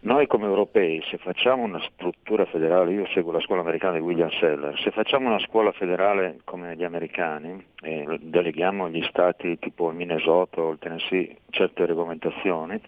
Noi 0.03 0.27
come 0.27 0.47
europei, 0.47 1.01
se 1.09 1.17
facciamo 1.17 1.63
una 1.63 1.79
struttura 1.79 2.43
federale, 2.43 2.91
io 2.91 3.07
seguo 3.13 3.31
la 3.31 3.39
scuola 3.39 3.61
americana 3.61 3.95
di 3.95 4.01
William 4.01 4.29
Seller, 4.31 4.77
se 4.77 4.91
facciamo 4.91 5.29
una 5.29 5.39
scuola 5.39 5.71
federale 5.71 6.41
come 6.43 6.75
gli 6.75 6.83
americani 6.83 7.65
e 7.81 8.19
deleghiamo 8.19 8.83
agli 8.83 9.01
stati 9.03 9.57
tipo 9.59 9.89
il 9.89 9.95
Minnesota 9.95 10.59
o 10.59 10.71
il 10.71 10.79
Tennessee 10.79 11.37
certe 11.51 11.85
regolamentazioni, 11.85 12.81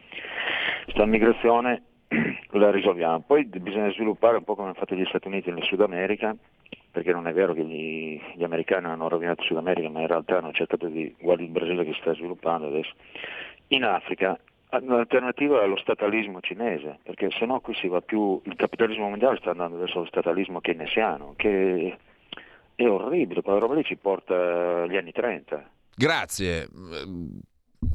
questa 0.84 1.06
migrazione 1.06 1.84
la 2.52 2.70
risolviamo. 2.70 3.24
Poi 3.26 3.46
bisogna 3.46 3.94
sviluppare 3.94 4.36
un 4.36 4.44
po' 4.44 4.56
come 4.56 4.68
hanno 4.68 4.78
fatto 4.78 4.94
gli 4.94 5.06
Stati 5.06 5.28
Uniti 5.28 5.50
nel 5.52 5.64
Sud 5.64 5.80
America, 5.80 6.36
perché 6.92 7.14
non 7.14 7.28
è 7.28 7.34
vero 7.34 7.54
che 7.54 7.64
gli, 7.64 8.20
gli 8.36 8.44
americani 8.44 8.88
hanno 8.88 9.08
rovinato 9.08 9.40
il 9.40 9.48
Sud 9.48 9.58
America, 9.58 9.90
ma 9.90 10.02
in 10.02 10.08
realtà 10.08 10.40
hanno 10.40 10.52
cercato 10.52 10.88
di, 10.88 11.16
guardi 11.18 11.46
il 11.46 11.52
Brasile 11.52 11.86
che 11.86 11.94
si 11.94 12.00
sta 12.02 12.14
sviluppando 12.14 12.68
adesso. 12.68 12.92
In 13.70 13.86
Africa 13.86 14.38
L'alternativa 14.80 15.64
è 15.64 15.68
lo 15.68 15.78
statalismo 15.78 16.40
cinese, 16.42 17.00
perché 17.04 17.30
se 17.32 17.46
no 17.46 17.60
qui 17.60 17.74
si 17.76 17.88
va 17.88 18.02
più, 18.02 18.42
il 18.44 18.56
capitalismo 18.56 19.10
mondiale 19.10 19.38
sta 19.38 19.52
andando 19.52 19.78
verso 19.78 20.00
lo 20.00 20.06
statalismo 20.06 20.60
keynesiano, 20.60 21.34
che 21.36 21.98
è 22.76 22.88
orribile, 22.88 23.42
quella 23.42 23.60
roba 23.60 23.76
lì 23.76 23.84
ci 23.84 23.96
porta 23.96 24.84
agli 24.84 24.98
anni 24.98 25.12
30. 25.12 25.70
Grazie. 25.96 26.68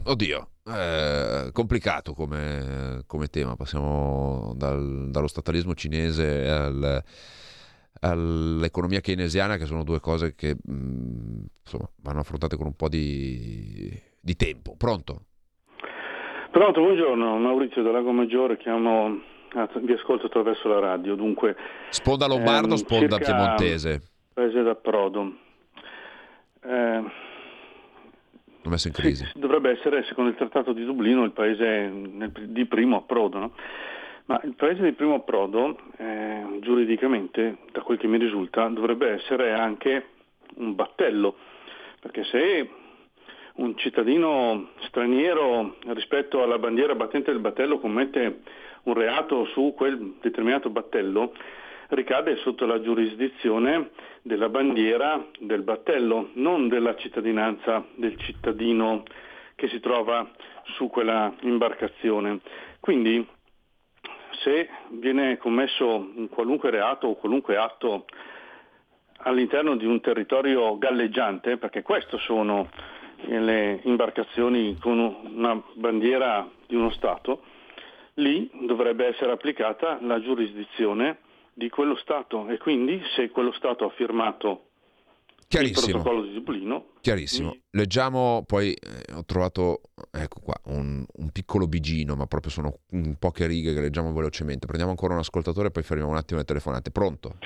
Oddio, 0.04 0.48
eh, 0.66 1.50
complicato 1.52 2.14
come, 2.14 3.02
come, 3.06 3.26
tema, 3.26 3.56
passiamo 3.56 4.52
dal, 4.56 5.10
dallo 5.10 5.26
statalismo 5.26 5.74
cinese 5.74 6.48
al, 6.48 7.02
all'economia 8.00 9.00
keynesiana, 9.00 9.56
che 9.56 9.66
sono 9.66 9.84
due 9.84 10.00
cose 10.00 10.34
che 10.34 10.56
mh, 10.62 11.44
insomma, 11.62 11.90
vanno 12.02 12.20
affrontate 12.20 12.56
con 12.56 12.66
un 12.66 12.74
po' 12.74 12.88
di, 12.88 14.00
di 14.20 14.36
tempo. 14.36 14.76
Pronto? 14.76 15.24
Pronto, 16.50 16.80
buongiorno, 16.80 17.38
Maurizio 17.38 17.80
da 17.80 17.92
Lago 17.92 18.10
Maggiore, 18.10 18.56
chiamo, 18.56 19.20
vi 19.82 19.92
ascolto 19.92 20.26
attraverso 20.26 20.66
la 20.66 20.80
radio, 20.80 21.14
dunque... 21.14 21.56
Sponda 21.90 22.26
lombardo, 22.26 22.70
ehm, 22.70 22.74
sponda 22.74 23.18
piemontese? 23.18 24.02
Paese 24.34 24.60
d'approdo. 24.60 25.32
Eh, 26.64 27.02
messo 28.64 28.88
in 28.88 28.92
crisi. 28.92 29.24
Sì, 29.26 29.38
dovrebbe 29.38 29.70
essere, 29.70 30.02
secondo 30.08 30.30
il 30.30 30.36
Trattato 30.36 30.72
di 30.72 30.84
Dublino, 30.84 31.22
il 31.22 31.30
paese 31.30 31.88
di 32.40 32.64
primo 32.66 32.96
approdo, 32.96 33.38
no? 33.38 33.52
Ma 34.24 34.40
il 34.42 34.54
paese 34.56 34.82
di 34.82 34.92
primo 34.92 35.14
approdo, 35.14 35.78
eh, 35.98 36.58
giuridicamente, 36.62 37.58
da 37.70 37.82
quel 37.82 37.96
che 37.96 38.08
mi 38.08 38.18
risulta, 38.18 38.66
dovrebbe 38.66 39.08
essere 39.10 39.52
anche 39.52 40.04
un 40.56 40.74
battello, 40.74 41.36
perché 42.00 42.24
se 42.24 42.68
un 43.60 43.76
cittadino 43.76 44.70
straniero 44.86 45.76
rispetto 45.88 46.42
alla 46.42 46.58
bandiera 46.58 46.94
battente 46.94 47.30
del 47.30 47.40
battello 47.40 47.78
commette 47.78 48.40
un 48.84 48.94
reato 48.94 49.44
su 49.46 49.74
quel 49.76 50.16
determinato 50.22 50.70
battello, 50.70 51.34
ricade 51.88 52.36
sotto 52.36 52.64
la 52.64 52.80
giurisdizione 52.80 53.90
della 54.22 54.48
bandiera 54.48 55.26
del 55.38 55.62
battello, 55.62 56.30
non 56.34 56.68
della 56.68 56.96
cittadinanza 56.96 57.84
del 57.96 58.16
cittadino 58.16 59.02
che 59.54 59.68
si 59.68 59.78
trova 59.78 60.26
su 60.76 60.88
quella 60.88 61.34
imbarcazione. 61.40 62.40
Quindi 62.80 63.26
se 64.42 64.70
viene 64.88 65.36
commesso 65.36 66.10
un 66.14 66.30
qualunque 66.30 66.70
reato 66.70 67.08
o 67.08 67.16
qualunque 67.16 67.58
atto 67.58 68.06
all'interno 69.18 69.76
di 69.76 69.84
un 69.84 70.00
territorio 70.00 70.78
galleggiante, 70.78 71.58
perché 71.58 71.82
questo 71.82 72.16
sono 72.16 72.70
le 73.26 73.80
imbarcazioni 73.84 74.76
con 74.78 74.98
una 74.98 75.62
bandiera 75.74 76.48
di 76.66 76.74
uno 76.74 76.90
Stato, 76.90 77.42
lì 78.14 78.50
dovrebbe 78.66 79.06
essere 79.06 79.32
applicata 79.32 79.98
la 80.02 80.20
giurisdizione 80.20 81.18
di 81.54 81.68
quello 81.68 81.96
Stato 81.96 82.48
e 82.48 82.58
quindi 82.58 83.00
se 83.14 83.30
quello 83.30 83.52
Stato 83.52 83.84
ha 83.84 83.90
firmato 83.90 84.64
il 85.58 85.72
protocollo 85.72 86.22
di 86.22 86.32
Dublino. 86.32 86.90
Chiarissimo. 87.00 87.50
Mi... 87.50 87.62
Leggiamo, 87.70 88.44
poi 88.46 88.72
eh, 88.72 89.14
ho 89.14 89.24
trovato, 89.24 89.80
ecco 90.12 90.40
qua, 90.40 90.54
un, 90.66 91.04
un, 91.12 91.30
piccolo 91.30 91.66
bigino, 91.66 92.14
ma 92.14 92.26
proprio 92.26 92.52
sono 92.52 92.78
poche 93.18 93.46
righe 93.46 93.74
che 93.74 93.80
leggiamo 93.80 94.12
velocemente. 94.12 94.66
Prendiamo 94.66 94.92
ancora 94.92 95.14
un 95.14 95.20
ascoltatore 95.20 95.68
e 95.68 95.70
poi 95.72 95.82
fermiamo 95.82 96.12
un 96.12 96.18
attimo 96.18 96.38
le 96.38 96.44
telefonate. 96.46 96.90
Pronto? 96.92 97.36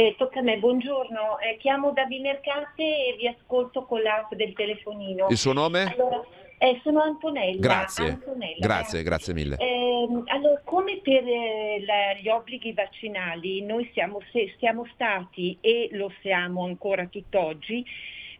Eh, 0.00 0.14
tocca 0.16 0.38
a 0.38 0.42
me, 0.42 0.58
buongiorno, 0.58 1.40
eh, 1.40 1.56
chiamo 1.56 1.90
da 1.90 2.04
Vimercate 2.04 2.84
e 2.84 3.16
vi 3.18 3.26
ascolto 3.26 3.82
con 3.82 4.00
l'app 4.00 4.32
del 4.34 4.52
telefonino. 4.52 5.26
Il 5.28 5.36
suo 5.36 5.52
nome? 5.52 5.92
Allora, 5.92 6.24
eh, 6.56 6.78
sono 6.84 7.00
Antonella. 7.02 7.58
Grazie, 7.58 8.10
Antonella, 8.10 8.64
grazie, 8.64 9.02
grazie 9.02 9.34
mille. 9.34 9.56
Ehm, 9.56 10.22
allora, 10.26 10.60
come 10.62 11.00
per 11.02 11.26
eh, 11.26 11.82
la, 11.84 12.14
gli 12.16 12.28
obblighi 12.28 12.72
vaccinali, 12.74 13.62
noi 13.62 13.90
siamo, 13.92 14.20
se, 14.30 14.54
siamo 14.58 14.86
stati 14.94 15.58
e 15.60 15.88
lo 15.90 16.12
siamo 16.22 16.62
ancora 16.62 17.04
tutt'oggi 17.06 17.84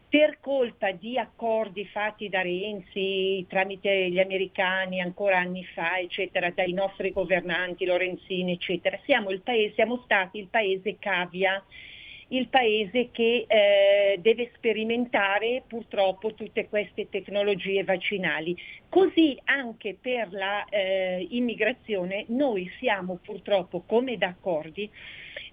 per 0.09 0.39
colpa 0.39 0.91
di 0.91 1.19
accordi 1.19 1.85
fatti 1.85 2.29
da 2.29 2.41
Renzi 2.41 3.45
tramite 3.47 4.09
gli 4.09 4.19
americani 4.19 5.01
ancora 5.01 5.37
anni 5.37 5.63
fa, 5.63 5.99
eccetera, 5.99 6.49
dai 6.49 6.73
nostri 6.73 7.11
governanti, 7.11 7.85
Lorenzini, 7.85 8.53
eccetera, 8.53 8.99
siamo, 9.05 9.29
paese, 9.43 9.75
siamo 9.75 10.01
stati 10.03 10.39
il 10.39 10.47
paese 10.47 10.97
cavia, 10.97 11.63
il 12.29 12.47
paese 12.47 13.09
che 13.11 13.45
eh, 13.47 14.17
deve 14.19 14.51
sperimentare 14.55 15.63
purtroppo 15.67 16.33
tutte 16.33 16.67
queste 16.67 17.07
tecnologie 17.09 17.83
vaccinali. 17.83 18.57
Così 18.89 19.39
anche 19.45 19.95
per 19.99 20.29
l'immigrazione 21.29 22.21
eh, 22.21 22.25
noi 22.29 22.69
siamo 22.79 23.19
purtroppo 23.21 23.83
come 23.85 24.17
d'accordi 24.17 24.89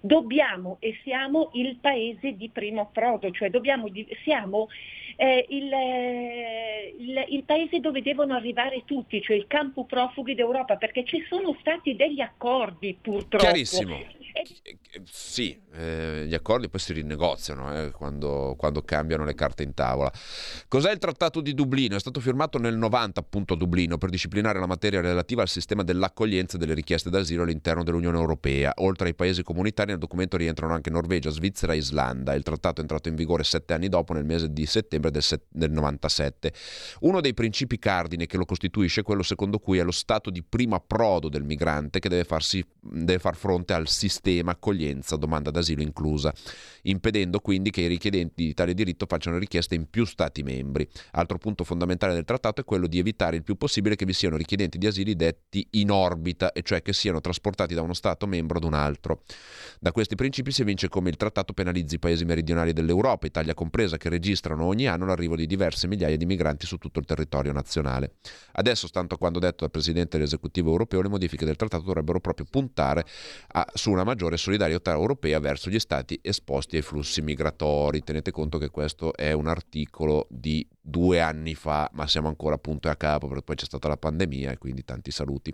dobbiamo 0.01 0.77
e 0.79 0.97
siamo 1.03 1.51
il 1.53 1.77
paese 1.79 2.35
di 2.35 2.49
primo 2.49 2.81
approdo, 2.81 3.31
cioè 3.31 3.49
dobbiamo, 3.49 3.87
siamo 4.23 4.67
eh, 5.15 5.45
il, 5.49 5.71
eh, 5.71 6.95
il, 6.97 7.25
il, 7.29 7.43
paese 7.43 7.79
dove 7.79 8.01
devono 8.01 8.35
arrivare 8.35 8.83
tutti, 8.85 9.21
cioè 9.21 9.35
il 9.35 9.47
campo 9.47 9.85
profughi 9.85 10.35
d'Europa, 10.35 10.77
perché 10.77 11.03
ci 11.03 11.23
sono 11.27 11.55
stati 11.59 11.95
degli 11.95 12.21
accordi 12.21 12.97
purtroppo. 12.99 13.43
Chiarissimo. 13.43 14.15
Sì, 15.03 15.59
eh, 15.73 16.25
gli 16.27 16.33
accordi 16.33 16.69
poi 16.69 16.79
si 16.79 16.93
rinegoziano 16.93 17.75
eh, 17.75 17.91
quando, 17.91 18.55
quando, 18.57 18.83
cambiano 18.83 19.23
le 19.25 19.33
carte 19.33 19.63
in 19.63 19.73
tavola. 19.73 20.11
Cos'è 20.67 20.91
il 20.91 20.99
Trattato 20.99 21.41
di 21.41 21.53
Dublino? 21.53 21.95
È 21.95 21.99
stato 21.99 22.19
firmato 22.19 22.59
nel 22.59 22.77
90 22.77 23.23
appunto 23.27 23.55
Dublino 23.55 23.97
per 23.97 24.09
disciplinare 24.09 24.57
la 24.57 24.65
materia 24.65 25.01
relativa 25.01 25.41
al 25.41 25.49
sistema 25.49 25.83
dell'accoglienza 25.83 26.57
delle 26.57 26.73
richieste 26.73 27.09
d'asilo 27.09 27.43
all'interno 27.43 27.83
dell'Unione 27.83 28.17
Europea. 28.17 28.71
Oltre 28.77 29.09
ai 29.09 29.15
paesi 29.15 29.43
comunitari 29.43 29.91
nel 29.91 29.99
documento 29.99 30.37
rientrano 30.37 30.73
anche 30.73 30.89
Norvegia, 30.89 31.29
Svizzera 31.29 31.73
e 31.73 31.77
Islanda. 31.77 32.33
Il 32.33 32.43
trattato 32.43 32.77
è 32.77 32.81
entrato 32.81 33.09
in 33.09 33.15
vigore 33.15 33.43
sette 33.43 33.73
anni 33.73 33.89
dopo, 33.89 34.13
nel 34.13 34.23
mese 34.23 34.51
di 34.51 34.65
settembre 34.65 35.11
del, 35.11 35.21
set- 35.21 35.45
del 35.49 35.71
97. 35.71 36.53
Uno 37.01 37.19
dei 37.19 37.33
principi 37.33 37.77
cardine 37.77 38.25
che 38.25 38.37
lo 38.37 38.45
costituisce 38.45 39.01
è 39.01 39.03
quello 39.03 39.23
secondo 39.23 39.59
cui 39.59 39.77
è 39.77 39.83
lo 39.83 39.91
stato 39.91 40.29
di 40.29 40.41
primo 40.41 40.75
approdo 40.75 41.27
del 41.27 41.43
migrante 41.43 41.99
che 41.99 42.07
deve, 42.07 42.23
farsi, 42.23 42.65
deve 42.79 43.19
far 43.19 43.35
fronte 43.35 43.73
al 43.73 43.89
sistema 43.89 44.51
accoglienza, 44.51 45.17
domanda 45.17 45.51
d'asilo 45.51 45.81
inclusa, 45.81 46.33
impedendo 46.83 47.39
quindi 47.41 47.71
che 47.71 47.81
i 47.81 47.87
richiedenti 47.87 48.45
di 48.45 48.53
tale 48.53 48.73
diritto 48.73 49.05
facciano 49.05 49.37
richieste 49.37 49.75
in 49.75 49.89
più 49.89 50.05
Stati 50.05 50.43
membri. 50.43 50.87
Altro 51.11 51.37
punto 51.37 51.65
fondamentale 51.65 52.13
del 52.13 52.23
trattato 52.23 52.61
è 52.61 52.63
quello 52.63 52.87
di 52.87 52.99
evitare 52.99 53.16
il 53.25 53.43
più 53.43 53.55
possibile 53.55 53.95
che 53.95 54.05
vi 54.05 54.13
siano 54.13 54.37
richiedenti 54.37 54.77
di 54.77 54.87
asili 54.87 55.15
detti 55.15 55.67
in 55.71 55.91
orbita, 55.91 56.51
e 56.53 56.61
cioè 56.61 56.81
che 56.81 56.93
siano 56.93 57.19
trasportati 57.19 57.73
da 57.73 57.81
uno 57.81 57.93
Stato 57.93 58.27
membro 58.27 58.57
ad 58.57 58.63
un 58.63 58.73
altro. 58.73 59.23
Da 59.79 59.91
questi 59.91 60.15
principi 60.15 60.51
si 60.51 60.61
evince 60.61 60.87
come 60.87 61.09
il 61.09 61.17
trattato 61.17 61.53
penalizzi 61.53 61.95
i 61.95 61.99
paesi 61.99 62.23
meridionali 62.23 62.73
dell'Europa, 62.73 63.25
Italia 63.27 63.53
compresa, 63.53 63.97
che 63.97 64.09
registrano 64.09 64.63
ogni 64.65 64.87
anno 64.87 65.05
l'arrivo 65.05 65.35
di 65.35 65.45
diverse 65.45 65.87
migliaia 65.87 66.15
di 66.15 66.25
migranti 66.25 66.65
su 66.65 66.77
tutto 66.77 66.99
il 66.99 67.05
territorio 67.05 67.51
nazionale. 67.51 68.13
Adesso, 68.53 68.87
stando 68.87 69.15
a 69.15 69.17
quanto 69.17 69.39
detto 69.39 69.57
dal 69.61 69.71
Presidente 69.71 70.17
dell'esecutivo 70.17 70.69
europeo, 70.71 71.01
le 71.01 71.09
modifiche 71.09 71.45
del 71.45 71.55
trattato 71.55 71.83
dovrebbero 71.83 72.19
proprio 72.19 72.45
puntare 72.49 73.05
a, 73.53 73.65
su 73.73 73.91
una 73.91 74.03
maggiore 74.03 74.37
solidarietà 74.37 74.91
europea 74.91 75.39
verso 75.39 75.69
gli 75.69 75.79
stati 75.79 76.19
esposti 76.21 76.75
ai 76.75 76.81
flussi 76.81 77.21
migratori. 77.21 78.01
Tenete 78.01 78.31
conto 78.31 78.57
che 78.57 78.69
questo 78.69 79.15
è 79.15 79.31
un 79.31 79.47
articolo 79.47 80.27
di 80.29 80.67
due 80.89 81.19
anni 81.19 81.53
fa, 81.53 81.89
ma 81.93 82.07
siamo 82.07 82.29
ancora 82.29 82.55
appunto 82.55 82.89
a 82.89 82.95
capo 82.95 83.27
perché 83.27 83.43
poi 83.43 83.55
c'è 83.57 83.65
stata 83.65 83.89
la 83.89 83.97
pandemia 83.97 84.51
e 84.51 84.57
quindi 84.57 84.85
tanti 84.85 85.11
saluti. 85.11 85.53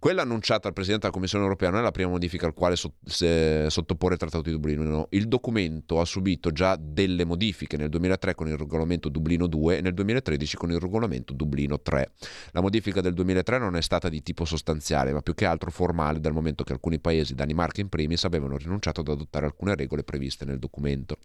Quella 0.00 0.22
annunciata 0.22 0.66
al 0.66 0.72
Presidente 0.72 1.02
della 1.02 1.12
Commissione 1.12 1.44
europea 1.44 1.68
non 1.68 1.80
è 1.80 1.82
la 1.82 1.90
prima 1.90 2.08
modifica 2.08 2.46
al 2.46 2.54
quale 2.54 2.74
sottoporre 2.74 4.14
il 4.14 4.18
Trattato 4.18 4.40
di 4.40 4.50
Dublino. 4.50 4.82
No. 4.82 5.08
Il 5.10 5.28
documento 5.28 6.00
ha 6.00 6.06
subito 6.06 6.52
già 6.52 6.74
delle 6.80 7.26
modifiche 7.26 7.76
nel 7.76 7.90
2003 7.90 8.34
con 8.34 8.48
il 8.48 8.56
regolamento 8.56 9.10
Dublino 9.10 9.46
2 9.46 9.76
e 9.76 9.80
nel 9.82 9.92
2013 9.92 10.56
con 10.56 10.70
il 10.70 10.78
regolamento 10.78 11.34
Dublino 11.34 11.78
3. 11.78 12.12
La 12.52 12.62
modifica 12.62 13.02
del 13.02 13.12
2003 13.12 13.58
non 13.58 13.76
è 13.76 13.82
stata 13.82 14.08
di 14.08 14.22
tipo 14.22 14.46
sostanziale, 14.46 15.12
ma 15.12 15.20
più 15.20 15.34
che 15.34 15.44
altro 15.44 15.70
formale, 15.70 16.18
dal 16.18 16.32
momento 16.32 16.64
che 16.64 16.72
alcuni 16.72 16.98
paesi, 16.98 17.34
Danimarca 17.34 17.82
in 17.82 17.90
primis, 17.90 18.24
avevano 18.24 18.56
rinunciato 18.56 19.02
ad 19.02 19.08
adottare 19.08 19.44
alcune 19.44 19.74
regole 19.74 20.02
previste 20.02 20.46
nel 20.46 20.58
documento. 20.58 21.18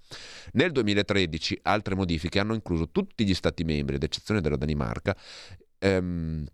Nel 0.52 0.74
2013 0.74 1.60
altre 1.62 1.96
modifiche 1.96 2.40
hanno 2.40 2.54
incluso 2.54 2.90
tutti 2.90 3.24
gli 3.26 3.34
Stati 3.34 3.64
membri, 3.64 3.96
ad 3.96 4.04
eccezione 4.04 4.42
della 4.42 4.58
Danimarca, 4.58 5.16
ehm, 5.80 6.46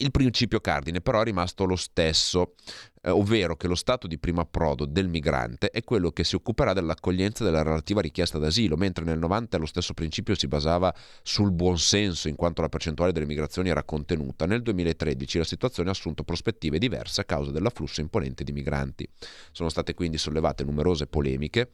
il 0.00 0.10
principio 0.10 0.60
cardine 0.60 1.00
però 1.00 1.20
è 1.20 1.24
rimasto 1.24 1.64
lo 1.64 1.76
stesso, 1.76 2.54
eh, 3.02 3.10
ovvero 3.10 3.56
che 3.56 3.68
lo 3.68 3.74
stato 3.74 4.06
di 4.06 4.18
primo 4.18 4.40
approdo 4.40 4.84
del 4.84 5.08
migrante 5.08 5.70
è 5.70 5.82
quello 5.84 6.10
che 6.10 6.24
si 6.24 6.34
occuperà 6.34 6.72
dell'accoglienza 6.72 7.44
della 7.44 7.62
relativa 7.62 8.00
richiesta 8.00 8.38
d'asilo, 8.38 8.76
mentre 8.76 9.04
nel 9.04 9.18
90 9.18 9.58
lo 9.58 9.66
stesso 9.66 9.94
principio 9.94 10.34
si 10.34 10.48
basava 10.48 10.94
sul 11.22 11.52
buonsenso 11.52 12.28
in 12.28 12.36
quanto 12.36 12.62
la 12.62 12.68
percentuale 12.68 13.12
delle 13.12 13.26
migrazioni 13.26 13.68
era 13.68 13.84
contenuta. 13.84 14.46
Nel 14.46 14.62
2013 14.62 15.38
la 15.38 15.44
situazione 15.44 15.88
ha 15.88 15.92
assunto 15.92 16.24
prospettive 16.24 16.78
diverse 16.78 17.20
a 17.20 17.24
causa 17.24 17.50
dell'afflusso 17.50 18.00
imponente 18.00 18.44
di 18.44 18.52
migranti. 18.52 19.08
Sono 19.52 19.68
state 19.68 19.94
quindi 19.94 20.18
sollevate 20.18 20.64
numerose 20.64 21.06
polemiche 21.06 21.72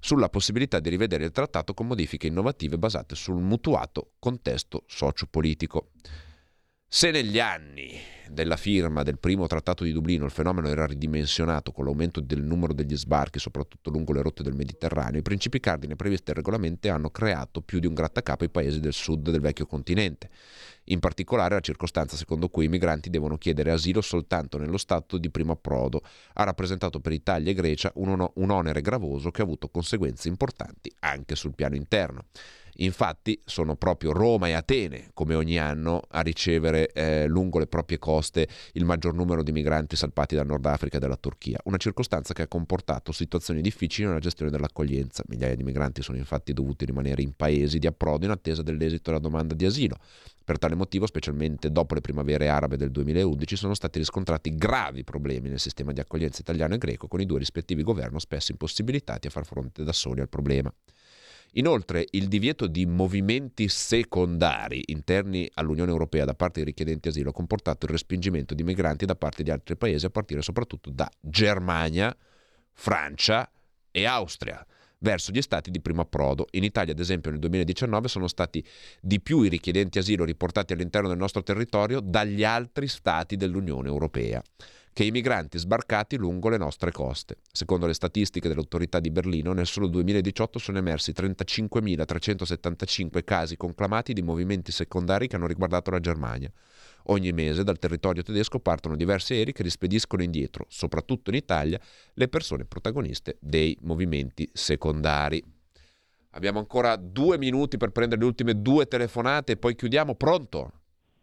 sulla 0.00 0.28
possibilità 0.28 0.78
di 0.80 0.90
rivedere 0.90 1.24
il 1.24 1.32
trattato 1.32 1.74
con 1.74 1.86
modifiche 1.86 2.28
innovative 2.28 2.78
basate 2.78 3.14
sul 3.14 3.40
mutuato 3.40 4.12
contesto 4.18 4.84
sociopolitico. 4.86 5.88
Se 6.90 7.10
negli 7.10 7.38
anni 7.38 8.00
della 8.30 8.56
firma 8.56 9.02
del 9.02 9.18
primo 9.18 9.46
trattato 9.46 9.84
di 9.84 9.92
Dublino 9.92 10.24
il 10.24 10.30
fenomeno 10.30 10.68
era 10.68 10.86
ridimensionato 10.86 11.70
con 11.70 11.84
l'aumento 11.84 12.18
del 12.18 12.42
numero 12.42 12.72
degli 12.72 12.96
sbarchi, 12.96 13.38
soprattutto 13.38 13.90
lungo 13.90 14.14
le 14.14 14.22
rotte 14.22 14.42
del 14.42 14.54
Mediterraneo, 14.54 15.20
i 15.20 15.22
principi 15.22 15.60
cardine 15.60 15.96
previsti 15.96 16.24
dal 16.24 16.36
regolamento 16.36 16.90
hanno 16.90 17.10
creato 17.10 17.60
più 17.60 17.78
di 17.78 17.86
un 17.86 17.92
grattacapo 17.92 18.44
ai 18.44 18.48
paesi 18.48 18.80
del 18.80 18.94
sud 18.94 19.28
del 19.28 19.42
vecchio 19.42 19.66
continente. 19.66 20.30
In 20.84 20.98
particolare 20.98 21.56
la 21.56 21.60
circostanza 21.60 22.16
secondo 22.16 22.48
cui 22.48 22.64
i 22.64 22.68
migranti 22.68 23.10
devono 23.10 23.36
chiedere 23.36 23.70
asilo 23.70 24.00
soltanto 24.00 24.56
nello 24.56 24.78
stato 24.78 25.18
di 25.18 25.28
primo 25.30 25.52
approdo 25.52 26.00
ha 26.32 26.44
rappresentato 26.44 27.00
per 27.00 27.12
Italia 27.12 27.50
e 27.50 27.54
Grecia 27.54 27.92
un, 27.96 28.26
un 28.32 28.50
onere 28.50 28.80
gravoso 28.80 29.30
che 29.30 29.42
ha 29.42 29.44
avuto 29.44 29.68
conseguenze 29.68 30.28
importanti 30.28 30.90
anche 31.00 31.34
sul 31.34 31.54
piano 31.54 31.74
interno. 31.74 32.24
Infatti 32.80 33.40
sono 33.44 33.74
proprio 33.74 34.12
Roma 34.12 34.46
e 34.46 34.52
Atene, 34.52 35.10
come 35.12 35.34
ogni 35.34 35.58
anno, 35.58 36.02
a 36.10 36.20
ricevere 36.20 36.92
eh, 36.92 37.26
lungo 37.26 37.58
le 37.58 37.66
proprie 37.66 37.98
coste 37.98 38.46
il 38.74 38.84
maggior 38.84 39.14
numero 39.14 39.42
di 39.42 39.50
migranti 39.50 39.96
salpati 39.96 40.36
dal 40.36 40.46
Nord 40.46 40.64
Africa 40.66 40.98
e 40.98 41.00
dalla 41.00 41.16
Turchia, 41.16 41.58
una 41.64 41.76
circostanza 41.76 42.34
che 42.34 42.42
ha 42.42 42.46
comportato 42.46 43.10
situazioni 43.10 43.62
difficili 43.62 44.06
nella 44.06 44.20
gestione 44.20 44.52
dell'accoglienza. 44.52 45.24
Migliaia 45.26 45.56
di 45.56 45.64
migranti 45.64 46.02
sono 46.02 46.18
infatti 46.18 46.52
dovuti 46.52 46.84
rimanere 46.84 47.20
in 47.22 47.32
paesi 47.34 47.80
di 47.80 47.88
approdo 47.88 48.26
in 48.26 48.30
attesa 48.30 48.62
dell'esito 48.62 49.10
della 49.10 49.22
domanda 49.22 49.54
di 49.54 49.64
asilo. 49.64 49.96
Per 50.44 50.56
tale 50.58 50.76
motivo, 50.76 51.06
specialmente 51.06 51.72
dopo 51.72 51.94
le 51.94 52.00
primavere 52.00 52.48
arabe 52.48 52.76
del 52.76 52.92
2011, 52.92 53.56
sono 53.56 53.74
stati 53.74 53.98
riscontrati 53.98 54.54
gravi 54.54 55.02
problemi 55.02 55.48
nel 55.48 55.58
sistema 55.58 55.92
di 55.92 55.98
accoglienza 55.98 56.40
italiano 56.40 56.74
e 56.74 56.78
greco, 56.78 57.08
con 57.08 57.20
i 57.20 57.26
due 57.26 57.40
rispettivi 57.40 57.82
governi 57.82 58.20
spesso 58.20 58.52
impossibilitati 58.52 59.26
a 59.26 59.30
far 59.30 59.44
fronte 59.44 59.82
da 59.82 59.92
soli 59.92 60.20
al 60.20 60.28
problema. 60.28 60.72
Inoltre 61.52 62.06
il 62.10 62.28
divieto 62.28 62.66
di 62.66 62.84
movimenti 62.84 63.68
secondari 63.68 64.82
interni 64.86 65.48
all'Unione 65.54 65.90
Europea 65.90 66.24
da 66.24 66.34
parte 66.34 66.60
dei 66.60 66.64
richiedenti 66.64 67.08
asilo 67.08 67.30
ha 67.30 67.32
comportato 67.32 67.86
il 67.86 67.92
respingimento 67.92 68.54
di 68.54 68.62
migranti 68.62 69.06
da 69.06 69.16
parte 69.16 69.42
di 69.42 69.50
altri 69.50 69.76
paesi, 69.76 70.04
a 70.04 70.10
partire 70.10 70.42
soprattutto 70.42 70.90
da 70.90 71.10
Germania, 71.20 72.14
Francia 72.72 73.50
e 73.90 74.04
Austria 74.04 74.64
verso 74.98 75.32
gli 75.32 75.42
stati 75.42 75.70
di 75.70 75.80
primo 75.80 76.02
approdo. 76.02 76.46
In 76.52 76.64
Italia, 76.64 76.92
ad 76.92 76.98
esempio, 76.98 77.30
nel 77.30 77.40
2019 77.40 78.08
sono 78.08 78.28
stati 78.28 78.64
di 79.00 79.20
più 79.20 79.42
i 79.42 79.48
richiedenti 79.48 79.98
asilo 79.98 80.24
riportati 80.24 80.72
all'interno 80.72 81.08
del 81.08 81.18
nostro 81.18 81.42
territorio 81.42 82.00
dagli 82.00 82.44
altri 82.44 82.88
stati 82.88 83.36
dell'Unione 83.36 83.88
Europea 83.88 84.42
che 84.98 85.04
i 85.04 85.12
migranti 85.12 85.58
sbarcati 85.58 86.16
lungo 86.16 86.48
le 86.48 86.56
nostre 86.56 86.90
coste. 86.90 87.36
Secondo 87.52 87.86
le 87.86 87.94
statistiche 87.94 88.48
dell'autorità 88.48 88.98
di 88.98 89.12
Berlino, 89.12 89.52
nel 89.52 89.68
solo 89.68 89.86
2018 89.86 90.58
sono 90.58 90.78
emersi 90.78 91.12
35.375 91.12 93.22
casi 93.22 93.56
conclamati 93.56 94.12
di 94.12 94.22
movimenti 94.22 94.72
secondari 94.72 95.28
che 95.28 95.36
hanno 95.36 95.46
riguardato 95.46 95.92
la 95.92 96.00
Germania. 96.00 96.50
Ogni 97.10 97.30
mese 97.30 97.62
dal 97.62 97.78
territorio 97.78 98.24
tedesco 98.24 98.58
partono 98.58 98.96
diversi 98.96 99.34
aerei 99.34 99.52
che 99.52 99.62
rispediscono 99.62 100.24
indietro, 100.24 100.64
soprattutto 100.66 101.30
in 101.30 101.36
Italia, 101.36 101.78
le 102.14 102.26
persone 102.26 102.64
protagoniste 102.64 103.36
dei 103.38 103.78
movimenti 103.82 104.50
secondari. 104.52 105.40
Abbiamo 106.30 106.58
ancora 106.58 106.96
due 106.96 107.38
minuti 107.38 107.76
per 107.76 107.90
prendere 107.90 108.20
le 108.20 108.26
ultime 108.26 108.60
due 108.60 108.88
telefonate 108.88 109.52
e 109.52 109.56
poi 109.58 109.76
chiudiamo. 109.76 110.16
Pronto? 110.16 110.72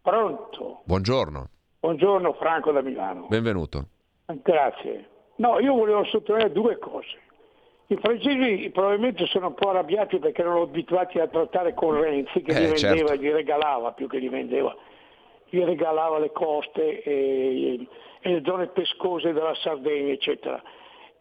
Pronto. 0.00 0.80
Buongiorno. 0.86 1.50
Buongiorno 1.86 2.32
Franco 2.32 2.72
da 2.72 2.82
Milano. 2.82 3.26
Benvenuto. 3.28 3.86
Grazie. 4.42 5.08
No, 5.36 5.60
io 5.60 5.72
volevo 5.72 6.02
sottolineare 6.06 6.52
due 6.52 6.78
cose. 6.80 7.16
I 7.86 7.96
francesi 8.02 8.70
probabilmente 8.70 9.24
sono 9.26 9.46
un 9.46 9.54
po' 9.54 9.70
arrabbiati 9.70 10.18
perché 10.18 10.40
erano 10.40 10.62
abituati 10.62 11.20
a 11.20 11.28
trattare 11.28 11.74
con 11.74 12.00
Renzi 12.00 12.42
che 12.42 12.50
eh, 12.50 12.54
gli 12.54 12.70
vendeva, 12.70 13.08
certo. 13.10 13.14
gli 13.22 13.30
regalava 13.30 13.92
più 13.92 14.08
che 14.08 14.20
gli 14.20 14.28
vendeva, 14.28 14.74
gli 15.48 15.62
regalava 15.62 16.18
le 16.18 16.32
coste 16.32 17.04
e, 17.04 17.86
e 18.18 18.32
le 18.32 18.42
zone 18.44 18.66
pescose 18.66 19.32
della 19.32 19.54
Sardegna, 19.54 20.12
eccetera 20.12 20.60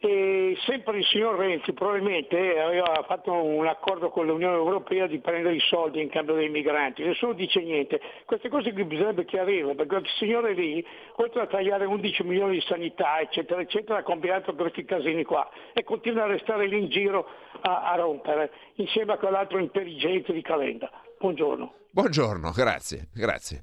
e 0.07 0.55
sempre 0.65 0.99
il 0.99 1.05
signor 1.05 1.35
Renzi 1.35 1.73
probabilmente 1.73 2.59
aveva 2.59 3.03
fatto 3.07 3.33
un 3.33 3.65
accordo 3.65 4.09
con 4.09 4.27
l'Unione 4.27 4.55
Europea 4.55 5.07
di 5.07 5.19
prendere 5.19 5.55
i 5.55 5.59
soldi 5.59 6.01
in 6.01 6.09
cambio 6.09 6.35
dei 6.35 6.49
migranti, 6.49 7.03
nessuno 7.03 7.33
dice 7.33 7.61
niente, 7.61 7.99
queste 8.25 8.49
cose 8.49 8.71
qui 8.71 8.83
bisognerebbe 8.83 9.25
chiarirle 9.25 9.73
perché 9.73 9.95
il 9.95 10.07
signore 10.17 10.53
lì, 10.53 10.85
oltre 11.15 11.41
a 11.41 11.47
tagliare 11.47 11.85
11 11.85 12.23
milioni 12.23 12.53
di 12.53 12.61
sanità 12.61 13.19
eccetera 13.19 13.61
eccetera, 13.61 13.99
ha 13.99 14.03
combinato 14.03 14.53
questi 14.53 14.85
casini 14.85 15.23
qua 15.23 15.49
e 15.73 15.83
continua 15.83 16.23
a 16.23 16.27
restare 16.27 16.67
lì 16.67 16.77
in 16.77 16.89
giro 16.89 17.27
a, 17.61 17.91
a 17.91 17.95
rompere, 17.95 18.51
insieme 18.75 19.13
a 19.13 19.17
quell'altro 19.17 19.57
intelligente 19.57 20.33
di 20.33 20.41
Calenda. 20.41 20.91
Buongiorno. 21.19 21.73
Buongiorno, 21.91 22.51
grazie, 22.51 23.07
grazie. 23.13 23.61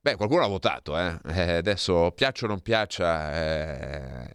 Beh, 0.00 0.14
qualcuno 0.14 0.42
ha 0.44 0.46
votato, 0.46 0.96
eh? 0.96 1.18
Eh, 1.26 1.56
adesso 1.56 2.12
piaccia 2.14 2.44
o 2.44 2.48
non 2.48 2.60
piaccia, 2.60 3.34
eh, 3.34 4.28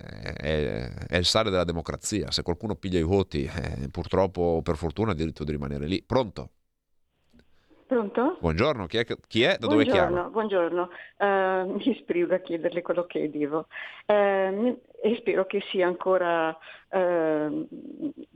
è, 1.07 1.17
il 1.17 1.25
sale 1.25 1.49
della 1.49 1.63
democrazia. 1.63 2.29
Se 2.29 2.41
qualcuno 2.41 2.75
piglia 2.75 2.99
i 2.99 3.03
voti, 3.03 3.45
eh, 3.45 3.87
purtroppo 3.89 4.41
o 4.41 4.61
per 4.61 4.75
fortuna 4.75 5.11
ha 5.11 5.15
diritto 5.15 5.45
di 5.45 5.51
rimanere 5.51 5.87
lì. 5.87 6.03
Pronto? 6.03 6.49
Pronto? 7.91 8.37
Buongiorno, 8.39 8.85
chi 8.85 8.99
è? 8.99 9.05
Chi 9.27 9.43
è? 9.43 9.57
Da 9.59 9.67
dove 9.67 9.83
chiama? 9.83 10.21
Buongiorno, 10.29 10.89
uh, 11.17 11.25
mi 11.25 11.89
ispiro 11.89 12.33
a 12.33 12.37
chiederle 12.37 12.81
quello 12.81 13.03
che 13.05 13.29
dico 13.29 13.67
uh, 14.05 14.13
e 14.13 15.15
spero 15.17 15.45
che 15.45 15.61
sia 15.69 15.87
ancora 15.87 16.57
uh, 16.87 17.67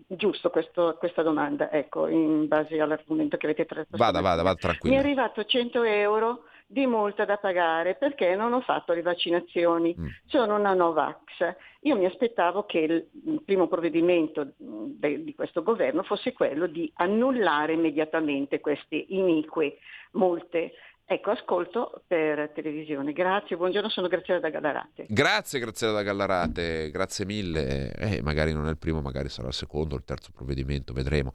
giusto 0.08 0.50
questo, 0.50 0.98
questa 1.00 1.22
domanda, 1.22 1.72
ecco, 1.72 2.08
in 2.08 2.50
base 2.50 2.82
all'argomento 2.82 3.38
che 3.38 3.46
avete 3.46 3.64
trattato. 3.64 3.96
Vada, 3.96 4.20
vada, 4.20 4.42
vada 4.42 4.58
tranquillo. 4.58 4.94
Mi 4.94 5.02
è 5.02 5.04
arrivato 5.06 5.46
100 5.46 5.84
euro 5.84 6.44
di 6.68 6.88
multa 6.88 7.26
da 7.26 7.38
pagare 7.38 7.96
perché 7.96 8.36
non 8.36 8.54
ho 8.54 8.62
fatto 8.62 8.94
le 8.94 9.02
vaccinazioni, 9.02 9.96
mm. 9.98 10.08
sono 10.26 10.56
una 10.56 10.74
Novax. 10.74 11.56
Io 11.82 11.96
mi 11.96 12.06
aspettavo 12.06 12.66
che 12.66 12.80
il 12.80 13.42
primo 13.46 13.68
provvedimento 13.68 14.54
de, 14.58 15.24
di 15.24 15.36
questo 15.36 15.62
governo 15.62 16.04
fosse 16.04 16.34
quello 16.34 16.66
di 16.66 16.92
annullare 16.96 17.74
immediatamente 17.74 18.60
queste 18.60 19.06
inique 19.10 19.78
multe. 20.12 20.74
Ecco, 21.08 21.30
ascolto 21.30 22.02
per 22.08 22.50
televisione. 22.56 23.14
Grazie, 23.14 23.58
buongiorno, 23.58 23.90
sono 23.90 24.08
Graziella 24.08 24.40
da 24.40 24.50
Gallarate. 24.50 25.06
Grazie 25.08 25.60
Graziella 25.60 25.94
da 25.94 26.02
Gallarate, 26.02 26.90
grazie 26.90 27.26
mille. 27.26 27.94
Eh, 27.94 28.24
magari 28.24 28.54
non 28.54 28.66
è 28.66 28.72
il 28.72 28.80
primo, 28.80 29.02
magari 29.02 29.30
sarà 29.30 29.50
il 29.50 29.54
secondo 29.54 29.94
o 29.94 29.98
il 30.00 30.04
terzo 30.04 30.32
provvedimento, 30.34 30.94
vedremo. 30.94 31.32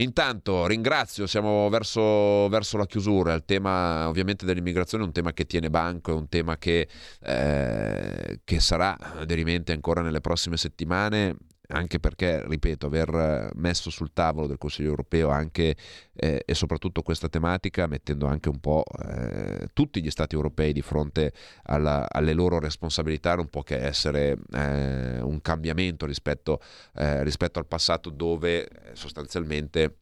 Intanto 0.00 0.66
ringrazio, 0.66 1.26
siamo 1.26 1.68
verso, 1.68 2.48
verso, 2.48 2.78
la 2.78 2.86
chiusura, 2.86 3.34
il 3.34 3.44
tema 3.44 4.08
ovviamente 4.08 4.46
dell'immigrazione 4.46 5.04
è 5.04 5.06
un 5.06 5.12
tema 5.12 5.34
che 5.34 5.44
tiene 5.44 5.68
banco, 5.68 6.10
è 6.10 6.14
un 6.14 6.26
tema 6.26 6.56
che, 6.56 6.88
eh, 7.22 8.40
che 8.42 8.60
sarà 8.60 8.96
derimente 9.26 9.72
ancora 9.72 10.00
nelle 10.00 10.22
prossime 10.22 10.56
settimane 10.56 11.36
anche 11.70 11.98
perché, 11.98 12.46
ripeto, 12.46 12.86
aver 12.86 13.50
messo 13.54 13.90
sul 13.90 14.12
tavolo 14.12 14.46
del 14.46 14.58
Consiglio 14.58 14.90
europeo 14.90 15.28
anche 15.28 15.76
eh, 16.14 16.42
e 16.44 16.54
soprattutto 16.54 17.02
questa 17.02 17.28
tematica, 17.28 17.86
mettendo 17.86 18.26
anche 18.26 18.48
un 18.48 18.58
po' 18.58 18.84
eh, 19.02 19.68
tutti 19.72 20.02
gli 20.02 20.10
Stati 20.10 20.34
europei 20.34 20.72
di 20.72 20.82
fronte 20.82 21.32
alla, 21.64 22.06
alle 22.08 22.32
loro 22.32 22.58
responsabilità, 22.58 23.34
non 23.34 23.48
può 23.48 23.62
che 23.62 23.78
essere 23.78 24.36
eh, 24.52 25.20
un 25.20 25.40
cambiamento 25.40 26.06
rispetto, 26.06 26.60
eh, 26.94 27.22
rispetto, 27.24 27.58
al 27.58 27.66
passato 27.66 28.10
dove 28.10 28.66
eh, 28.66 28.96
sostanzialmente 28.96 29.96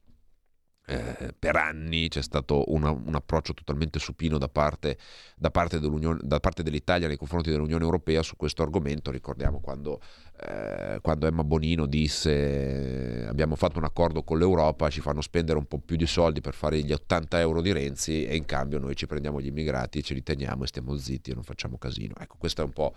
eh, 0.90 1.34
per 1.38 1.54
anni 1.56 2.08
c'è 2.08 2.22
stato 2.22 2.64
una, 2.72 2.90
un 2.90 3.14
approccio 3.14 3.52
totalmente 3.52 3.98
supino 3.98 4.38
da 4.38 4.48
parte, 4.48 4.96
da, 5.36 5.50
parte 5.50 5.78
da 5.78 6.40
parte, 6.40 6.62
dell'Italia 6.62 7.06
nei 7.06 7.18
confronti 7.18 7.50
dell'Unione 7.50 7.84
Europea 7.84 8.22
su 8.22 8.36
questo 8.36 8.62
argomento. 8.62 9.10
Ricordiamo 9.10 9.60
quando, 9.60 10.00
eh, 10.40 11.00
quando, 11.02 11.26
Emma 11.26 11.42
Bonino 11.42 11.86
disse 11.86 13.26
abbiamo 13.28 13.56
fatto 13.56 13.78
un 13.78 13.84
accordo 13.84 14.22
con 14.22 14.38
l'Europa, 14.38 14.88
ci 14.88 15.00
fanno 15.00 15.20
spendere 15.20 15.58
un 15.58 15.66
po' 15.66 15.78
più 15.78 15.96
di 15.96 16.06
soldi 16.06 16.40
per 16.40 16.54
fare 16.54 16.80
gli 16.80 16.92
80 16.92 17.40
euro 17.40 17.60
di 17.60 17.72
Renzi 17.72 18.24
e 18.24 18.36
in 18.36 18.44
cambio 18.44 18.78
noi 18.78 18.94
ci 18.94 19.06
prendiamo 19.06 19.40
gli 19.40 19.46
immigrati, 19.46 20.02
ce 20.02 20.14
li 20.14 20.22
teniamo 20.22 20.62
e 20.62 20.66
stiamo 20.68 20.96
zitti 20.96 21.32
e 21.32 21.34
non 21.34 21.42
facciamo 21.42 21.76
casino. 21.76 22.14
Ecco, 22.20 22.36
questo 22.38 22.62
è 22.62 22.64
un 22.64 22.70
po', 22.70 22.94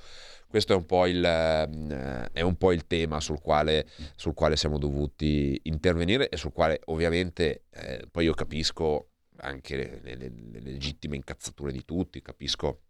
questo 0.48 0.74
è 0.74 0.76
un 0.76 0.86
po', 0.86 1.08
il, 1.08 1.24
eh, 1.24 2.42
un 2.44 2.56
po 2.58 2.72
il, 2.72 2.86
tema 2.86 3.20
sul 3.20 3.40
quale, 3.40 3.88
sul 4.16 4.34
quale 4.34 4.56
siamo 4.56 4.78
dovuti 4.78 5.60
intervenire 5.64 6.30
e 6.30 6.38
sul 6.38 6.52
quale 6.52 6.82
ovviamente 6.86 7.64
eh, 7.72 8.06
poi 8.12 8.26
io 8.26 8.34
capisco 8.34 9.08
anche 9.38 9.76
le, 9.76 10.00
le, 10.04 10.16
le, 10.16 10.60
legittime 10.60 11.16
incazzature 11.16 11.72
di 11.72 11.84
tutti, 11.86 12.22
capisco 12.22 12.82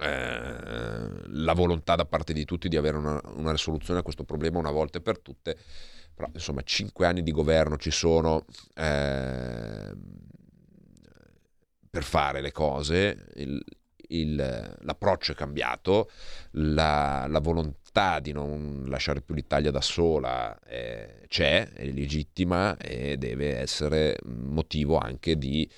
eh, 0.00 1.08
la 1.26 1.52
volontà 1.52 1.94
da 1.94 2.04
parte 2.04 2.32
di 2.32 2.44
tutti 2.44 2.68
di 2.68 2.76
avere 2.76 2.96
una, 2.96 3.20
una, 3.36 3.52
risoluzione 3.52 4.00
a 4.00 4.02
questo 4.02 4.24
problema 4.24 4.58
una 4.58 4.70
volta 4.70 4.98
e 4.98 5.00
per 5.00 5.20
tutte, 5.20 5.56
però 6.14 6.28
insomma 6.32 6.62
cinque 6.62 7.06
anni 7.06 7.22
di 7.22 7.30
governo 7.30 7.76
ci 7.76 7.90
sono 7.90 8.44
eh, 8.74 9.92
per 11.90 12.02
fare 12.02 12.40
le 12.40 12.50
cose, 12.50 13.26
il, 13.36 13.62
il, 14.08 14.76
l'approccio 14.80 15.32
è 15.32 15.34
cambiato, 15.34 16.10
la, 16.52 17.26
la 17.28 17.40
volontà 17.40 18.18
di 18.18 18.32
non 18.32 18.84
lasciare 18.88 19.20
più 19.20 19.34
l'Italia 19.34 19.70
da 19.70 19.80
sola 19.80 20.58
eh, 20.66 21.24
c'è, 21.28 21.68
è 21.72 21.84
legittima 21.86 22.76
e 22.76 23.16
deve 23.16 23.58
essere 23.58 24.18
motivo 24.24 24.98
anche 24.98 25.38
di, 25.38 25.70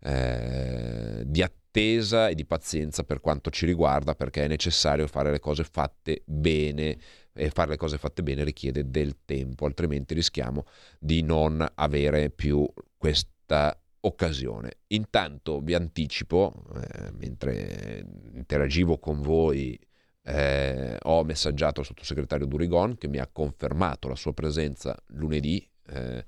eh, 0.00 1.22
di 1.24 1.42
attesa 1.74 2.28
e 2.28 2.36
di 2.36 2.44
pazienza 2.44 3.02
per 3.02 3.20
quanto 3.20 3.50
ci 3.50 3.66
riguarda 3.66 4.14
perché 4.14 4.44
è 4.44 4.48
necessario 4.48 5.08
fare 5.08 5.32
le 5.32 5.40
cose 5.40 5.64
fatte 5.64 6.22
bene 6.24 6.96
e 7.32 7.50
fare 7.50 7.70
le 7.70 7.76
cose 7.76 7.98
fatte 7.98 8.22
bene 8.22 8.44
richiede 8.44 8.88
del 8.90 9.16
tempo, 9.24 9.66
altrimenti 9.66 10.14
rischiamo 10.14 10.66
di 11.00 11.22
non 11.22 11.66
avere 11.74 12.30
più 12.30 12.64
questa 12.96 13.76
occasione. 14.00 14.78
Intanto 14.88 15.60
vi 15.60 15.74
anticipo, 15.74 16.52
eh, 16.76 17.10
mentre 17.18 18.06
interagivo 18.34 18.98
con 18.98 19.20
voi 19.20 19.76
eh, 20.22 20.96
ho 21.02 21.24
messaggiato 21.24 21.80
il 21.80 21.86
sottosegretario 21.86 22.46
Durigon 22.46 22.96
che 22.96 23.08
mi 23.08 23.18
ha 23.18 23.26
confermato 23.26 24.06
la 24.06 24.14
sua 24.14 24.32
presenza 24.32 24.96
lunedì, 25.06 25.68
eh, 25.88 26.24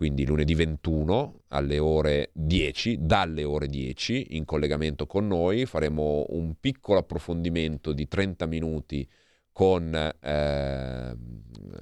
quindi 0.00 0.24
lunedì 0.24 0.54
21 0.54 1.42
alle 1.48 1.78
ore 1.78 2.30
10, 2.32 3.00
dalle 3.02 3.44
ore 3.44 3.66
10 3.66 4.28
in 4.30 4.46
collegamento 4.46 5.06
con 5.06 5.26
noi. 5.26 5.66
Faremo 5.66 6.24
un 6.30 6.54
piccolo 6.58 7.00
approfondimento 7.00 7.92
di 7.92 8.08
30 8.08 8.46
minuti 8.46 9.06
con, 9.52 9.94
eh, 9.94 11.16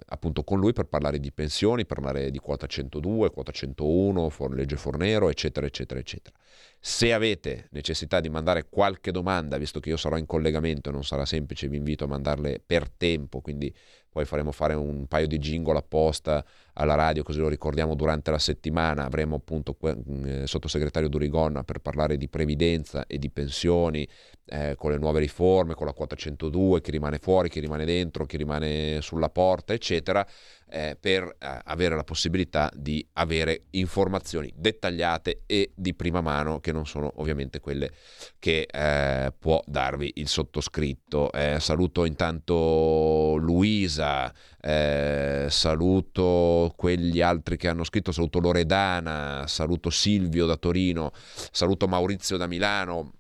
appunto 0.06 0.42
con 0.42 0.58
lui 0.58 0.72
per 0.72 0.86
parlare 0.86 1.20
di 1.20 1.30
pensioni, 1.30 1.86
parlare 1.86 2.32
di 2.32 2.40
quota 2.40 2.66
102, 2.66 3.30
quota 3.30 3.52
101, 3.52 4.30
for, 4.30 4.52
legge 4.52 4.74
Fornero, 4.74 5.28
eccetera, 5.28 5.66
eccetera, 5.66 6.00
eccetera. 6.00 6.34
Se 6.80 7.12
avete 7.12 7.66
necessità 7.72 8.20
di 8.20 8.28
mandare 8.28 8.68
qualche 8.68 9.10
domanda, 9.10 9.58
visto 9.58 9.80
che 9.80 9.88
io 9.88 9.96
sarò 9.96 10.16
in 10.16 10.26
collegamento, 10.26 10.90
non 10.90 11.04
sarà 11.04 11.24
semplice, 11.26 11.68
vi 11.68 11.76
invito 11.76 12.04
a 12.04 12.06
mandarle 12.06 12.62
per 12.64 12.88
tempo, 12.88 13.40
quindi 13.40 13.74
poi 14.10 14.24
faremo 14.24 14.52
fare 14.52 14.74
un 14.74 15.06
paio 15.06 15.26
di 15.26 15.38
jingle 15.38 15.78
apposta 15.78 16.44
alla 16.74 16.94
radio, 16.94 17.22
così 17.22 17.40
lo 17.40 17.48
ricordiamo 17.48 17.94
durante 17.94 18.30
la 18.30 18.38
settimana. 18.38 19.04
Avremo 19.04 19.36
appunto 19.36 19.76
il 19.80 20.02
mm, 20.08 20.24
eh, 20.24 20.46
sottosegretario 20.46 21.08
Durigonna 21.08 21.62
per 21.62 21.80
parlare 21.80 22.16
di 22.16 22.28
previdenza 22.28 23.06
e 23.06 23.18
di 23.18 23.30
pensioni, 23.30 24.08
eh, 24.46 24.74
con 24.76 24.92
le 24.92 24.98
nuove 24.98 25.20
riforme, 25.20 25.74
con 25.74 25.86
la 25.86 25.92
quota 25.92 26.16
102, 26.16 26.80
chi 26.80 26.90
rimane 26.90 27.18
fuori, 27.18 27.48
chi 27.48 27.60
rimane 27.60 27.84
dentro, 27.84 28.24
chi 28.24 28.36
rimane 28.36 29.00
sulla 29.02 29.28
porta, 29.28 29.72
eccetera 29.72 30.26
eh, 30.70 30.96
per 30.98 31.36
eh, 31.38 31.58
avere 31.64 31.96
la 31.96 32.04
possibilità 32.04 32.70
di 32.74 33.06
avere 33.14 33.64
informazioni 33.70 34.52
dettagliate 34.54 35.42
e 35.46 35.72
di 35.74 35.94
prima 35.94 36.20
mano 36.20 36.60
che 36.60 36.72
non 36.72 36.86
sono 36.86 37.12
ovviamente 37.16 37.60
quelle 37.60 37.90
che 38.38 38.66
eh, 38.70 39.32
può 39.38 39.62
darvi 39.66 40.12
il 40.16 40.28
sottoscritto. 40.28 41.32
Eh, 41.32 41.58
saluto 41.60 42.04
intanto 42.04 43.36
Luisa, 43.38 44.32
eh, 44.60 45.46
saluto 45.48 46.72
quegli 46.76 47.20
altri 47.20 47.56
che 47.56 47.68
hanno 47.68 47.84
scritto, 47.84 48.12
saluto 48.12 48.40
Loredana, 48.40 49.46
saluto 49.46 49.90
Silvio 49.90 50.46
da 50.46 50.56
Torino, 50.56 51.12
saluto 51.50 51.86
Maurizio 51.86 52.36
da 52.36 52.46
Milano 52.46 53.12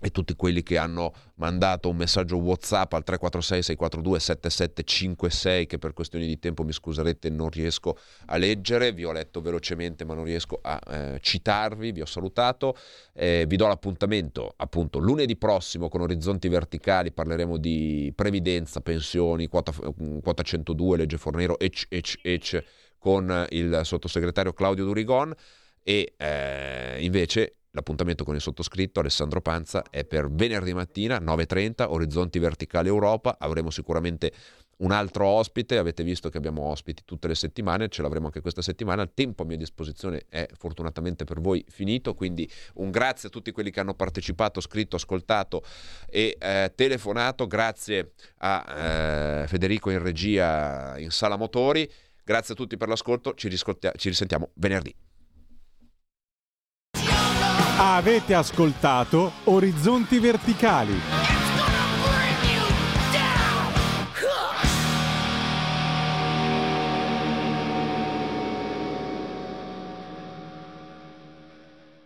e 0.00 0.10
tutti 0.10 0.34
quelli 0.36 0.62
che 0.62 0.78
hanno 0.78 1.12
mandato 1.34 1.88
un 1.88 1.96
messaggio 1.96 2.36
WhatsApp 2.36 2.92
al 2.92 3.02
346 3.02 3.62
642 3.62 4.20
7756 4.20 5.66
che 5.66 5.78
per 5.78 5.92
questioni 5.92 6.26
di 6.26 6.38
tempo 6.38 6.62
mi 6.62 6.72
scuserete 6.72 7.30
non 7.30 7.50
riesco 7.50 7.98
a 8.26 8.36
leggere, 8.36 8.92
vi 8.92 9.04
ho 9.04 9.12
letto 9.12 9.40
velocemente 9.40 10.04
ma 10.04 10.14
non 10.14 10.24
riesco 10.24 10.60
a 10.62 10.80
eh, 10.86 11.18
citarvi, 11.20 11.92
vi 11.92 12.00
ho 12.00 12.06
salutato, 12.06 12.76
eh, 13.12 13.44
vi 13.48 13.56
do 13.56 13.66
l'appuntamento 13.66 14.54
appunto 14.56 14.98
lunedì 14.98 15.36
prossimo 15.36 15.88
con 15.88 16.02
Orizzonti 16.02 16.48
Verticali, 16.48 17.12
parleremo 17.12 17.56
di 17.56 18.12
previdenza, 18.14 18.80
pensioni, 18.80 19.48
quota, 19.48 19.72
quota 20.22 20.42
102, 20.42 20.96
legge 20.96 21.18
Fornero, 21.18 21.58
ec, 21.58 21.86
ec, 21.88 22.18
ec, 22.22 22.64
con 22.98 23.46
il 23.50 23.80
sottosegretario 23.82 24.52
Claudio 24.52 24.84
Durigon. 24.84 25.34
E 25.82 26.12
eh, 26.18 26.98
invece 27.00 27.57
L'appuntamento 27.78 28.24
con 28.24 28.34
il 28.34 28.40
sottoscritto 28.40 28.98
Alessandro 28.98 29.40
Panza 29.40 29.84
è 29.88 30.04
per 30.04 30.28
venerdì 30.28 30.74
mattina 30.74 31.18
9.30, 31.18 31.86
Orizzonti 31.88 32.40
Verticali 32.40 32.88
Europa. 32.88 33.36
Avremo 33.38 33.70
sicuramente 33.70 34.32
un 34.78 34.90
altro 34.90 35.26
ospite, 35.26 35.78
avete 35.78 36.02
visto 36.02 36.28
che 36.28 36.38
abbiamo 36.38 36.62
ospiti 36.62 37.02
tutte 37.04 37.28
le 37.28 37.36
settimane, 37.36 37.88
ce 37.88 38.02
l'avremo 38.02 38.26
anche 38.26 38.40
questa 38.40 38.62
settimana, 38.62 39.02
il 39.02 39.12
tempo 39.14 39.44
a 39.44 39.46
mia 39.46 39.56
disposizione 39.56 40.24
è 40.28 40.48
fortunatamente 40.58 41.22
per 41.22 41.40
voi 41.40 41.64
finito, 41.68 42.14
quindi 42.14 42.50
un 42.74 42.90
grazie 42.90 43.28
a 43.28 43.30
tutti 43.30 43.52
quelli 43.52 43.70
che 43.70 43.78
hanno 43.78 43.94
partecipato, 43.94 44.60
scritto, 44.60 44.96
ascoltato 44.96 45.62
e 46.08 46.36
eh, 46.36 46.72
telefonato, 46.74 47.46
grazie 47.46 48.14
a 48.38 49.42
eh, 49.42 49.46
Federico 49.46 49.90
in 49.90 50.02
regia 50.02 50.98
in 50.98 51.10
sala 51.10 51.36
motori, 51.36 51.88
grazie 52.24 52.54
a 52.54 52.56
tutti 52.56 52.76
per 52.76 52.88
l'ascolto, 52.88 53.34
ci, 53.34 53.48
ci 53.56 54.08
risentiamo 54.08 54.50
venerdì. 54.54 54.92
Avete 57.80 58.34
ascoltato 58.34 59.30
Orizzonti 59.44 60.18
Verticali. 60.18 61.27